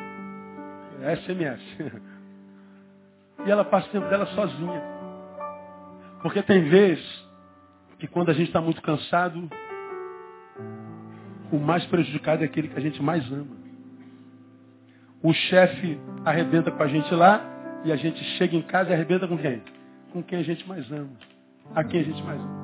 É 1.02 1.16
SMS. 1.16 1.62
E 3.44 3.50
ela 3.50 3.64
passa 3.64 3.88
o 3.88 3.90
tempo 3.90 4.08
dela 4.08 4.26
sozinha. 4.26 4.80
Porque 6.22 6.42
tem 6.42 6.62
vezes 6.68 7.04
que 7.98 8.06
quando 8.06 8.30
a 8.30 8.32
gente 8.32 8.46
está 8.46 8.60
muito 8.60 8.80
cansado, 8.80 9.50
o 11.50 11.58
mais 11.58 11.84
prejudicado 11.86 12.42
é 12.42 12.46
aquele 12.46 12.68
que 12.68 12.78
a 12.78 12.80
gente 12.80 13.02
mais 13.02 13.30
ama. 13.32 13.56
O 15.22 15.32
chefe 15.32 16.00
arrebenta 16.24 16.70
com 16.70 16.82
a 16.82 16.88
gente 16.88 17.12
lá 17.14 17.44
e 17.84 17.92
a 17.92 17.96
gente 17.96 18.22
chega 18.36 18.56
em 18.56 18.62
casa 18.62 18.90
e 18.90 18.94
arrebenta 18.94 19.26
com 19.26 19.36
quem? 19.36 19.62
Com 20.12 20.22
quem 20.22 20.38
a 20.38 20.42
gente 20.42 20.66
mais 20.68 20.90
ama. 20.90 21.10
A 21.74 21.84
quem 21.84 22.00
a 22.00 22.04
gente 22.04 22.22
mais 22.22 22.40
ama. 22.40 22.61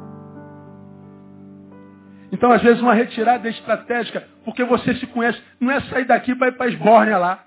Então, 2.30 2.52
às 2.52 2.62
vezes, 2.62 2.82
uma 2.82 2.94
retirada 2.94 3.48
é 3.48 3.50
estratégica, 3.50 4.26
porque 4.44 4.62
você 4.64 4.94
se 4.94 5.06
conhece. 5.06 5.42
Não 5.58 5.70
é 5.70 5.80
sair 5.82 6.04
daqui 6.04 6.34
para 6.34 6.48
ir 6.48 6.52
para 6.52 6.68
esbórnia 6.68 7.16
lá. 7.16 7.44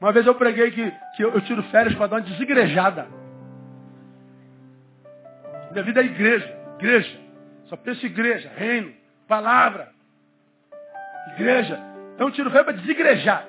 Uma 0.00 0.12
vez 0.12 0.26
eu 0.26 0.34
preguei 0.34 0.70
que, 0.70 0.90
que 1.16 1.22
eu, 1.22 1.40
tiro 1.42 1.62
férias 1.64 1.94
para 1.94 2.06
dar 2.06 2.16
uma 2.16 2.22
desigrejada. 2.22 3.06
Minha 5.70 5.84
vida 5.84 6.00
é 6.00 6.04
igreja, 6.04 6.58
igreja. 6.78 7.20
Só 7.66 7.76
penso 7.76 8.04
igreja, 8.04 8.50
reino, 8.56 8.94
palavra. 9.28 9.90
Igreja. 11.34 11.78
Então 12.14 12.28
eu 12.28 12.32
tiro 12.32 12.50
férias 12.50 12.66
para 12.66 12.76
desigrejar. 12.76 13.46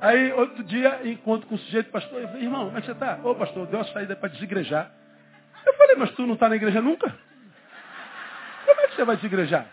Aí 0.00 0.32
outro 0.32 0.64
dia 0.64 1.00
encontro 1.04 1.48
com 1.48 1.56
o 1.56 1.58
sujeito, 1.58 1.90
pastor, 1.90 2.20
eu 2.20 2.28
falei, 2.28 2.42
irmão, 2.44 2.66
como 2.66 2.78
é 2.78 2.80
que 2.80 2.86
você 2.86 2.92
está? 2.92 3.18
Ô 3.22 3.34
pastor, 3.34 3.66
deu 3.66 3.80
uma 3.80 3.84
saída 3.92 4.16
para 4.16 4.28
desigrejar. 4.30 4.90
Eu 5.66 5.74
falei, 5.74 5.96
mas 5.96 6.10
tu 6.12 6.26
não 6.26 6.34
está 6.34 6.48
na 6.48 6.56
igreja 6.56 6.80
nunca? 6.80 7.12
Que 8.92 8.96
você 8.96 9.04
vai 9.06 9.16
desigrejar? 9.16 9.66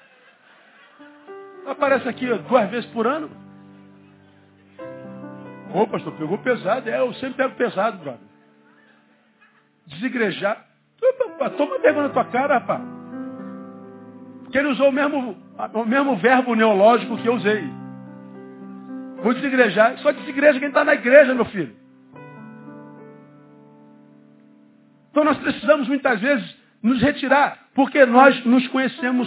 Aparece 1.68 2.08
aqui 2.08 2.26
duas 2.26 2.70
vezes 2.70 2.90
por 2.92 3.06
ano. 3.06 3.30
Ô 5.74 5.86
pastor, 5.88 6.14
pegou 6.14 6.38
pesado. 6.38 6.90
É, 6.90 7.00
eu 7.00 7.14
sempre 7.16 7.36
pego 7.36 7.56
pesado, 7.56 7.98
brother. 7.98 8.22
Desigrejar. 9.88 10.66
Toma 11.58 11.80
vergonha 11.80 12.08
na 12.08 12.14
tua 12.14 12.26
cara, 12.26 12.56
rapaz. 12.56 12.82
Porque 14.44 14.58
ele 14.58 14.70
usou 14.70 14.90
o 14.90 14.92
mesmo, 14.92 15.38
o 15.74 15.86
mesmo 15.86 16.16
verbo 16.18 16.56
neológico 16.56 17.18
que 17.18 17.28
eu 17.28 17.36
usei. 17.36 17.70
Vou 19.22 19.34
desigrejar. 19.34 19.98
Só 20.00 20.12
desigreja 20.12 20.60
quem 20.60 20.70
está 20.70 20.86
na 20.86 20.94
igreja, 20.94 21.36
meu 21.36 21.46
filho. 21.46 21.76
Então 25.12 25.24
nós 25.26 25.38
precisamos 25.38 25.88
muitas 25.90 26.20
vezes 26.22 26.58
nos 26.82 27.02
retirar, 27.02 27.69
porque 27.80 28.06
nós 28.06 28.44
nos 28.44 28.68
conhecemos 28.68 29.26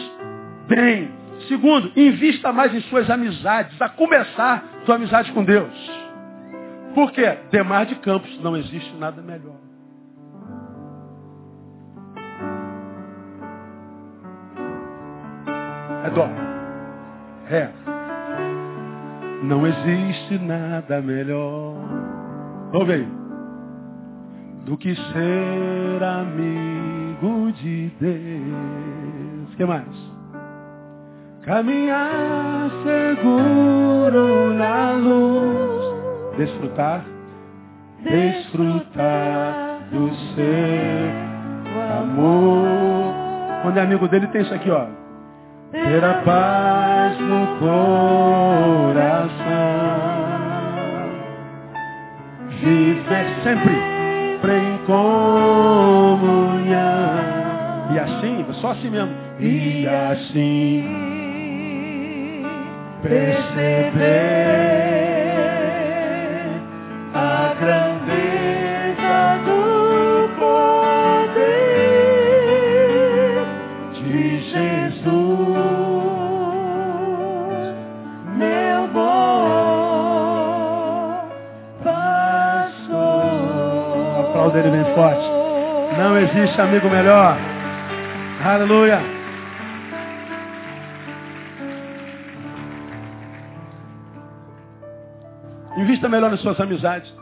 bem. 0.68 1.11
Segundo, 1.48 1.90
invista 1.96 2.53
mais 2.53 2.74
em 2.74 2.82
suas 2.82 3.09
amizades, 3.09 3.80
a 3.80 3.88
começar 3.88 4.62
sua 4.84 4.96
amizade 4.96 5.32
com 5.32 5.42
Deus. 5.42 5.72
Por 6.94 7.12
quê? 7.12 7.38
Demar 7.50 7.86
de 7.86 7.94
Campos, 7.94 8.38
não 8.42 8.55
existe 8.55 8.94
nada 8.96 9.22
melhor. 9.22 9.57
É 16.05 16.11
dó. 16.11 16.28
É. 17.48 17.70
Não 19.44 19.66
existe 19.66 20.38
nada 20.40 21.00
melhor. 21.00 21.74
Ouve 22.74 22.92
aí. 22.92 23.09
Do 24.66 24.76
que 24.76 24.94
ser 24.94 26.05
amigo 26.05 26.72
de 27.53 27.93
Deus. 28.01 29.55
Que 29.57 29.64
mais? 29.64 29.87
Caminhar 31.43 32.70
seguro 32.85 34.55
na 34.55 34.93
luz. 34.93 36.37
Desfrutar. 36.37 37.05
Desfrutar 38.03 39.81
do 39.91 40.11
seu 40.35 42.01
amor. 42.01 43.14
Quando 43.62 43.77
é 43.79 43.83
amigo 43.83 44.09
dele, 44.09 44.27
tem 44.29 44.43
isso 44.43 44.55
aqui, 44.55 44.70
ó 44.70 45.03
ter 45.73 46.05
a 46.05 46.14
paz 46.23 47.18
no 47.18 47.47
coração, 47.59 48.93
viver 52.61 53.27
sempre 53.43 53.75
em 54.55 54.79
comunhão. 54.85 55.72
Só 58.63 58.71
assim 58.71 58.89
mesmo. 58.91 59.13
E 59.41 59.87
assim 59.89 60.89
perceber 63.03 64.01
a 67.13 67.55
grandeza 67.59 69.41
do 69.45 70.29
poder 70.39 71.43
de 73.95 74.43
Jesus. 74.49 75.03
dele 84.53 84.71
bem 84.71 84.85
forte. 84.95 85.27
Não 85.99 86.19
existe 86.19 86.61
amigo 86.61 86.89
melhor. 86.91 87.51
Aleluia. 88.45 89.01
Invista 95.78 96.09
melhor 96.09 96.28
nas 96.28 96.40
suas 96.40 96.59
amizades. 96.59 97.14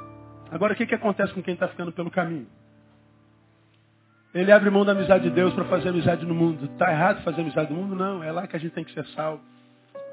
Agora, 0.50 0.72
o 0.72 0.76
que, 0.76 0.86
que 0.86 0.94
acontece 0.94 1.34
com 1.34 1.42
quem 1.42 1.52
está 1.52 1.68
ficando 1.68 1.92
pelo 1.92 2.10
caminho? 2.10 2.46
Ele 4.32 4.50
abre 4.50 4.70
mão 4.70 4.82
da 4.82 4.92
amizade 4.92 5.24
de 5.24 5.30
Deus 5.30 5.52
para 5.52 5.66
fazer 5.66 5.90
amizade 5.90 6.24
no 6.24 6.34
mundo. 6.34 6.64
Está 6.72 6.90
errado 6.90 7.22
fazer 7.22 7.42
amizade 7.42 7.70
no 7.70 7.80
mundo? 7.82 7.94
Não. 7.94 8.22
É 8.24 8.32
lá 8.32 8.46
que 8.46 8.56
a 8.56 8.58
gente 8.58 8.72
tem 8.72 8.84
que 8.84 8.92
ser 8.94 9.04
salvo. 9.08 9.42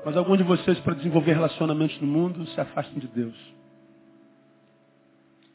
Mas 0.03 0.17
alguns 0.17 0.37
de 0.39 0.43
vocês, 0.43 0.77
para 0.81 0.93
desenvolver 0.93 1.33
relacionamentos 1.33 2.01
no 2.01 2.07
mundo, 2.07 2.45
se 2.47 2.59
afastam 2.59 2.99
de 2.99 3.07
Deus. 3.07 3.35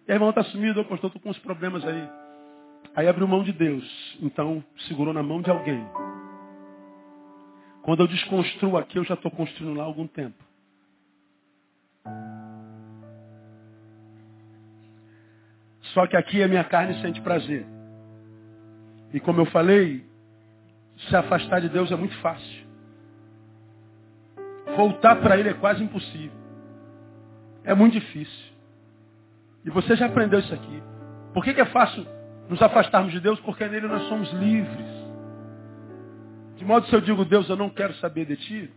E 0.08 0.12
aí, 0.12 0.16
irmão 0.16 0.30
está 0.30 0.42
sumido, 0.44 0.82
pastor, 0.86 1.08
estou 1.08 1.20
com 1.20 1.28
uns 1.28 1.38
problemas 1.40 1.86
aí. 1.86 2.21
Aí 2.94 3.08
abriu 3.08 3.26
mão 3.26 3.42
de 3.42 3.52
Deus. 3.52 4.18
Então, 4.20 4.62
segurou 4.86 5.14
na 5.14 5.22
mão 5.22 5.40
de 5.40 5.50
alguém. 5.50 5.84
Quando 7.82 8.00
eu 8.00 8.06
desconstruo 8.06 8.76
aqui, 8.76 8.98
eu 8.98 9.04
já 9.04 9.14
estou 9.14 9.30
construindo 9.30 9.76
lá 9.76 9.84
há 9.84 9.86
algum 9.86 10.06
tempo. 10.06 10.42
Só 15.94 16.06
que 16.06 16.16
aqui 16.16 16.42
a 16.42 16.48
minha 16.48 16.64
carne 16.64 17.00
sente 17.00 17.20
prazer. 17.20 17.66
E 19.12 19.20
como 19.20 19.40
eu 19.40 19.46
falei, 19.46 20.04
se 21.08 21.16
afastar 21.16 21.60
de 21.60 21.68
Deus 21.68 21.90
é 21.90 21.96
muito 21.96 22.16
fácil. 22.18 22.62
Voltar 24.76 25.16
para 25.16 25.36
Ele 25.36 25.50
é 25.50 25.54
quase 25.54 25.82
impossível. 25.82 26.38
É 27.64 27.74
muito 27.74 27.94
difícil. 27.94 28.52
E 29.64 29.70
você 29.70 29.96
já 29.96 30.06
aprendeu 30.06 30.40
isso 30.40 30.52
aqui. 30.52 30.82
Por 31.34 31.44
que, 31.44 31.54
que 31.54 31.60
é 31.60 31.66
fácil 31.66 32.06
nos 32.52 32.60
afastarmos 32.60 33.12
de 33.12 33.18
Deus? 33.18 33.40
Porque 33.40 33.66
nele 33.66 33.88
nós 33.88 34.02
somos 34.08 34.30
livres. 34.34 34.86
De 36.56 36.64
modo 36.66 36.84
que 36.84 36.90
se 36.90 36.96
eu 36.96 37.00
digo, 37.00 37.24
Deus, 37.24 37.48
eu 37.48 37.56
não 37.56 37.70
quero 37.70 37.94
saber 37.94 38.26
de 38.26 38.36
ti, 38.36 38.70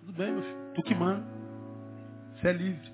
tudo 0.00 0.16
bem, 0.16 0.32
meu 0.32 0.42
filho. 0.42 0.56
Tu 0.74 0.82
que 0.82 0.94
manda. 0.94 1.22
Você 2.34 2.48
é 2.48 2.52
livre. 2.52 2.92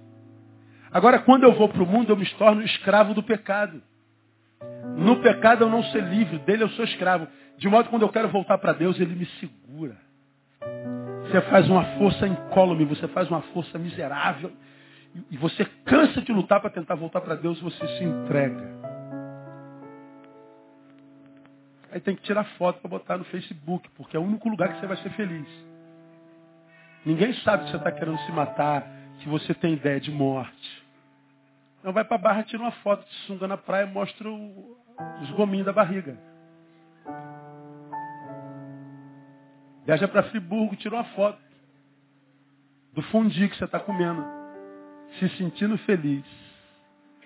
Agora, 0.90 1.20
quando 1.20 1.44
eu 1.44 1.52
vou 1.52 1.68
para 1.68 1.82
o 1.82 1.86
mundo, 1.86 2.10
eu 2.10 2.16
me 2.16 2.26
torno 2.34 2.60
escravo 2.62 3.14
do 3.14 3.22
pecado. 3.22 3.80
No 4.96 5.20
pecado 5.22 5.64
eu 5.64 5.70
não 5.70 5.82
sou 5.84 6.00
livre, 6.00 6.38
dele 6.40 6.64
eu 6.64 6.68
sou 6.70 6.84
escravo. 6.84 7.28
De 7.56 7.68
modo 7.68 7.84
que 7.84 7.90
quando 7.90 8.02
eu 8.02 8.08
quero 8.08 8.28
voltar 8.28 8.58
para 8.58 8.72
Deus, 8.72 8.98
ele 8.98 9.14
me 9.14 9.26
segura. 9.38 9.96
Você 11.22 11.40
faz 11.42 11.68
uma 11.68 11.84
força 11.98 12.26
incólume, 12.26 12.84
você 12.84 13.06
faz 13.08 13.30
uma 13.30 13.42
força 13.42 13.78
miserável. 13.78 14.50
E 15.30 15.36
você 15.36 15.64
cansa 15.84 16.20
de 16.20 16.32
lutar 16.32 16.60
para 16.60 16.70
tentar 16.70 16.96
voltar 16.96 17.20
para 17.20 17.36
Deus, 17.36 17.60
você 17.60 17.86
se 17.96 18.04
entrega. 18.04 18.89
Aí 21.92 22.00
tem 22.00 22.14
que 22.14 22.22
tirar 22.22 22.44
foto 22.56 22.80
para 22.80 22.90
botar 22.90 23.18
no 23.18 23.24
Facebook, 23.24 23.88
porque 23.96 24.16
é 24.16 24.20
o 24.20 24.22
único 24.22 24.48
lugar 24.48 24.72
que 24.72 24.80
você 24.80 24.86
vai 24.86 24.96
ser 24.98 25.10
feliz. 25.10 25.48
Ninguém 27.04 27.32
sabe 27.42 27.64
que 27.64 27.70
você 27.70 27.76
está 27.78 27.90
querendo 27.90 28.18
se 28.20 28.32
matar, 28.32 28.86
que 29.20 29.28
você 29.28 29.54
tem 29.54 29.74
ideia 29.74 30.00
de 30.00 30.10
morte. 30.10 30.84
Então 31.80 31.92
vai 31.92 32.04
para 32.04 32.16
a 32.16 32.20
barra, 32.20 32.42
tira 32.42 32.62
uma 32.62 32.72
foto 32.72 33.04
de 33.06 33.14
sunga 33.26 33.48
na 33.48 33.56
praia, 33.56 33.86
mostra 33.86 34.28
o, 34.28 34.76
os 35.22 35.30
gominhos 35.30 35.66
da 35.66 35.72
barriga. 35.72 36.16
Viaja 39.86 40.06
para 40.06 40.24
Friburgo, 40.24 40.76
tira 40.76 40.94
uma 40.94 41.04
foto 41.04 41.40
do 42.92 43.02
fundi 43.04 43.48
que 43.48 43.56
você 43.56 43.64
está 43.64 43.80
comendo. 43.80 44.24
Se 45.18 45.28
sentindo 45.30 45.76
feliz. 45.78 46.24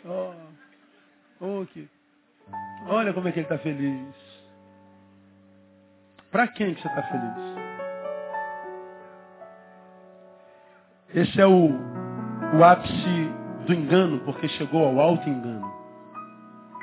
Oh, 0.05 0.33
oh, 1.41 1.67
que... 1.67 1.89
Olha 2.87 3.12
como 3.12 3.29
é 3.29 3.33
que 3.33 3.41
ele 3.41 3.47
está 3.47 3.59
feliz. 3.59 4.34
Para 6.35 6.49
quem 6.49 6.74
que 6.74 6.82
você 6.82 6.89
está 6.89 7.03
feliz? 7.05 7.55
Esse 11.14 11.41
é 11.41 11.47
o, 11.47 11.70
o 12.59 12.64
ápice 12.64 13.30
do 13.68 13.72
engano, 13.72 14.18
porque 14.24 14.49
chegou 14.49 14.85
ao 14.85 14.99
alto 14.99 15.28
engano. 15.28 15.64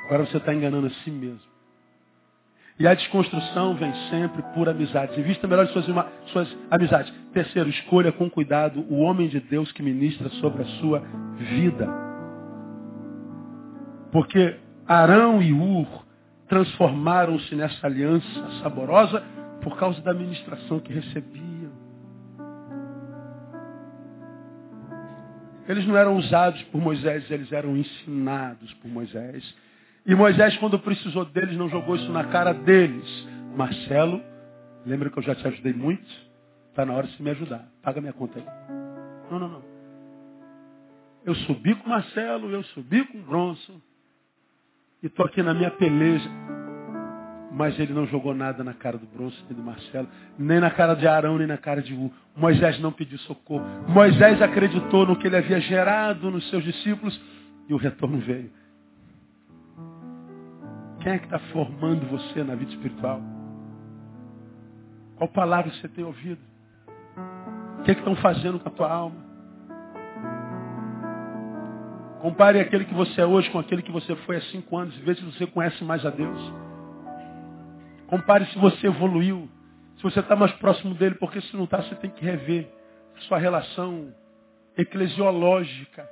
Agora 0.06 0.24
você 0.24 0.38
está 0.38 0.54
enganando 0.54 0.86
a 0.86 0.90
si 0.90 1.10
mesmo. 1.10 1.52
E 2.78 2.88
a 2.88 2.94
desconstrução 2.94 3.74
vem 3.74 3.92
sempre 4.08 4.42
por 4.54 4.70
amizades. 4.70 5.18
Invista 5.18 5.46
melhor 5.46 5.66
suas, 5.66 5.84
suas 6.28 6.56
amizades. 6.70 7.12
Terceiro, 7.34 7.68
escolha 7.68 8.10
com 8.10 8.30
cuidado 8.30 8.86
o 8.88 9.00
homem 9.00 9.28
de 9.28 9.38
Deus 9.38 9.70
que 9.72 9.82
ministra 9.82 10.30
sobre 10.30 10.62
a 10.62 10.66
sua 10.80 11.00
vida. 11.36 11.86
Porque 14.10 14.58
Arão 14.88 15.42
e 15.42 15.52
Ur 15.52 16.06
transformaram-se 16.48 17.54
nessa 17.54 17.86
aliança 17.86 18.62
saborosa 18.62 19.22
por 19.62 19.76
causa 19.78 20.00
da 20.02 20.12
ministração 20.12 20.80
que 20.80 20.92
recebiam. 20.92 21.72
Eles 25.68 25.86
não 25.86 25.96
eram 25.96 26.16
usados 26.16 26.60
por 26.64 26.80
Moisés, 26.80 27.30
eles 27.30 27.50
eram 27.52 27.76
ensinados 27.76 28.74
por 28.74 28.90
Moisés. 28.90 29.54
E 30.04 30.14
Moisés, 30.14 30.56
quando 30.58 30.78
precisou 30.80 31.24
deles, 31.24 31.56
não 31.56 31.68
jogou 31.68 31.94
isso 31.94 32.10
na 32.10 32.24
cara 32.24 32.52
deles. 32.52 33.28
Marcelo, 33.56 34.20
lembra 34.84 35.08
que 35.08 35.18
eu 35.18 35.22
já 35.22 35.34
te 35.34 35.46
ajudei 35.46 35.72
muito? 35.72 36.10
Está 36.70 36.84
na 36.84 36.94
hora 36.94 37.06
de 37.06 37.16
você 37.16 37.22
me 37.22 37.30
ajudar. 37.30 37.68
Paga 37.82 38.00
minha 38.00 38.12
conta 38.12 38.38
aí. 38.38 38.44
Não, 39.30 39.38
não, 39.38 39.48
não. 39.48 39.62
Eu 41.24 41.34
subi 41.36 41.74
com 41.76 41.88
Marcelo, 41.88 42.50
eu 42.50 42.64
subi 42.64 43.04
com 43.06 43.22
Bronson. 43.22 43.80
E 45.02 45.06
estou 45.06 45.24
aqui 45.24 45.42
na 45.42 45.54
minha 45.54 45.70
peleja. 45.70 46.28
Mas 47.54 47.78
ele 47.78 47.92
não 47.92 48.06
jogou 48.06 48.34
nada 48.34 48.64
na 48.64 48.72
cara 48.72 48.96
do 48.96 49.06
Bronson 49.06 49.44
nem 49.48 49.58
do 49.58 49.62
Marcelo, 49.62 50.08
nem 50.38 50.58
na 50.58 50.70
cara 50.70 50.94
de 50.94 51.06
Arão, 51.06 51.36
nem 51.36 51.46
na 51.46 51.58
cara 51.58 51.82
de 51.82 51.92
U. 51.92 52.10
Moisés 52.34 52.80
não 52.80 52.90
pediu 52.90 53.18
socorro. 53.18 53.64
Moisés 53.88 54.40
acreditou 54.40 55.06
no 55.06 55.16
que 55.16 55.26
ele 55.26 55.36
havia 55.36 55.60
gerado 55.60 56.30
nos 56.30 56.48
seus 56.48 56.64
discípulos 56.64 57.20
e 57.68 57.74
o 57.74 57.76
retorno 57.76 58.18
veio. 58.18 58.50
Quem 61.00 61.12
é 61.12 61.18
que 61.18 61.24
está 61.24 61.38
formando 61.52 62.06
você 62.06 62.42
na 62.42 62.54
vida 62.54 62.70
espiritual? 62.70 63.20
Qual 65.16 65.28
palavra 65.28 65.70
você 65.72 65.88
tem 65.88 66.04
ouvido? 66.04 66.40
O 67.78 67.82
que, 67.82 67.90
é 67.90 67.94
que 67.94 68.00
estão 68.00 68.16
fazendo 68.16 68.60
com 68.60 68.68
a 68.68 68.72
tua 68.72 68.90
alma? 68.90 69.16
Compare 72.20 72.60
aquele 72.60 72.84
que 72.84 72.94
você 72.94 73.20
é 73.20 73.26
hoje 73.26 73.50
com 73.50 73.58
aquele 73.58 73.82
que 73.82 73.90
você 73.90 74.14
foi 74.14 74.36
há 74.36 74.40
cinco 74.42 74.78
anos 74.78 74.96
e 74.96 75.00
veja 75.00 75.20
se 75.20 75.26
você 75.26 75.46
conhece 75.46 75.82
mais 75.82 76.06
a 76.06 76.10
Deus. 76.10 76.71
Compare 78.12 78.44
se 78.44 78.58
você 78.58 78.88
evoluiu, 78.88 79.48
se 79.96 80.02
você 80.02 80.20
está 80.20 80.36
mais 80.36 80.52
próximo 80.56 80.92
dele, 80.92 81.14
porque 81.14 81.40
se 81.40 81.56
não 81.56 81.64
está, 81.64 81.78
você 81.78 81.94
tem 81.94 82.10
que 82.10 82.22
rever 82.22 82.70
sua 83.20 83.38
relação 83.38 84.14
eclesiológica, 84.76 86.06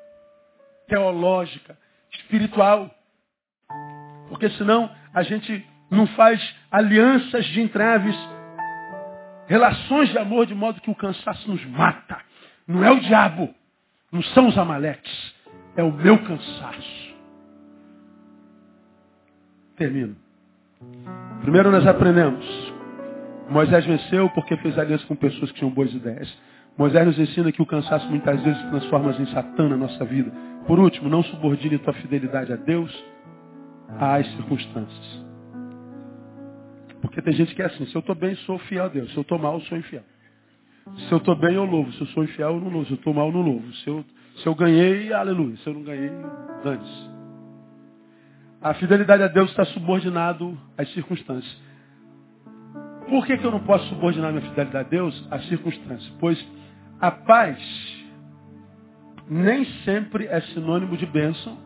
teológica, 0.89 1.77
espiritual. 2.11 2.91
Porque 4.31 4.49
senão 4.53 4.91
a 5.13 5.23
gente 5.23 5.63
não 5.91 6.07
faz 6.07 6.41
alianças 6.71 7.45
de 7.45 7.61
entraves, 7.61 8.17
relações 9.47 10.09
de 10.09 10.17
amor, 10.17 10.47
de 10.47 10.55
modo 10.55 10.81
que 10.81 10.91
o 10.91 10.97
cansaço 10.97 11.51
nos 11.51 11.63
mata. 11.67 12.19
Não 12.67 12.83
é 12.83 12.91
o 12.91 13.01
diabo, 13.01 13.55
não 14.11 14.23
são 14.23 14.49
os 14.49 14.57
amaleques, 14.57 15.35
é 15.77 15.83
o 15.83 15.93
meu 15.93 16.17
cansaço. 16.25 17.15
Termino. 19.77 20.17
Primeiro 21.43 21.71
nós 21.71 21.87
aprendemos. 21.87 22.45
Moisés 23.49 23.85
venceu 23.85 24.29
porque 24.31 24.57
fez 24.59 24.79
aliança 24.79 25.07
com 25.07 25.17
pessoas 25.17 25.51
que 25.51 25.59
tinham 25.59 25.73
boas 25.73 25.93
ideias. 25.93 26.33
Moisés 26.77 27.07
nos 27.07 27.19
ensina 27.19 27.51
que 27.51 27.61
o 27.61 27.67
cansaço 27.67 28.09
muitas 28.09 28.41
vezes 28.43 28.63
transforma 28.71 29.11
em 29.13 29.27
Satã 29.27 29.69
na 29.69 29.77
nossa 29.77 30.05
vida. 30.05 30.31
Por 30.67 30.79
último, 30.79 31.09
não 31.09 31.23
subordine 31.23 31.79
tua 31.79 31.93
fidelidade 31.95 32.53
a 32.53 32.57
Deus 32.57 33.05
às 33.99 34.27
circunstâncias. 34.37 35.27
Porque 37.01 37.21
tem 37.23 37.33
gente 37.33 37.55
que 37.55 37.63
é 37.63 37.67
assim, 37.67 37.87
se 37.87 37.95
eu 37.95 38.01
estou 38.01 38.15
bem, 38.15 38.35
sou 38.37 38.59
fiel 38.61 38.85
a 38.85 38.89
Deus. 38.89 39.11
Se 39.11 39.17
eu 39.17 39.23
estou 39.23 39.39
mal, 39.39 39.61
sou 39.63 39.79
infiel. 39.79 40.03
Se 41.09 41.13
eu 41.13 41.19
estou 41.19 41.35
bem, 41.35 41.55
eu 41.55 41.65
louvo. 41.65 41.93
Se 41.93 42.03
eu 42.03 42.07
sou 42.09 42.25
infiel, 42.25 42.55
eu 42.55 42.61
não 42.61 42.69
louvo. 42.69 42.87
Se 42.87 42.93
eu 42.93 42.97
estou 42.97 43.15
mal, 43.15 43.29
eu 43.29 43.33
não 43.33 43.43
louvo. 43.43 43.73
Se 43.77 43.89
eu, 43.89 44.05
se 44.37 44.47
eu 44.47 44.55
ganhei, 44.55 45.13
aleluia. 45.13 45.57
Se 45.57 45.67
eu 45.67 45.75
não 45.75 45.83
ganhei, 45.83 46.11
dane-se. 46.63 47.20
A 48.63 48.75
fidelidade 48.75 49.23
a 49.23 49.29
Deus 49.29 49.51
está 49.51 49.65
subordinado 49.67 50.57
às 50.77 50.93
circunstâncias. 50.93 51.59
Por 53.09 53.27
que, 53.27 53.39
que 53.39 53.45
eu 53.45 53.51
não 53.51 53.61
posso 53.61 53.87
subordinar 53.89 54.33
minha 54.33 54.49
fidelidade 54.49 54.87
a 54.87 54.89
Deus 54.89 55.29
às 55.31 55.47
circunstâncias? 55.49 56.13
Pois 56.21 56.39
a 57.01 57.11
paz 57.11 57.59
nem 59.29 59.65
sempre 59.85 60.27
é 60.27 60.41
sinônimo 60.43 60.97
de 60.97 61.07
bênção, 61.07 61.57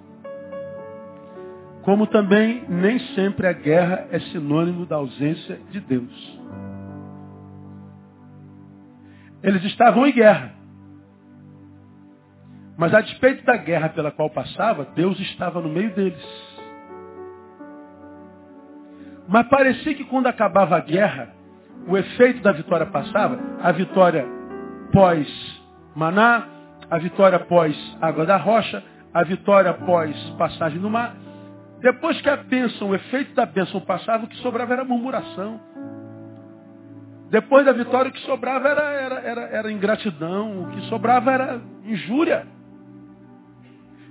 como 1.82 2.06
também 2.06 2.64
nem 2.68 2.98
sempre 3.14 3.46
a 3.46 3.52
guerra 3.52 4.06
é 4.10 4.20
sinônimo 4.20 4.86
da 4.86 4.96
ausência 4.96 5.60
de 5.70 5.80
Deus. 5.80 6.40
Eles 9.42 9.62
estavam 9.64 10.06
em 10.06 10.12
guerra. 10.12 10.54
Mas 12.78 12.94
a 12.94 13.00
despeito 13.00 13.44
da 13.44 13.56
guerra 13.56 13.90
pela 13.90 14.10
qual 14.10 14.30
passava, 14.30 14.86
Deus 14.94 15.18
estava 15.20 15.60
no 15.60 15.68
meio 15.68 15.94
deles. 15.94 16.53
Mas 19.28 19.46
parecia 19.48 19.94
que 19.94 20.04
quando 20.04 20.26
acabava 20.26 20.76
a 20.76 20.80
guerra, 20.80 21.28
o 21.86 21.96
efeito 21.96 22.42
da 22.42 22.52
vitória 22.52 22.86
passava, 22.86 23.38
a 23.62 23.72
vitória 23.72 24.26
pós 24.92 25.62
maná, 25.94 26.46
a 26.90 26.98
vitória 26.98 27.38
pós 27.38 27.76
água 28.00 28.26
da 28.26 28.36
rocha, 28.36 28.82
a 29.12 29.22
vitória 29.22 29.72
pós 29.72 30.16
passagem 30.38 30.78
no 30.78 30.90
mar. 30.90 31.14
Depois 31.80 32.20
que 32.20 32.28
a 32.28 32.36
bênção, 32.36 32.90
o 32.90 32.94
efeito 32.94 33.34
da 33.34 33.44
bênção 33.44 33.80
passava, 33.80 34.24
o 34.24 34.28
que 34.28 34.36
sobrava 34.38 34.72
era 34.72 34.84
murmuração. 34.84 35.60
Depois 37.30 37.64
da 37.66 37.72
vitória, 37.72 38.10
o 38.10 38.12
que 38.12 38.20
sobrava 38.20 38.68
era, 38.68 38.82
era, 38.82 39.14
era, 39.20 39.40
era 39.42 39.72
ingratidão, 39.72 40.62
o 40.62 40.70
que 40.70 40.80
sobrava 40.82 41.32
era 41.32 41.60
injúria. 41.84 42.46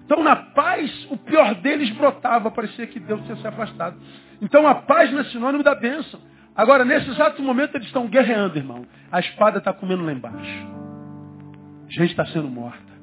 Então, 0.05 0.22
na 0.24 0.36
paz, 0.36 1.07
o 1.09 1.18
pior 1.18 1.55
deles 1.55 1.89
brotava, 1.91 2.51
parecia 2.51 2.86
que 2.86 2.99
Deus 2.99 3.22
tinha 3.24 3.38
se 3.38 3.47
afastado. 3.47 3.95
Então, 4.44 4.68
a 4.68 4.76
paz 4.76 5.10
não 5.10 5.22
é 5.22 5.24
sinônimo 5.24 5.64
da 5.64 5.74
bênção. 5.74 6.20
Agora, 6.54 6.84
nesse 6.84 7.10
exato 7.10 7.41
momento, 7.41 7.76
eles 7.76 7.88
estão 7.88 8.08
guerreando, 8.08 8.58
irmão. 8.58 8.86
A 9.10 9.22
espada 9.22 9.58
está 9.58 9.72
comendo 9.72 10.04
lá 10.04 10.12
embaixo. 10.12 10.68
Gente 11.88 12.12
está 12.12 12.26
sendo 12.26 12.50
morta. 12.50 12.94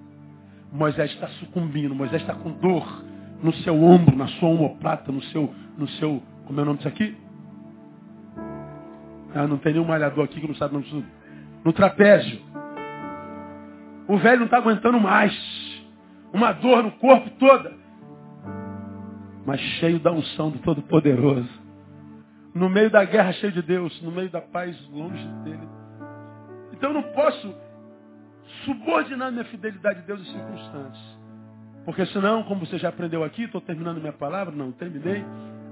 Moisés 0.71 1.11
está 1.13 1.27
sucumbindo. 1.29 1.95
Moisés 1.95 2.21
está 2.21 2.35
com 2.35 2.53
dor 2.53 3.05
no 3.43 3.55
seu 3.55 3.83
ombro, 3.83 4.15
na 4.15 4.29
sua 4.29 4.51
omoplata, 4.51 5.11
no 5.11 5.23
seu, 5.25 5.53
no 5.79 5.89
seu, 5.89 6.23
como 6.45 6.61
é 6.61 6.63
o 6.63 6.67
nome 6.67 6.77
disso 6.77 6.89
aqui? 6.89 7.17
Ah, 9.35 9.47
não 9.47 9.57
tem 9.57 9.73
nenhum 9.73 9.87
malhador 9.87 10.25
aqui 10.25 10.41
que 10.41 10.47
não 10.47 10.55
sabe 10.57 10.77
o 10.77 10.81
nome 10.81 11.07
No 11.65 11.73
trapézio. 11.73 12.39
O 14.07 14.19
velho 14.19 14.41
não 14.41 14.45
está 14.45 14.59
aguentando 14.59 15.01
mais. 15.01 15.33
uma 16.35 16.53
dor 16.53 16.83
no 16.83 16.93
corpo 16.93 17.31
toda, 17.39 17.80
mas 19.47 19.61
cheio 19.61 19.99
da 19.99 20.13
unção 20.13 20.51
do 20.51 20.59
Todo-Poderoso. 20.59 21.49
No 22.55 22.69
meio 22.69 22.91
da 22.91 23.05
guerra 23.05 23.33
cheio 23.33 23.53
de 23.53 23.63
Deus, 23.63 24.01
no 24.03 24.11
meio 24.11 24.31
da 24.31 24.41
paz 24.41 24.77
longe 24.91 25.27
dele. 25.45 25.69
Então 26.73 26.91
eu 26.91 26.95
não 26.95 27.13
posso 27.13 27.55
subordinar 28.65 29.31
minha 29.31 29.45
fidelidade 29.45 30.01
a 30.01 30.03
Deus 30.03 30.21
às 30.21 30.29
circunstâncias. 30.29 31.21
Porque 31.85 32.05
senão, 32.07 32.43
como 32.43 32.67
você 32.67 32.79
já 32.79 32.89
aprendeu 32.89 33.25
aqui, 33.25 33.45
estou 33.45 33.61
terminando 33.61 34.01
minha 34.01 34.13
palavra, 34.13 34.55
não 34.55 34.73
terminei, 34.73 35.25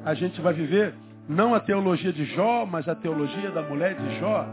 a 0.04 0.14
gente 0.14 0.40
vai 0.40 0.54
viver 0.54 0.94
não 1.28 1.54
a 1.54 1.60
teologia 1.60 2.12
de 2.12 2.24
Jó, 2.24 2.64
mas 2.64 2.88
a 2.88 2.94
teologia 2.94 3.50
da 3.50 3.62
mulher 3.62 3.94
de 3.94 4.18
Jó. 4.18 4.46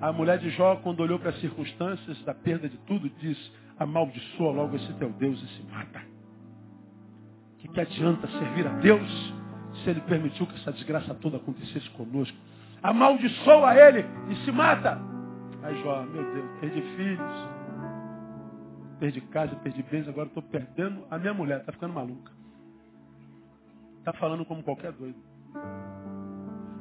A 0.00 0.12
mulher 0.12 0.38
de 0.38 0.50
Jó, 0.50 0.76
quando 0.76 1.00
olhou 1.00 1.18
para 1.18 1.30
as 1.30 1.40
circunstâncias 1.40 2.22
da 2.24 2.32
perda 2.32 2.68
de 2.68 2.76
tudo, 2.78 3.10
diz, 3.20 3.52
amaldiçoa 3.78 4.52
logo 4.52 4.76
esse 4.76 4.92
teu 4.94 5.10
Deus 5.10 5.42
e 5.42 5.46
se 5.48 5.62
mata. 5.70 6.15
Que 7.66 7.72
que 7.72 7.80
adianta 7.80 8.28
servir 8.28 8.66
a 8.66 8.70
Deus 8.74 9.34
se 9.82 9.90
ele 9.90 10.00
permitiu 10.02 10.46
que 10.46 10.54
essa 10.54 10.72
desgraça 10.72 11.14
toda 11.14 11.36
acontecesse 11.36 11.88
conosco? 11.90 12.36
Amaldiçoa 12.80 13.74
ele 13.74 14.04
e 14.30 14.36
se 14.44 14.52
mata. 14.52 15.00
Aí 15.62 15.82
Jó, 15.82 16.02
meu 16.04 16.22
Deus, 16.32 16.50
perdi 16.60 16.80
filhos, 16.96 17.48
perdi 19.00 19.20
casa, 19.20 19.56
perdi 19.56 19.82
bens, 19.82 20.06
agora 20.06 20.28
estou 20.28 20.42
perdendo 20.44 21.04
a 21.10 21.18
minha 21.18 21.34
mulher, 21.34 21.60
está 21.60 21.72
ficando 21.72 21.94
maluca. 21.94 22.30
Está 23.98 24.12
falando 24.12 24.44
como 24.44 24.62
qualquer 24.62 24.92
doido. 24.92 25.18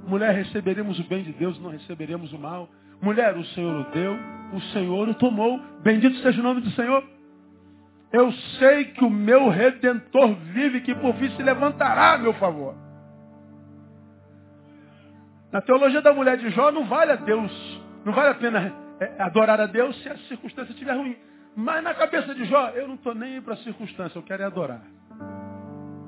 Mulher, 0.06 0.36
receberemos 0.36 1.00
o 1.00 1.04
bem 1.06 1.24
de 1.24 1.34
Deus, 1.34 1.60
não 1.60 1.72
receberemos 1.72 2.32
o 2.32 2.38
mal. 2.38 2.70
Mulher, 3.02 3.36
o 3.36 3.44
Senhor 3.46 3.88
o 3.88 3.92
deu, 3.92 4.16
o 4.54 4.62
Senhor 4.72 5.10
o 5.10 5.16
tomou. 5.16 5.60
Bendito 5.82 6.16
seja 6.18 6.40
o 6.40 6.44
nome 6.44 6.62
do 6.62 6.70
Senhor. 6.72 7.04
Eu 8.12 8.32
sei 8.32 8.86
que 8.86 9.04
o 9.04 9.10
meu 9.10 9.50
redentor 9.50 10.36
vive, 10.54 10.82
que 10.82 10.96
por 10.96 11.14
fim 11.16 11.30
se 11.36 11.44
levantará 11.44 12.14
a 12.14 12.18
meu 12.18 12.34
favor. 12.34 12.76
Na 15.52 15.62
teologia 15.62 16.02
da 16.02 16.14
mulher 16.14 16.38
de 16.38 16.50
Jó 16.50 16.72
não 16.72 16.86
vale 16.86 17.14
a 17.14 17.16
Deus, 17.16 17.82
não 18.06 18.14
vale 18.14 18.30
a 18.30 18.36
pena 18.36 18.74
é, 19.00 19.22
adorar 19.22 19.60
a 19.60 19.66
Deus 19.66 19.96
se 20.02 20.10
a 20.10 20.18
circunstância 20.28 20.72
estiver 20.72 20.94
ruim. 20.96 21.16
Mas 21.56 21.84
na 21.84 21.94
cabeça 21.94 22.36
de 22.36 22.46
Jó, 22.46 22.70
eu 22.70 22.88
não 22.88 22.96
estou 22.96 23.16
nem 23.16 23.42
para 23.42 23.54
a 23.54 23.58
circunstância, 23.58 24.18
eu 24.18 24.24
quero 24.24 24.44
é 24.44 24.46
adorar. 24.46 24.82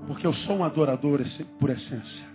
Porque 0.06 0.28
eu 0.28 0.34
sou 0.34 0.58
um 0.58 0.64
adorador 0.64 1.22
por 1.60 1.70
essência. 1.70 2.28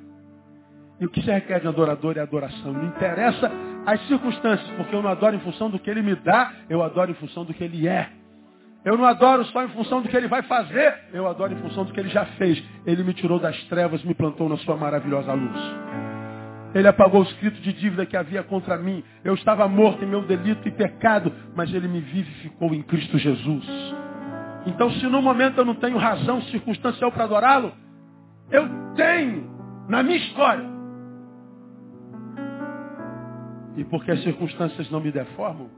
E 1.00 1.04
o 1.04 1.10
que 1.10 1.20
se 1.20 1.30
requer 1.30 1.60
de 1.60 1.66
um 1.66 1.70
adorador 1.70 2.16
é 2.16 2.20
adoração. 2.20 2.72
Não 2.72 2.86
interessa 2.86 3.50
as 3.84 4.00
circunstâncias, 4.06 4.70
porque 4.76 4.94
eu 4.94 5.02
não 5.02 5.10
adoro 5.10 5.34
em 5.34 5.40
função 5.40 5.68
do 5.68 5.78
que 5.78 5.90
ele 5.90 6.00
me 6.00 6.14
dá, 6.14 6.52
eu 6.70 6.82
adoro 6.82 7.10
em 7.10 7.14
função 7.14 7.44
do 7.44 7.52
que 7.52 7.64
ele 7.64 7.88
é. 7.88 8.08
Eu 8.84 8.96
não 8.96 9.04
adoro 9.04 9.44
só 9.46 9.62
em 9.62 9.68
função 9.68 10.02
do 10.02 10.08
que 10.08 10.16
ele 10.16 10.26
vai 10.26 10.42
fazer, 10.42 10.94
eu 11.12 11.28
adoro 11.28 11.52
em 11.52 11.56
função 11.56 11.84
do 11.84 11.92
que 11.92 12.00
ele 12.00 12.08
já 12.08 12.24
fez. 12.24 12.62
Ele 12.84 13.04
me 13.04 13.14
tirou 13.14 13.38
das 13.38 13.56
trevas, 13.64 14.02
me 14.02 14.14
plantou 14.14 14.48
na 14.48 14.56
sua 14.58 14.76
maravilhosa 14.76 15.32
luz. 15.32 15.60
Ele 16.74 16.88
apagou 16.88 17.20
o 17.20 17.24
escrito 17.24 17.60
de 17.60 17.72
dívida 17.72 18.06
que 18.06 18.16
havia 18.16 18.42
contra 18.42 18.76
mim. 18.78 19.04
Eu 19.22 19.34
estava 19.34 19.68
morto 19.68 20.02
em 20.02 20.08
meu 20.08 20.22
delito 20.22 20.66
e 20.66 20.70
pecado, 20.70 21.32
mas 21.54 21.72
ele 21.72 21.86
me 21.86 22.00
vivificou 22.00 22.74
em 22.74 22.82
Cristo 22.82 23.18
Jesus. 23.18 23.64
Então, 24.66 24.90
se 24.90 25.06
no 25.06 25.20
momento 25.20 25.58
eu 25.58 25.64
não 25.64 25.74
tenho 25.74 25.98
razão 25.98 26.40
circunstancial 26.42 27.12
para 27.12 27.24
adorá-lo, 27.24 27.72
eu 28.50 28.68
tenho 28.96 29.50
na 29.88 30.02
minha 30.02 30.16
história 30.16 30.72
e 33.76 33.84
porque 33.84 34.10
as 34.10 34.22
circunstâncias 34.22 34.90
não 34.90 35.00
me 35.00 35.10
deformam, 35.10 35.70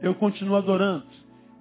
eu 0.00 0.14
continuo 0.14 0.56
adorando. 0.56 1.06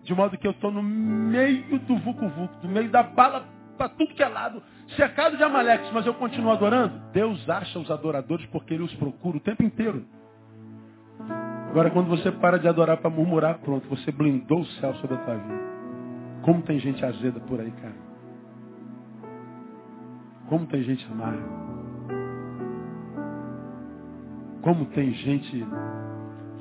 De 0.03 0.13
modo 0.13 0.37
que 0.37 0.47
eu 0.47 0.51
estou 0.51 0.71
no 0.71 0.81
meio 0.81 1.79
do 1.79 1.97
vucu-vucu, 1.97 2.67
no 2.67 2.69
meio 2.69 2.89
da 2.89 3.03
bala 3.03 3.45
para 3.77 3.89
tudo 3.89 4.13
que 4.13 4.21
é 4.21 4.27
lado, 4.27 4.61
cercado 4.95 5.37
de 5.37 5.43
amaleques, 5.43 5.89
mas 5.93 6.05
eu 6.05 6.13
continuo 6.13 6.51
adorando. 6.51 6.99
Deus 7.13 7.49
acha 7.49 7.79
os 7.79 7.89
adoradores 7.89 8.45
porque 8.47 8.73
Ele 8.73 8.83
os 8.83 8.93
procura 8.95 9.37
o 9.37 9.39
tempo 9.39 9.63
inteiro. 9.63 10.05
Agora, 11.69 11.91
quando 11.91 12.07
você 12.07 12.31
para 12.31 12.57
de 12.57 12.67
adorar 12.67 12.97
para 12.97 13.09
murmurar, 13.09 13.59
pronto, 13.59 13.87
você 13.87 14.11
blindou 14.11 14.61
o 14.61 14.65
céu 14.65 14.93
sobre 14.95 15.15
a 15.15 15.19
tua 15.19 15.35
vida. 15.35 15.69
Como 16.41 16.61
tem 16.63 16.79
gente 16.79 17.05
azeda 17.05 17.39
por 17.41 17.59
aí, 17.59 17.71
cara. 17.71 17.95
Como 20.47 20.65
tem 20.65 20.81
gente 20.81 21.05
amarga. 21.11 21.43
Como 24.61 24.85
tem 24.87 25.13
gente 25.13 25.65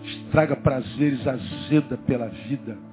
estraga 0.04 0.56
prazeres, 0.56 1.26
azeda 1.26 1.96
pela 1.98 2.28
vida. 2.28 2.87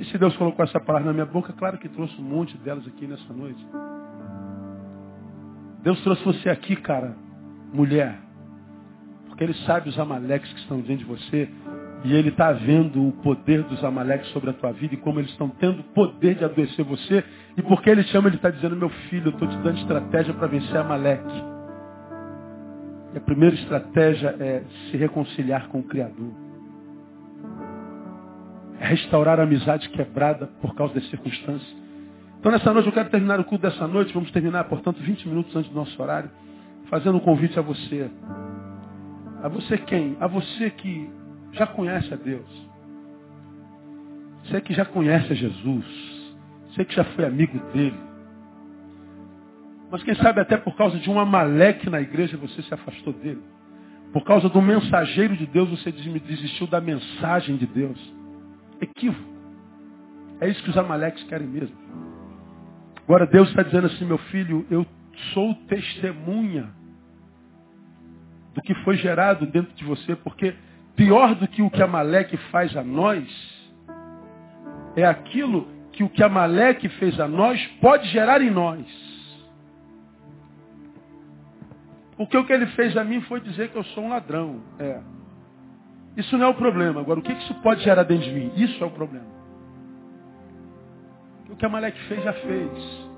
E 0.00 0.04
se 0.06 0.16
Deus 0.16 0.34
colocou 0.38 0.64
essa 0.64 0.80
palavra 0.80 1.08
na 1.08 1.12
minha 1.12 1.26
boca, 1.26 1.52
claro 1.52 1.76
que 1.76 1.86
trouxe 1.86 2.18
um 2.18 2.24
monte 2.24 2.56
delas 2.56 2.86
aqui 2.86 3.06
nessa 3.06 3.34
noite. 3.34 3.62
Deus 5.82 6.00
trouxe 6.00 6.24
você 6.24 6.48
aqui, 6.48 6.74
cara, 6.74 7.14
mulher. 7.70 8.18
Porque 9.26 9.44
Ele 9.44 9.52
sabe 9.66 9.90
os 9.90 9.98
amaleques 9.98 10.50
que 10.54 10.60
estão 10.60 10.80
dentro 10.80 10.96
de 10.96 11.04
você. 11.04 11.50
E 12.02 12.14
Ele 12.14 12.30
está 12.30 12.50
vendo 12.50 13.08
o 13.08 13.12
poder 13.12 13.62
dos 13.64 13.84
amaleques 13.84 14.30
sobre 14.30 14.48
a 14.48 14.52
tua 14.54 14.72
vida 14.72 14.94
e 14.94 14.96
como 14.96 15.20
eles 15.20 15.32
estão 15.32 15.50
tendo 15.50 15.82
poder 15.92 16.34
de 16.36 16.46
adoecer 16.46 16.82
você. 16.82 17.22
E 17.58 17.60
porque 17.60 17.90
Ele 17.90 18.02
chama, 18.04 18.28
Ele 18.30 18.36
está 18.36 18.48
dizendo, 18.48 18.76
meu 18.76 18.88
filho, 18.88 19.26
eu 19.26 19.32
estou 19.32 19.46
te 19.46 19.56
dando 19.58 19.80
estratégia 19.80 20.32
para 20.32 20.46
vencer 20.46 20.78
amaleque. 20.78 21.44
E 23.12 23.18
a 23.18 23.20
primeira 23.20 23.54
estratégia 23.54 24.34
é 24.40 24.62
se 24.90 24.96
reconciliar 24.96 25.68
com 25.68 25.80
o 25.80 25.82
Criador. 25.82 26.49
Restaurar 28.80 29.38
a 29.38 29.44
amizade 29.44 29.88
quebrada 29.90 30.48
por 30.60 30.74
causa 30.74 30.94
das 30.94 31.08
circunstâncias. 31.10 31.76
Então 32.40 32.50
nessa 32.50 32.72
noite 32.72 32.86
eu 32.86 32.92
quero 32.92 33.10
terminar 33.10 33.38
o 33.38 33.44
culto 33.44 33.62
dessa 33.62 33.86
noite, 33.86 34.14
vamos 34.14 34.30
terminar, 34.30 34.64
portanto, 34.64 34.98
20 34.98 35.28
minutos 35.28 35.54
antes 35.54 35.70
do 35.70 35.76
nosso 35.76 36.02
horário, 36.02 36.30
fazendo 36.88 37.18
um 37.18 37.20
convite 37.20 37.58
a 37.58 37.62
você. 37.62 38.10
A 39.42 39.48
você 39.48 39.76
quem? 39.76 40.16
A 40.18 40.26
você 40.26 40.70
que 40.70 41.10
já 41.52 41.66
conhece 41.66 42.12
a 42.12 42.16
Deus. 42.16 42.70
Você 44.44 44.60
que 44.60 44.72
já 44.72 44.84
conhece 44.84 45.32
a 45.32 45.36
Jesus. 45.36 45.84
Você 46.68 46.84
que 46.84 46.94
já 46.94 47.04
foi 47.04 47.26
amigo 47.26 47.58
dele. 47.72 47.98
Mas 49.90 50.02
quem 50.02 50.14
sabe 50.14 50.40
até 50.40 50.56
por 50.56 50.76
causa 50.76 50.98
de 50.98 51.10
um 51.10 51.18
amaleque 51.18 51.90
na 51.90 52.00
igreja 52.00 52.36
você 52.36 52.62
se 52.62 52.72
afastou 52.72 53.12
dele. 53.12 53.42
Por 54.12 54.24
causa 54.24 54.48
do 54.48 54.62
mensageiro 54.62 55.36
de 55.36 55.46
Deus 55.46 55.68
você 55.68 55.92
desistiu 55.92 56.66
da 56.66 56.80
mensagem 56.80 57.56
de 57.56 57.66
Deus. 57.66 57.98
Equívoco. 58.80 59.30
É 60.40 60.48
isso 60.48 60.62
que 60.62 60.70
os 60.70 60.78
amaleques 60.78 61.22
querem 61.24 61.46
mesmo. 61.46 61.76
Agora 63.04 63.26
Deus 63.26 63.48
está 63.48 63.62
dizendo 63.62 63.88
assim, 63.88 64.04
meu 64.04 64.18
filho, 64.18 64.66
eu 64.70 64.86
sou 65.34 65.54
testemunha 65.68 66.70
do 68.54 68.62
que 68.62 68.74
foi 68.76 68.96
gerado 68.96 69.46
dentro 69.46 69.74
de 69.74 69.84
você, 69.84 70.16
porque 70.16 70.54
pior 70.96 71.34
do 71.34 71.46
que 71.46 71.62
o 71.62 71.70
que 71.70 71.82
Amaleque 71.82 72.36
faz 72.50 72.76
a 72.76 72.82
nós, 72.82 73.28
é 74.96 75.04
aquilo 75.04 75.68
que 75.92 76.02
o 76.02 76.08
que 76.08 76.22
Amaleque 76.22 76.88
fez 76.88 77.18
a 77.20 77.28
nós 77.28 77.64
pode 77.80 78.08
gerar 78.08 78.40
em 78.40 78.50
nós. 78.50 78.86
Porque 82.16 82.36
o 82.36 82.44
que 82.44 82.52
ele 82.52 82.66
fez 82.68 82.96
a 82.96 83.04
mim 83.04 83.20
foi 83.22 83.40
dizer 83.40 83.70
que 83.70 83.76
eu 83.76 83.84
sou 83.84 84.04
um 84.04 84.10
ladrão. 84.10 84.62
É. 84.78 85.00
Isso 86.16 86.36
não 86.36 86.46
é 86.46 86.48
o 86.48 86.54
problema. 86.54 87.00
Agora, 87.00 87.20
o 87.20 87.22
que 87.22 87.32
isso 87.32 87.54
pode 87.62 87.82
gerar 87.82 88.02
dentro 88.02 88.24
de 88.24 88.32
mim? 88.32 88.52
Isso 88.56 88.82
é 88.82 88.86
o 88.86 88.90
problema. 88.90 89.26
O 91.48 91.56
que 91.56 91.64
a 91.64 91.68
Malek 91.68 91.98
fez, 92.08 92.22
já 92.22 92.32
fez. 92.32 93.10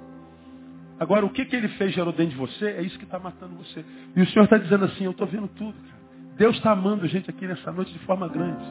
Agora, 0.98 1.26
o 1.26 1.30
que, 1.30 1.44
que 1.44 1.56
ele 1.56 1.68
fez 1.68 1.92
gerou 1.92 2.12
dentro 2.12 2.32
de 2.32 2.36
você, 2.36 2.66
é 2.66 2.82
isso 2.82 2.98
que 2.98 3.04
está 3.04 3.18
matando 3.18 3.56
você. 3.56 3.84
E 4.14 4.22
o 4.22 4.26
Senhor 4.28 4.44
está 4.44 4.56
dizendo 4.56 4.84
assim, 4.84 5.04
eu 5.04 5.10
estou 5.10 5.26
vendo 5.26 5.48
tudo. 5.48 5.74
Cara. 5.74 6.02
Deus 6.36 6.56
está 6.56 6.72
amando 6.72 7.04
a 7.04 7.08
gente 7.08 7.28
aqui 7.28 7.46
nessa 7.46 7.72
noite 7.72 7.92
de 7.92 7.98
forma 8.00 8.28
grande. 8.28 8.64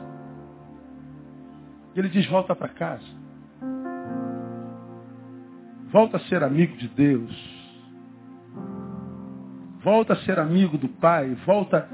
Ele 1.95 2.09
diz, 2.09 2.26
volta 2.28 2.55
para 2.55 2.69
casa. 2.69 3.05
Volta 5.91 6.17
a 6.17 6.19
ser 6.22 6.41
amigo 6.41 6.78
de 6.78 6.88
Deus. 6.88 7.61
Volta 9.84 10.13
a 10.13 10.17
ser 10.17 10.39
amigo 10.39 10.78
do 10.78 10.88
Pai. 10.88 11.36
Volta 11.45 11.88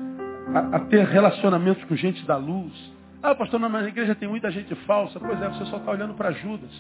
a, 0.54 0.78
a 0.78 0.80
ter 0.82 1.06
relacionamentos 1.06 1.84
com 1.86 1.96
gente 1.96 2.26
da 2.26 2.38
luz. 2.38 2.74
Ah, 3.22 3.36
pastor, 3.36 3.60
na 3.60 3.84
igreja 3.84 4.16
tem 4.16 4.30
muita 4.30 4.52
gente 4.52 4.74
falsa. 4.86 5.20
Pois 5.20 5.42
é, 5.42 5.50
você 5.50 5.66
só 5.66 5.78
está 5.78 5.92
olhando 5.92 6.14
para 6.14 6.32
Judas. 6.32 6.72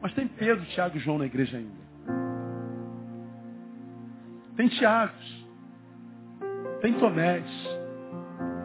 Mas 0.00 0.12
tem 0.14 0.26
Pedro, 0.26 0.64
Tiago 0.66 0.96
e 0.96 1.00
João 1.00 1.18
na 1.18 1.26
igreja 1.26 1.56
ainda. 1.56 1.84
Tem 4.56 4.68
Tiagos. 4.68 5.46
Tem 6.80 6.92
Tomés. 6.94 7.44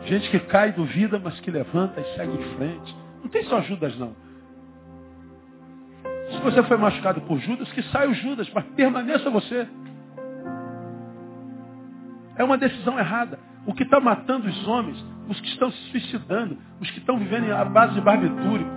Gente 0.05 0.29
que 0.29 0.39
cai, 0.39 0.71
duvida, 0.71 1.19
mas 1.19 1.39
que 1.39 1.51
levanta 1.51 1.99
e 1.99 2.15
segue 2.15 2.33
em 2.33 2.55
frente. 2.55 2.95
Não 3.21 3.29
tem 3.29 3.43
só 3.43 3.61
Judas, 3.61 3.97
não. 3.97 4.15
Se 6.31 6.39
você 6.41 6.63
foi 6.63 6.77
machucado 6.77 7.21
por 7.21 7.39
Judas, 7.39 7.71
que 7.71 7.81
saia 7.83 8.09
o 8.09 8.13
Judas, 8.13 8.49
mas 8.53 8.65
permaneça 8.75 9.29
você. 9.29 9.67
É 12.35 12.43
uma 12.43 12.57
decisão 12.57 12.97
errada. 12.97 13.39
O 13.69 13.73
que 13.75 13.83
está 13.83 13.99
matando 13.99 14.47
os 14.47 14.67
homens, 14.67 14.97
os 15.27 15.39
que 15.39 15.47
estão 15.47 15.69
se 15.69 15.91
suicidando, 15.91 16.57
os 16.81 16.89
que 16.89 16.97
estão 16.97 17.19
vivendo 17.19 17.51
à 17.51 17.63
base 17.63 17.93
de 17.93 18.01
barbitúrico, 18.01 18.67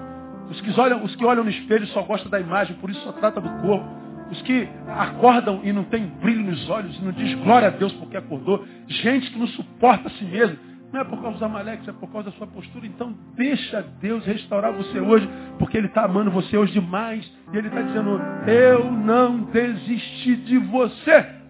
Os 0.50 0.60
que, 0.60 0.78
olham, 0.78 1.02
os 1.02 1.16
que 1.16 1.24
olham 1.24 1.42
no 1.42 1.48
espelho 1.48 1.86
só 1.86 2.02
gostam 2.02 2.30
da 2.30 2.38
imagem, 2.38 2.76
por 2.76 2.90
isso 2.90 3.00
só 3.00 3.12
trata 3.12 3.40
do 3.40 3.48
corpo. 3.62 3.88
Os 4.30 4.42
que 4.42 4.68
acordam 4.86 5.62
e 5.64 5.72
não 5.72 5.84
tem 5.84 6.06
brilho 6.06 6.42
nos 6.42 6.68
olhos, 6.68 6.94
e 6.98 7.02
não 7.02 7.12
diz 7.12 7.32
glória 7.36 7.68
a 7.68 7.70
Deus 7.70 7.90
porque 7.94 8.18
acordou. 8.18 8.66
Gente 8.86 9.30
que 9.30 9.38
não 9.38 9.46
suporta 9.46 10.08
a 10.08 10.10
si 10.10 10.24
mesmo. 10.24 10.58
Não 10.92 11.00
é 11.00 11.04
por 11.04 11.22
causa 11.22 11.38
dos 11.38 11.42
amaleques, 11.42 11.88
é 11.88 11.92
por 11.92 12.12
causa 12.12 12.30
da 12.30 12.36
sua 12.36 12.46
postura. 12.46 12.86
Então 12.86 13.14
deixa 13.34 13.82
Deus 13.98 14.26
restaurar 14.26 14.74
você 14.74 15.00
hoje, 15.00 15.26
porque 15.58 15.78
Ele 15.78 15.86
está 15.86 16.04
amando 16.04 16.30
você 16.30 16.54
hoje 16.54 16.74
demais. 16.74 17.24
E 17.50 17.56
Ele 17.56 17.68
está 17.68 17.80
dizendo, 17.80 18.20
eu 18.46 18.92
não 18.92 19.38
desisti 19.44 20.36
de 20.36 20.58
você. 20.58 21.41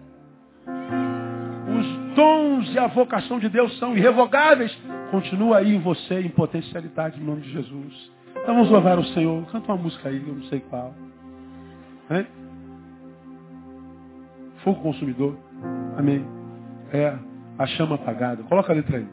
Dons 2.15 2.73
e 2.73 2.79
a 2.79 2.87
vocação 2.87 3.39
de 3.39 3.49
Deus 3.49 3.77
são 3.77 3.95
irrevogáveis. 3.95 4.75
Continua 5.11 5.57
aí 5.57 5.75
em 5.75 5.79
você 5.79 6.21
em 6.21 6.29
potencialidade 6.29 7.19
em 7.19 7.23
nome 7.23 7.41
de 7.41 7.51
Jesus. 7.51 8.11
Então 8.31 8.55
vamos 8.55 8.69
louvar 8.69 8.97
o 8.99 9.05
Senhor. 9.05 9.45
Canta 9.47 9.71
uma 9.71 9.81
música 9.81 10.09
aí, 10.09 10.21
eu 10.25 10.35
não 10.35 10.43
sei 10.43 10.59
qual. 10.61 10.93
Hein? 12.09 12.27
Fogo 14.63 14.81
consumidor. 14.81 15.37
Amém. 15.97 16.25
É 16.91 17.15
a 17.57 17.65
chama 17.65 17.95
apagada. 17.95 18.43
Coloca 18.43 18.71
a 18.71 18.75
letra 18.75 18.97
aí. 18.97 19.07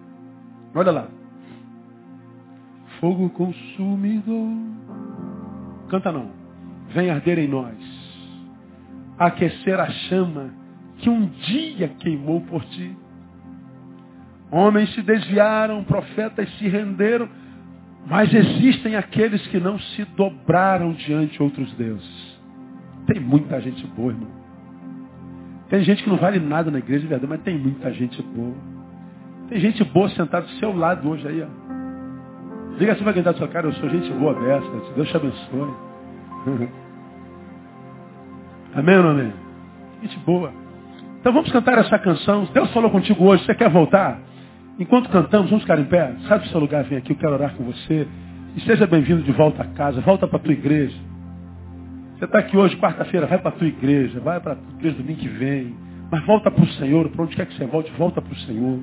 Olha 0.74 0.92
lá. 0.92 1.08
Fogo 3.00 3.30
consumidor. 3.30 4.48
Canta 5.88 6.12
não. 6.12 6.30
Vem 6.88 7.10
arder 7.10 7.38
em 7.38 7.48
nós. 7.48 7.76
Aquecer 9.18 9.78
a 9.78 9.88
chama 9.90 10.59
que 11.00 11.10
um 11.10 11.26
dia 11.26 11.88
queimou 11.98 12.40
por 12.42 12.64
ti. 12.64 12.96
Homens 14.50 14.92
se 14.94 15.02
desviaram, 15.02 15.84
profetas 15.84 16.48
se 16.58 16.68
renderam, 16.68 17.28
mas 18.06 18.32
existem 18.32 18.96
aqueles 18.96 19.46
que 19.48 19.58
não 19.58 19.78
se 19.78 20.04
dobraram 20.16 20.92
diante 20.92 21.34
de 21.34 21.42
outros 21.42 21.72
deuses. 21.74 22.40
Tem 23.06 23.20
muita 23.20 23.60
gente 23.60 23.86
boa, 23.88 24.12
irmão. 24.12 24.30
Tem 25.68 25.82
gente 25.84 26.02
que 26.02 26.10
não 26.10 26.16
vale 26.16 26.40
nada 26.40 26.70
na 26.70 26.78
igreja, 26.78 27.06
verdade, 27.06 27.30
mas 27.30 27.42
tem 27.42 27.56
muita 27.56 27.92
gente 27.92 28.20
boa. 28.22 28.54
Tem 29.48 29.60
gente 29.60 29.82
boa 29.84 30.08
sentada 30.10 30.46
do 30.46 30.52
seu 30.52 30.76
lado 30.76 31.08
hoje 31.08 31.26
aí, 31.26 31.42
ó. 31.42 31.70
Diga 32.76 32.92
assim 32.92 33.04
para 33.04 33.12
quem 33.12 33.22
do 33.22 33.36
seu 33.36 33.48
cara, 33.48 33.66
eu 33.66 33.72
sou 33.74 33.88
gente 33.88 34.12
boa 34.14 34.34
dessa, 34.34 34.92
Deus 34.94 35.08
te 35.08 35.16
abençoe. 35.16 35.74
amém 38.74 38.96
ou 38.96 39.02
não 39.02 39.10
amém? 39.10 39.32
Gente 40.02 40.18
boa. 40.20 40.52
Então 41.20 41.34
vamos 41.34 41.52
cantar 41.52 41.76
essa 41.76 41.98
canção. 41.98 42.48
Deus 42.52 42.72
falou 42.72 42.90
contigo 42.90 43.24
hoje, 43.26 43.44
você 43.44 43.54
quer 43.54 43.68
voltar? 43.68 44.18
Enquanto 44.78 45.10
cantamos, 45.10 45.50
vamos 45.50 45.64
ficar 45.64 45.78
em 45.78 45.84
pé. 45.84 46.14
Sai 46.26 46.38
do 46.38 46.46
seu 46.46 46.58
lugar, 46.58 46.82
vem 46.84 46.96
aqui, 46.96 47.12
eu 47.12 47.16
quero 47.16 47.34
orar 47.34 47.54
com 47.54 47.64
você. 47.64 48.08
E 48.56 48.60
seja 48.62 48.86
bem-vindo 48.86 49.22
de 49.22 49.30
volta 49.30 49.62
a 49.62 49.66
casa, 49.66 50.00
volta 50.00 50.26
para 50.26 50.38
a 50.38 50.40
tua 50.40 50.54
igreja. 50.54 50.96
Você 52.16 52.24
está 52.24 52.38
aqui 52.38 52.56
hoje, 52.56 52.74
quarta-feira, 52.76 53.26
vai 53.26 53.38
para 53.38 53.50
a 53.50 53.52
tua 53.52 53.66
igreja, 53.66 54.18
vai 54.20 54.40
para 54.40 54.52
a 54.52 54.56
tua 54.56 54.78
igreja 54.78 54.96
domingo 54.96 55.20
que 55.20 55.28
vem. 55.28 55.74
Mas 56.10 56.24
volta 56.24 56.50
para 56.50 56.64
o 56.64 56.68
Senhor, 56.68 57.08
para 57.10 57.22
onde 57.22 57.36
quer 57.36 57.46
que 57.46 57.54
você 57.54 57.66
volte, 57.66 57.92
volta 57.98 58.22
para 58.22 58.32
o 58.32 58.36
Senhor. 58.36 58.78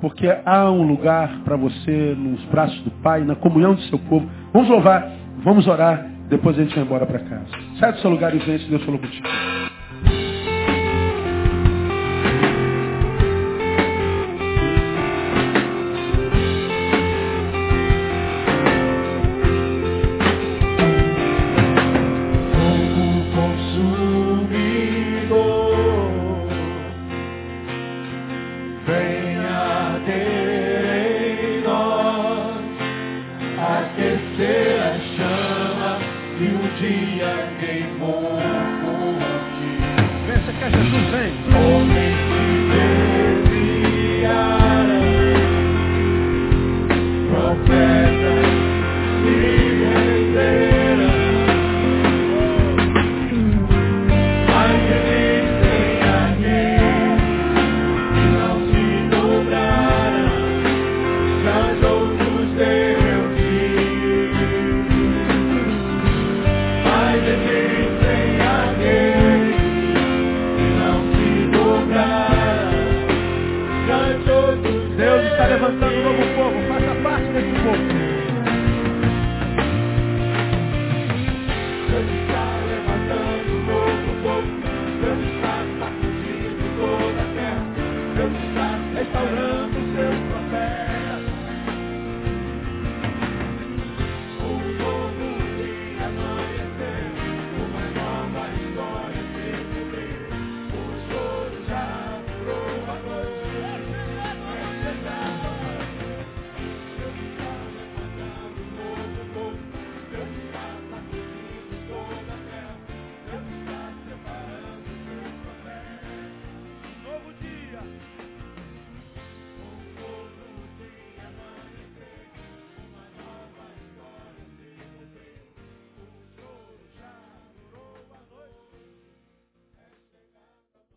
Porque 0.00 0.28
há 0.44 0.70
um 0.70 0.86
lugar 0.86 1.40
para 1.44 1.56
você 1.56 2.14
nos 2.16 2.44
braços 2.44 2.80
do 2.82 2.92
Pai, 3.02 3.24
na 3.24 3.34
comunhão 3.34 3.74
do 3.74 3.80
seu 3.82 3.98
povo. 3.98 4.30
Vamos 4.52 4.68
louvar, 4.68 5.10
vamos 5.42 5.66
orar, 5.66 6.06
depois 6.28 6.56
a 6.56 6.62
gente 6.62 6.76
vai 6.76 6.84
embora 6.84 7.04
para 7.04 7.18
casa. 7.18 7.48
Sai 7.80 7.92
do 7.92 7.98
seu 7.98 8.10
lugar 8.10 8.32
e 8.34 8.38
vem 8.38 8.56
se 8.58 8.68
Deus 8.68 8.84
falou 8.84 9.00
contigo. 9.00 9.26